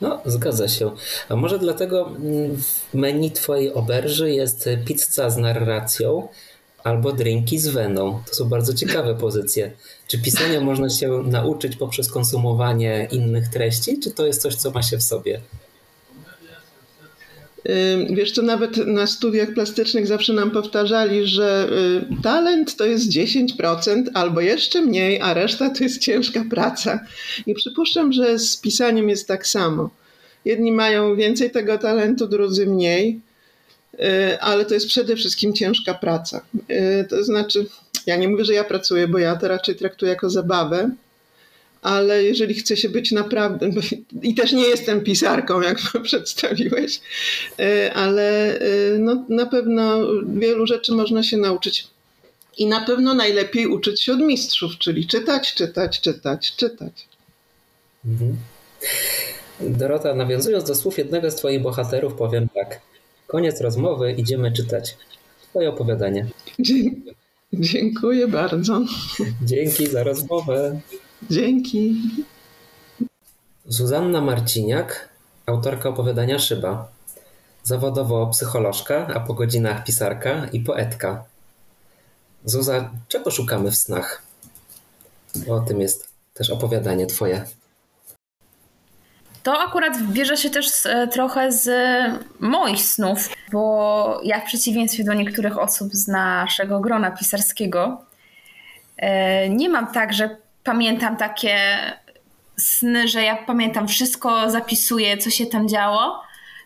[0.00, 0.90] No, zgadza się.
[1.28, 2.10] A może dlatego
[2.58, 6.28] w menu twojej oberży jest pizza z narracją,
[6.84, 8.22] albo drinki z weną.
[8.28, 9.72] To są bardzo ciekawe pozycje.
[10.08, 14.82] Czy pisania można się nauczyć poprzez konsumowanie innych treści, czy to jest coś, co ma
[14.82, 15.40] się w sobie?
[18.10, 21.68] Wiesz co, nawet na studiach plastycznych zawsze nam powtarzali, że
[22.18, 27.00] y, talent to jest 10% albo jeszcze mniej, a reszta to jest ciężka praca.
[27.46, 29.90] I przypuszczam, że z pisaniem jest tak samo.
[30.44, 33.20] Jedni mają więcej tego talentu, drudzy mniej.
[33.94, 36.40] Y, ale to jest przede wszystkim ciężka praca.
[36.70, 37.66] Y, to znaczy,
[38.06, 40.90] ja nie mówię, że ja pracuję, bo ja to raczej traktuję jako zabawę,
[41.88, 43.70] ale jeżeli chce się być naprawdę,
[44.22, 47.00] i też nie jestem pisarką, jak przedstawiłeś,
[47.60, 48.58] y, ale
[48.98, 51.86] no, na pewno wielu rzeczy można się nauczyć.
[52.58, 57.08] I na pewno najlepiej uczyć się od mistrzów, czyli czytać, czytać, czytać, czytać.
[58.06, 58.36] Mhm.
[59.60, 62.80] Dorota, nawiązując do słów jednego z Twoich bohaterów, powiem tak.
[63.26, 64.96] Koniec rozmowy, idziemy czytać.
[65.50, 66.26] Twoje opowiadanie.
[67.52, 68.84] Dziękuję bardzo.
[69.44, 70.80] Dzięki za rozmowę.
[71.22, 71.96] Dzięki.
[73.66, 75.08] Zuzanna Marciniak,
[75.46, 76.88] autorka opowiadania Szyba.
[77.62, 81.24] Zawodowo psycholożka, a po godzinach pisarka i poetka.
[82.44, 84.22] Zuza, czego szukamy w snach?
[85.48, 87.44] O tym jest też opowiadanie Twoje.
[89.42, 91.70] To akurat bierze się też z, trochę z
[92.40, 98.04] moich snów, bo ja w przeciwieństwie do niektórych osób z naszego grona pisarskiego
[98.96, 100.36] e, nie mam tak, że
[100.68, 101.58] pamiętam takie
[102.56, 106.22] sny, że ja pamiętam wszystko, zapisuję, co się tam działo,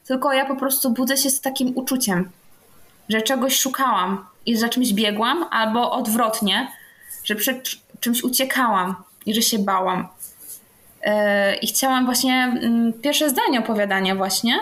[0.07, 2.31] tylko ja po prostu budzę się z takim uczuciem,
[3.09, 6.73] że czegoś szukałam i za czymś biegłam, albo odwrotnie,
[7.25, 7.69] że przed
[8.01, 8.95] czymś uciekałam
[9.27, 10.09] i że się bałam.
[11.03, 14.61] E, I chciałam właśnie mm, pierwsze zdanie opowiadania właśnie,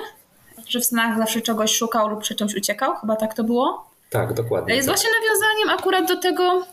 [0.69, 3.91] że w snach zawsze czegoś szukał lub przy czymś uciekał, chyba tak to było?
[4.11, 4.75] Tak, dokładnie.
[4.75, 4.97] Jest tak.
[4.97, 6.67] właśnie nawiązaniem akurat do tego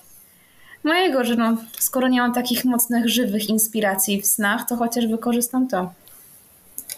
[0.87, 5.67] mojego, że no, skoro nie mam takich mocnych, żywych inspiracji w snach, to chociaż wykorzystam
[5.67, 5.93] to.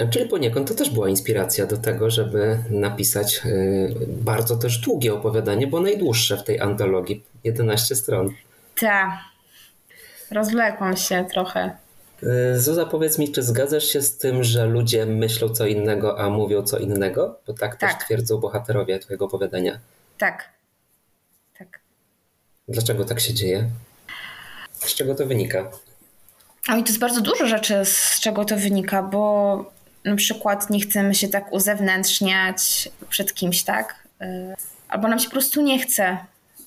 [0.10, 5.68] Czyli poniekąd to też była inspiracja do tego, żeby napisać y, bardzo też długie opowiadanie,
[5.68, 7.24] bo najdłuższe w tej antologii.
[7.44, 8.30] 11 stron.
[8.80, 9.10] Tak.
[10.32, 11.72] Rozwlekłam się trochę.
[12.24, 16.30] Y, Zuza, powiedz mi, czy zgadzasz się z tym, że ludzie myślą co innego, a
[16.30, 17.40] mówią co innego?
[17.48, 17.80] Bo tak, tak.
[17.80, 19.72] też twierdzą bohaterowie twojego opowiadania.
[19.72, 19.80] Tak.
[20.18, 20.59] Tak.
[22.70, 23.70] Dlaczego tak się dzieje?
[24.72, 25.72] Z czego to wynika?
[26.70, 29.72] Oj, to jest bardzo dużo rzeczy, z czego to wynika, bo
[30.06, 33.96] na przykład nie chcemy się tak uzewnętrzniać przed kimś, tak?
[34.22, 34.26] Y,
[34.88, 36.18] albo nam się po prostu nie chce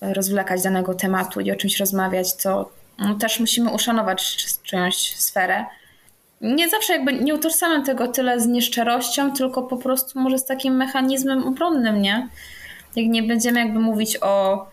[0.00, 5.64] rozwlekać danego tematu i o czymś rozmawiać, to no, też musimy uszanować czyjąś sferę.
[6.40, 10.76] Nie zawsze jakby nie utożsamiam tego tyle z nieszczerością, tylko po prostu może z takim
[10.76, 12.28] mechanizmem obronnym, nie?
[12.96, 14.66] Jak nie będziemy jakby mówić o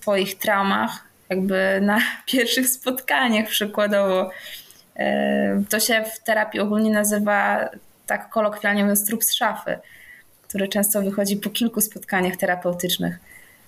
[0.00, 4.30] swoich traumach, jakby na pierwszych spotkaniach przykładowo.
[4.96, 7.68] E, to się w terapii ogólnie nazywa
[8.06, 9.78] tak kolokwialnie mówiąc trup z szafy,
[10.42, 13.18] który często wychodzi po kilku spotkaniach terapeutycznych,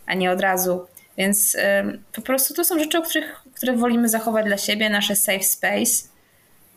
[0.06, 0.86] a nie od razu.
[1.18, 1.56] Więc
[2.12, 6.09] po prostu to są rzeczy, o których, które wolimy zachować dla siebie, nasze safe space.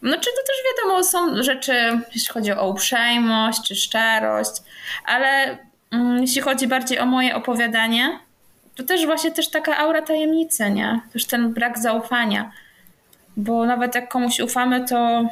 [0.02, 1.74] No czy to też wiadomo, są rzeczy,
[2.14, 4.52] jeśli chodzi o uprzejmość czy szczerość,
[5.06, 5.58] ale
[5.92, 8.20] mm, jeśli chodzi bardziej o moje opowiadanie,
[8.76, 11.02] to też właśnie też taka aura tajemnicy, nie?
[11.14, 12.52] Też ten brak zaufania.
[13.38, 15.30] Bo nawet jak komuś ufamy, to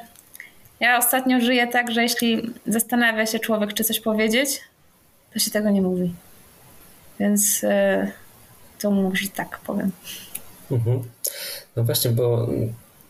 [0.80, 4.62] ja ostatnio żyję tak, że jeśli zastanawia się człowiek, czy coś powiedzieć,
[5.34, 6.14] to się tego nie mówi.
[7.20, 7.62] Więc...
[7.62, 8.24] Yy
[8.84, 9.92] to może tak powiem.
[10.72, 11.04] Mhm.
[11.76, 12.48] No właśnie, bo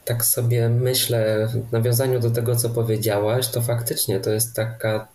[0.05, 5.07] tak sobie myślę, w nawiązaniu do tego, co powiedziałaś, to faktycznie to jest taka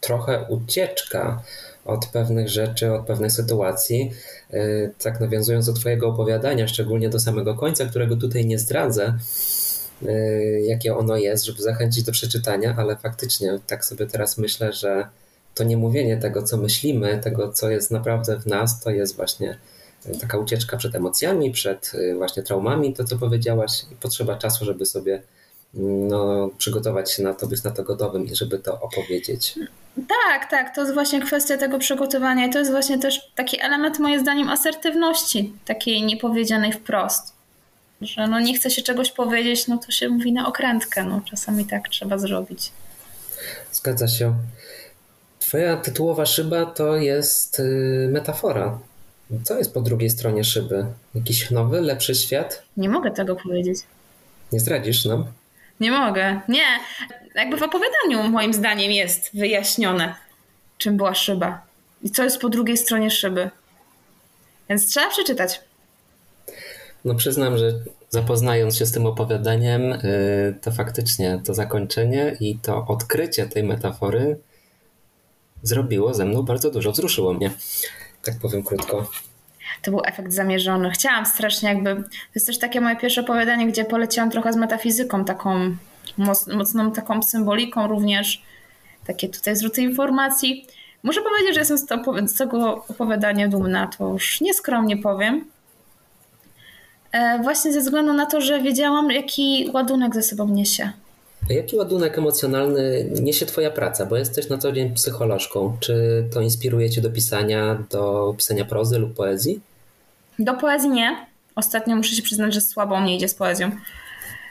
[0.00, 1.42] trochę ucieczka
[1.86, 4.12] od pewnych rzeczy, od pewnych sytuacji.
[4.54, 9.18] Y, tak nawiązując do Twojego opowiadania, szczególnie do samego końca, którego tutaj nie zdradzę,
[10.02, 15.08] y, jakie ono jest, żeby zachęcić do przeczytania, ale faktycznie tak sobie teraz myślę, że
[15.54, 19.58] to nie mówienie tego, co myślimy, tego, co jest naprawdę w nas, to jest właśnie
[20.20, 24.86] taka ucieczka przed emocjami, przed y, właśnie traumami, to co powiedziałaś, i potrzeba czasu, żeby
[24.86, 25.22] sobie
[25.76, 29.54] no, przygotować się na to, być na to gotowym i żeby to opowiedzieć.
[30.08, 33.98] Tak, tak, to jest właśnie kwestia tego przygotowania i to jest właśnie też taki element
[33.98, 37.32] moim zdaniem asertywności, takiej niepowiedzianej wprost.
[38.00, 41.64] Że no nie chce się czegoś powiedzieć, no to się mówi na okrętkę, no czasami
[41.64, 42.72] tak trzeba zrobić.
[43.72, 44.34] Zgadza się.
[45.38, 48.78] Twoja tytułowa szyba to jest y, metafora
[49.44, 50.86] co jest po drugiej stronie szyby?
[51.14, 52.62] Jakiś nowy, lepszy świat?
[52.76, 53.78] Nie mogę tego powiedzieć.
[54.52, 55.24] Nie zdradzisz nam?
[55.80, 56.40] Nie mogę.
[56.48, 56.64] Nie.
[57.34, 60.14] Jakby w opowiadaniu moim zdaniem jest wyjaśnione,
[60.78, 61.62] czym była szyba
[62.02, 63.50] i co jest po drugiej stronie szyby.
[64.68, 65.60] Więc trzeba przeczytać.
[67.04, 67.72] No przyznam, że
[68.10, 74.38] zapoznając się z tym opowiadaniem, y, to faktycznie to zakończenie i to odkrycie tej metafory
[75.62, 77.50] zrobiło ze mną bardzo dużo, wzruszyło mnie
[78.26, 79.10] tak powiem krótko.
[79.82, 80.90] To był efekt zamierzony.
[80.90, 82.02] Chciałam strasznie jakby, to
[82.34, 85.76] jest też takie moje pierwsze opowiadanie, gdzie poleciłam trochę z metafizyką, taką
[86.48, 88.42] mocną taką symboliką również,
[89.06, 90.66] takie tutaj zwroty informacji.
[91.02, 95.44] Muszę powiedzieć, że jestem z, tego opowiadania dumna, to już nieskromnie powiem.
[97.12, 100.92] E, właśnie ze względu na to, że wiedziałam, jaki ładunek ze sobą niesie.
[101.50, 104.06] Jaki ładunek emocjonalny niesie Twoja praca?
[104.06, 105.76] Bo jesteś na co dzień psycholożką.
[105.80, 109.60] Czy to inspiruje Cię do pisania, do pisania prozy lub poezji?
[110.38, 111.26] Do poezji nie.
[111.54, 113.70] Ostatnio muszę się przyznać, że słabo mnie idzie z poezją.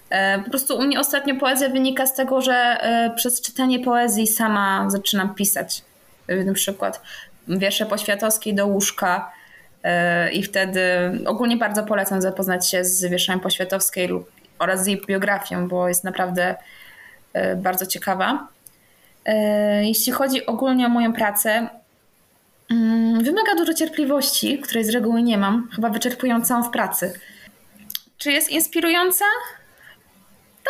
[0.09, 4.27] E, po prostu u mnie ostatnio poezja wynika z tego, że e, przez czytanie poezji
[4.27, 5.81] sama zaczynam pisać.
[6.27, 7.01] E, na przykład
[7.47, 9.31] wiersze poświatowskiej do łóżka
[10.33, 10.81] i wtedy
[11.25, 14.07] ogólnie bardzo polecam zapoznać się z wierszami poświatowskiej
[14.59, 16.55] oraz z jej biografią, bo jest naprawdę
[17.35, 18.47] E, bardzo ciekawa.
[19.25, 21.69] E, jeśli chodzi ogólnie o moją pracę,
[22.71, 27.19] mm, wymaga dużo cierpliwości, której z reguły nie mam, chyba wyczerpującą w pracy.
[28.17, 29.25] Czy jest inspirująca?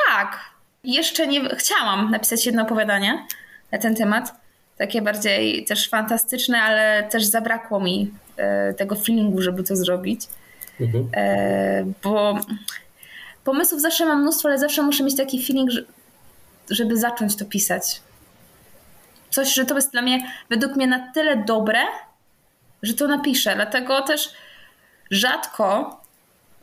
[0.08, 0.40] Tak.
[0.84, 3.26] Jeszcze nie chciałam napisać jedno opowiadanie
[3.72, 4.36] na ten temat.
[4.78, 10.22] Takie bardziej też fantastyczne, ale też zabrakło mi e, tego feelingu, żeby to zrobić.
[10.82, 11.10] Mhm.
[12.04, 12.40] Bo
[13.46, 15.84] pomysłów zawsze mam mnóstwo, ale zawsze muszę mieć taki feeling, że
[16.70, 18.02] żeby zacząć to pisać.
[19.30, 21.80] Coś, że to jest dla mnie, według mnie na tyle dobre,
[22.84, 23.56] że to napiszę.
[23.56, 24.34] Dlatego też
[25.12, 26.00] rzadko,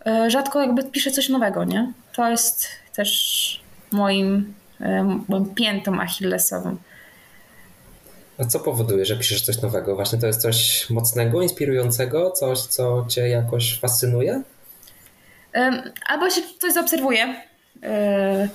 [0.07, 1.93] e, rzadko jakby piszę coś nowego, nie?
[2.13, 6.77] To jest też moim, e, moim piętą achillesową.
[8.39, 9.95] A co powoduje, że piszesz coś nowego?
[9.95, 14.43] Właśnie to jest coś mocnego, inspirującego, coś, co cię jakoś fascynuje?
[16.07, 17.35] Albo się coś zaobserwuje.
[17.83, 18.49] E,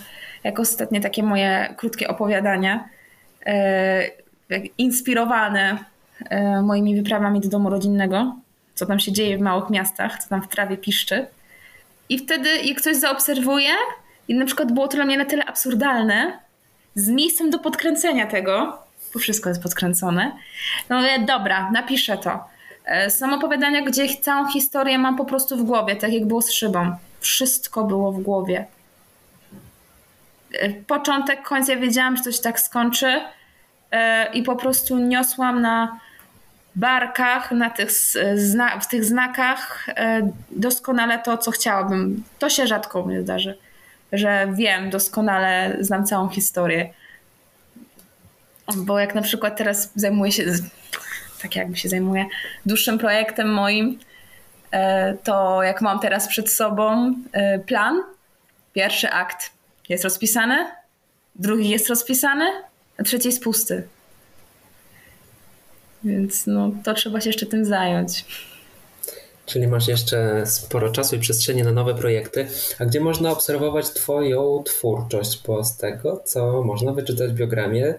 [0.43, 2.89] jak ostatnie takie moje krótkie opowiadania,
[3.45, 4.03] e,
[4.77, 5.77] inspirowane
[6.29, 8.35] e, moimi wyprawami do domu rodzinnego,
[8.75, 11.27] co tam się dzieje w małych miastach, co tam w trawie piszczy.
[12.09, 13.69] I wtedy, jak ktoś zaobserwuje,
[14.27, 16.39] i na przykład było to dla mnie na tyle absurdalne,
[16.95, 18.77] z miejscem do podkręcenia tego,
[19.13, 20.31] bo wszystko jest podkręcone,
[20.89, 22.56] no mówię, dobra, napiszę to.
[22.87, 26.51] E, są opowiadania, gdzie całą historię mam po prostu w głowie, tak jak było z
[26.51, 26.95] szybą.
[27.19, 28.65] Wszystko było w głowie.
[30.53, 33.21] E, początek, końc, ja wiedziałam, że coś tak skończy
[33.91, 35.99] e, i po prostu niosłam na
[36.75, 37.91] barkach, na tych,
[38.35, 39.87] zna w tych znakach
[40.51, 42.23] doskonale to, co chciałabym.
[42.39, 43.57] To się rzadko mnie zdarzy,
[44.11, 46.89] że wiem doskonale, znam całą historię.
[48.75, 50.43] Bo jak na przykład teraz zajmuję się
[51.41, 52.25] tak jakby się zajmuję
[52.65, 53.99] dłuższym projektem moim,
[54.71, 58.01] e, to jak mam teraz przed sobą e, plan,
[58.73, 59.51] pierwszy akt
[59.89, 60.55] jest rozpisany,
[61.35, 62.45] drugi jest rozpisany,
[62.97, 63.87] a trzeci jest pusty.
[66.03, 68.25] Więc no, to trzeba się jeszcze tym zająć.
[69.45, 72.47] Czyli masz jeszcze sporo czasu i przestrzeni na nowe projekty,
[72.79, 77.95] a gdzie można obserwować Twoją twórczość, bo z tego, co można wyczytać w biogramie,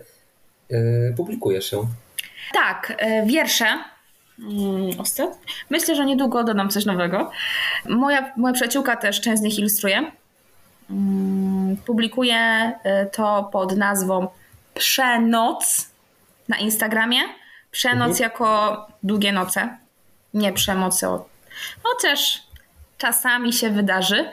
[0.70, 1.14] yy,
[1.72, 1.88] ją.
[2.52, 3.66] Tak, e, wiersze.
[4.38, 5.38] Mm, Ostat.
[5.70, 7.30] Myślę, że niedługo dodam coś nowego.
[7.88, 10.12] Moja, moja przyjaciółka też część z nich ilustruje.
[10.90, 12.38] Mm, publikuje
[12.84, 14.28] e, to pod nazwą
[14.74, 15.90] Przenoc
[16.48, 17.20] na Instagramie.
[17.70, 18.22] Przenoc mhm.
[18.22, 19.76] jako długie noce.
[20.34, 21.04] Nie przemoc,
[21.82, 22.42] chociaż
[22.98, 24.30] czasami się wydarzy.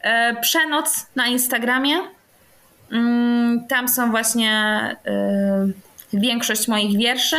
[0.00, 1.96] E, Przenoc na Instagramie.
[2.92, 4.52] Mm, tam są właśnie
[6.12, 7.36] większość moich wierszy,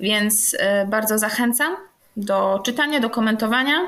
[0.00, 1.76] więc e, bardzo zachęcam
[2.16, 3.78] do czytania, do komentowania,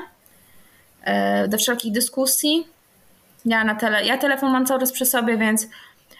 [1.03, 2.67] e, do wszelkich dyskusji.
[3.45, 5.67] Ja, na tele, ja telefon mam cały czas przy sobie, więc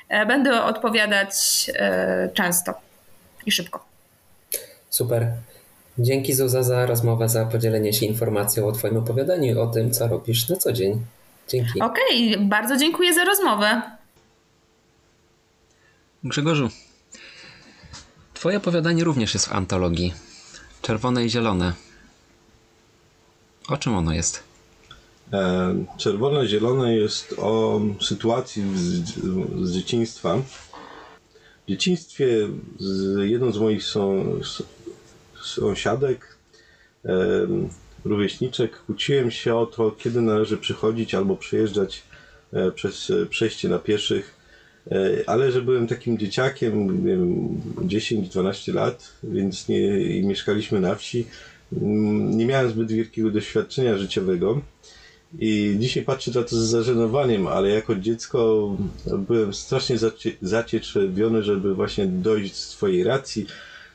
[0.10, 1.32] e, będę odpowiadać
[2.34, 2.74] często
[3.46, 3.86] i szybko.
[4.90, 5.28] Super.
[5.98, 10.08] Dzięki Zuza za rozmowę, za podzielenie się informacją o Twoim opowiadaniu i o tym, co
[10.08, 11.06] robisz na co dzień.
[11.48, 11.82] Dzięki.
[11.82, 13.82] Okej, okay, bardzo dziękuję za rozmowę.
[16.24, 16.70] Grzegorzu,
[18.40, 20.14] Twoje opowiadanie również jest w antologii.
[20.82, 21.74] Czerwone i zielone.
[23.68, 24.44] O czym ono jest?
[25.34, 29.10] E, czerwone zielone jest o sytuacji z,
[29.64, 30.38] z dzieciństwa.
[31.66, 32.28] W dzieciństwie
[32.80, 33.84] z jedną z moich
[35.44, 36.38] sąsiadek,
[37.06, 37.12] e,
[38.06, 42.04] rówieśniczek, kłóciłem się o to, kiedy należy przychodzić albo przejeżdżać
[42.54, 44.39] e, przez przejście na pieszych
[45.26, 47.04] ale że byłem takim dzieciakiem,
[47.88, 51.26] 10-12 lat, więc nie, i mieszkaliśmy na wsi,
[51.74, 54.62] mm, nie miałem zbyt wielkiego doświadczenia życiowego.
[55.40, 58.70] I dzisiaj patrzę na to z zażenowaniem, ale jako dziecko
[59.18, 59.96] byłem strasznie
[60.42, 63.46] zacietrzewiony, żeby właśnie dojść z swojej racji,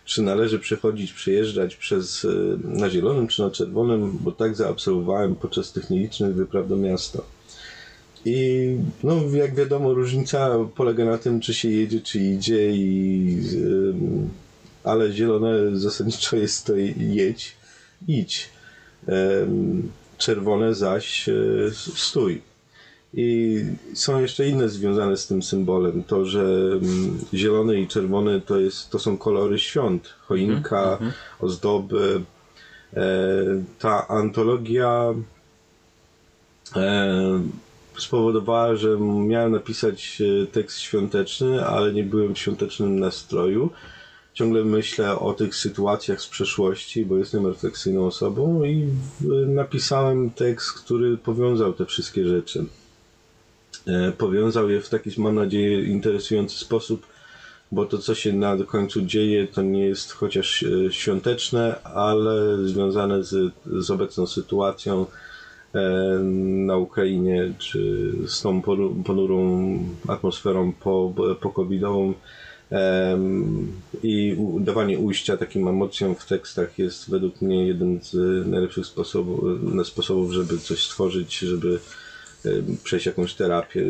[0.05, 2.29] czy należy przechodzić, przejeżdżać przez, e,
[2.65, 7.23] na zielonym czy na czerwonym, bo tak zaabsolwowałem podczas tych nielicznych wypraw do miasta.
[8.25, 13.39] I no, jak wiadomo, różnica polega na tym, czy się jedzie, czy idzie, i,
[14.85, 17.57] ale zielone zasadniczo jest to jedź,
[18.09, 18.49] idź.
[20.19, 21.33] Czerwone zaś e,
[21.97, 22.43] stój.
[23.17, 23.61] I
[23.95, 26.03] są jeszcze inne związane z tym symbolem.
[26.03, 26.45] To, że
[27.35, 30.09] zielony i czerwony to, jest, to są kolory świąt.
[30.21, 31.15] Choinka, mm -hmm.
[31.41, 32.21] ozdoby.
[32.95, 33.05] E,
[33.79, 35.15] ta antologia
[36.77, 37.41] e,
[37.99, 43.71] spowodowała, że miałem napisać e, tekst świąteczny, ale nie byłem w świątecznym nastroju.
[44.35, 48.87] Ciągle myślę o tych sytuacjach z przeszłości, bo jestem refleksyjną osobą i
[49.47, 52.65] napisałem tekst, który powiązał te wszystkie rzeczy.
[53.87, 57.07] E, powiązał je w taki, mam nadzieję, interesujący sposób,
[57.73, 63.25] bo to, co się na końcu dzieje, to nie jest chociaż e, świąteczne, ale związane
[63.25, 65.24] z, z obecną sytuacją, E,
[66.67, 68.63] na Ukrainie, czy z tą
[69.05, 69.79] ponurą
[70.09, 72.15] atmosferą po, po covidową
[74.03, 79.45] i dawanie ujścia takim emocjom w tekstach jest według mnie jeden z najlepszych sposobów,
[79.85, 81.79] sposobów żeby coś stworzyć, żeby
[82.85, 83.83] przejść jakąś terapię.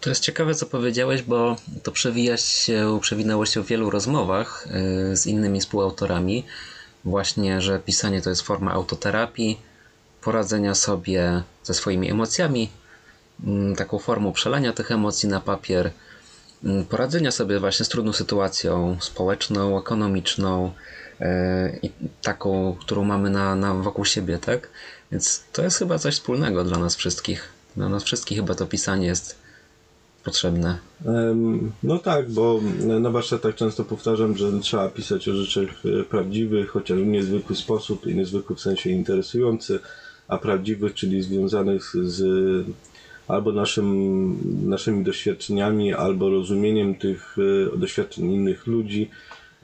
[0.00, 5.16] To jest ciekawe, co powiedziałeś, bo to przewija się, przewinęło się w wielu rozmowach e,
[5.16, 6.44] z innymi współautorami
[7.04, 9.60] właśnie, że pisanie to jest forma autoterapii,
[10.20, 12.70] poradzenia sobie ze swoimi emocjami,
[13.44, 15.90] mm, taką formą przelania tych emocji na papier,
[16.64, 20.72] mm, poradzenia sobie właśnie z trudną sytuacją społeczną, ekonomiczną
[21.20, 21.90] e, i
[22.22, 24.68] taką, którą mamy na, na wokół siebie, tak?
[25.12, 27.48] Więc to jest chyba coś wspólnego dla nas wszystkich.
[27.76, 29.41] Dla nas wszystkich chyba to pisanie jest
[30.24, 30.78] potrzebne.
[31.82, 32.60] No tak, bo
[33.00, 38.06] na warsztatach często powtarzam, że trzeba pisać o rzeczach e, prawdziwych, chociaż w niezwykły sposób
[38.06, 39.78] i niezwykły w sensie interesujący,
[40.28, 42.22] a prawdziwych, czyli związanych z
[43.28, 44.38] albo naszym,
[44.68, 47.36] naszymi doświadczeniami, albo rozumieniem tych
[47.74, 49.10] e, doświadczeń innych ludzi,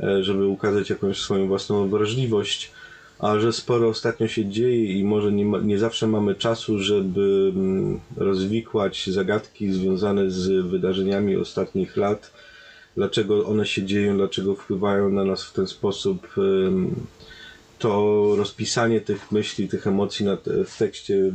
[0.00, 2.70] e, żeby ukazać jakąś swoją własną wrażliwość
[3.18, 8.00] a że sporo ostatnio się dzieje i może nie, nie zawsze mamy czasu, żeby mm,
[8.16, 12.32] rozwikłać zagadki związane z wydarzeniami ostatnich lat,
[12.96, 16.34] dlaczego one się dzieją, dlaczego wpływają na nas w ten sposób.
[17.78, 20.26] To rozpisanie tych myśli, tych emocji
[20.66, 21.32] w tekście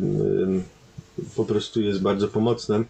[1.35, 2.83] po prostu jest bardzo pomocne.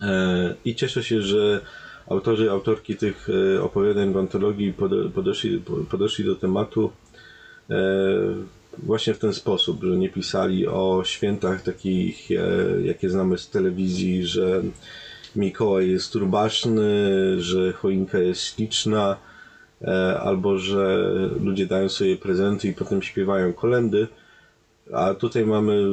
[0.00, 1.60] E, I cieszę się, że
[2.06, 4.74] autorzy, autorki tych e, opowiadań w antologii
[5.14, 6.90] podeszli, podeszli do tematu
[8.82, 12.36] właśnie w ten sposób, że nie pisali o świętach takich, e,
[12.82, 14.62] jakie znamy z telewizji, że
[15.36, 16.90] Mikołaj jest turbaszny,
[17.42, 19.16] że choinka jest śliczna,
[19.82, 24.06] e, albo że ludzie dają sobie prezenty i potem śpiewają kolendy.
[24.92, 25.84] A tutaj mamy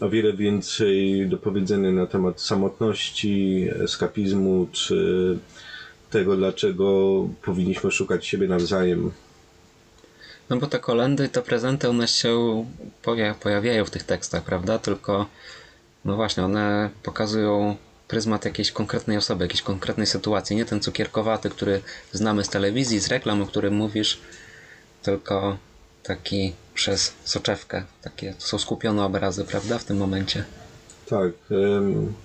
[0.00, 5.38] o wiele więcej do powiedzenia na temat samotności, eskapizmu, czy
[6.10, 9.10] tego, dlaczego powinniśmy szukać siebie nawzajem
[10.50, 12.64] no bo te kolendy te prezenty, one się
[13.42, 14.78] pojawiają w tych tekstach, prawda?
[14.78, 15.26] Tylko,
[16.04, 17.76] no właśnie, one pokazują
[18.08, 20.56] pryzmat jakiejś konkretnej osoby, jakiejś konkretnej sytuacji.
[20.56, 21.80] Nie ten cukierkowaty, który
[22.12, 24.20] znamy z telewizji, z reklam, o którym mówisz,
[25.02, 25.56] tylko
[26.02, 27.84] taki przez soczewkę.
[28.02, 30.44] Takie są skupione obrazy, prawda, w tym momencie.
[31.08, 31.32] Tak.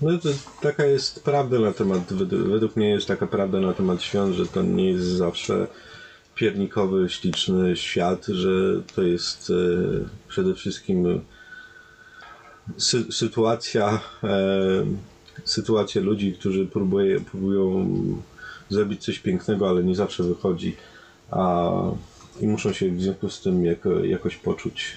[0.02, 0.28] No to
[0.62, 4.62] taka jest prawda na temat, według mnie jest taka prawda na temat świąt, że to
[4.62, 5.66] nie jest zawsze
[6.42, 9.54] piernikowy, śliczny świat, że to jest e,
[10.28, 11.20] przede wszystkim
[12.78, 14.38] sy sytuacja, e,
[15.44, 17.86] sytuacja ludzi, którzy próbuje, próbują
[18.68, 20.76] zrobić coś pięknego, ale nie zawsze wychodzi,
[21.30, 21.70] a
[22.40, 24.92] i muszą się w związku z tym jako, jakoś poczuć,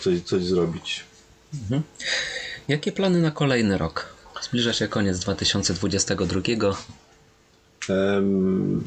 [0.00, 1.04] coś, coś zrobić.
[1.54, 1.82] Mhm.
[2.68, 4.14] Jakie plany na kolejny rok?
[4.42, 6.40] Zbliża się koniec 2022.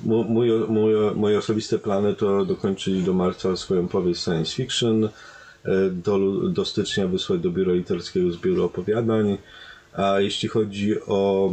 [0.05, 5.09] Mój, mój, moje osobiste plany to dokończyć do marca swoją powieść science fiction, e,
[5.89, 9.37] do, do stycznia wysłać do biura literackiego zbioru opowiadań,
[9.93, 11.51] a jeśli chodzi o,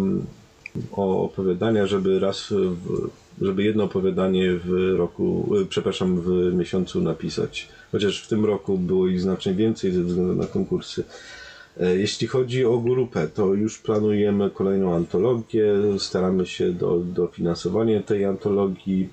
[0.93, 3.09] o opowiadania, żeby raz, w,
[3.41, 7.69] żeby jedno opowiadanie w roku, e, przepraszam, w miesiącu napisać.
[7.93, 11.05] Chociaż w tym roku było ich znacznie więcej ze względu na konkursy.
[11.81, 18.03] E, jeśli chodzi o grupę, to już planujemy kolejną antologię, staramy się do, do finansowania
[18.03, 19.09] tej antologii.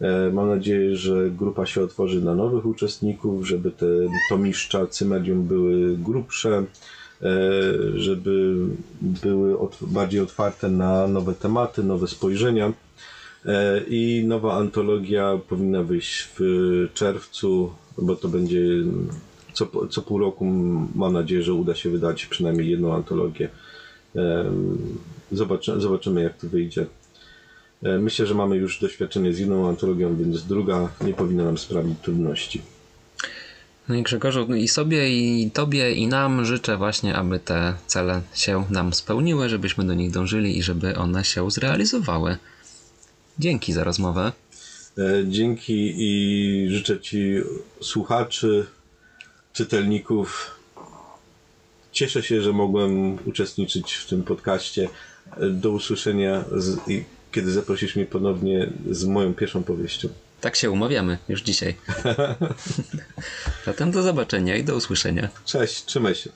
[0.00, 3.86] E, mam nadzieję, że grupa się otworzy na nowych uczestników, żeby te
[4.28, 6.64] tomiszcza Cymedium były grubsze,
[7.22, 7.32] e,
[7.94, 8.54] żeby
[9.00, 12.72] były bardziej otwarte na nowe tematy, nowe spojrzenia.
[13.88, 16.40] I nowa antologia powinna wyjść w
[16.94, 18.60] czerwcu, bo to będzie
[19.52, 20.44] co, co pół roku
[20.94, 23.48] mam nadzieję, że uda się wydać przynajmniej jedną antologię.
[25.32, 26.86] Zobaczy, zobaczymy, jak to wyjdzie.
[27.82, 31.98] E, myślę, że mamy już doświadczenie z jedną antologią, więc druga nie powinna nam sprawić
[32.02, 32.62] trudności.
[33.88, 38.64] No i Grzegorzu, i sobie, i tobie, i nam życzę właśnie, aby te cele się
[38.70, 42.36] nam spełniły, żebyśmy do nich dążyli i żeby one się zrealizowały.
[43.38, 44.32] Dzięki za rozmowę.
[44.98, 47.34] E, dzięki i życzę Ci
[47.80, 48.66] słuchaczy,
[49.52, 50.50] czytelników.
[51.92, 54.88] Cieszę się, że mogłem uczestniczyć w tym podcaście.
[55.50, 56.80] Do usłyszenia, z,
[57.32, 60.08] kiedy zaprosisz mnie ponownie z moją pierwszą powieścią.
[60.40, 61.74] Tak się umawiamy już dzisiaj.
[63.66, 65.28] Zatem do zobaczenia i do usłyszenia.
[65.44, 66.30] Cześć, trzymaj się.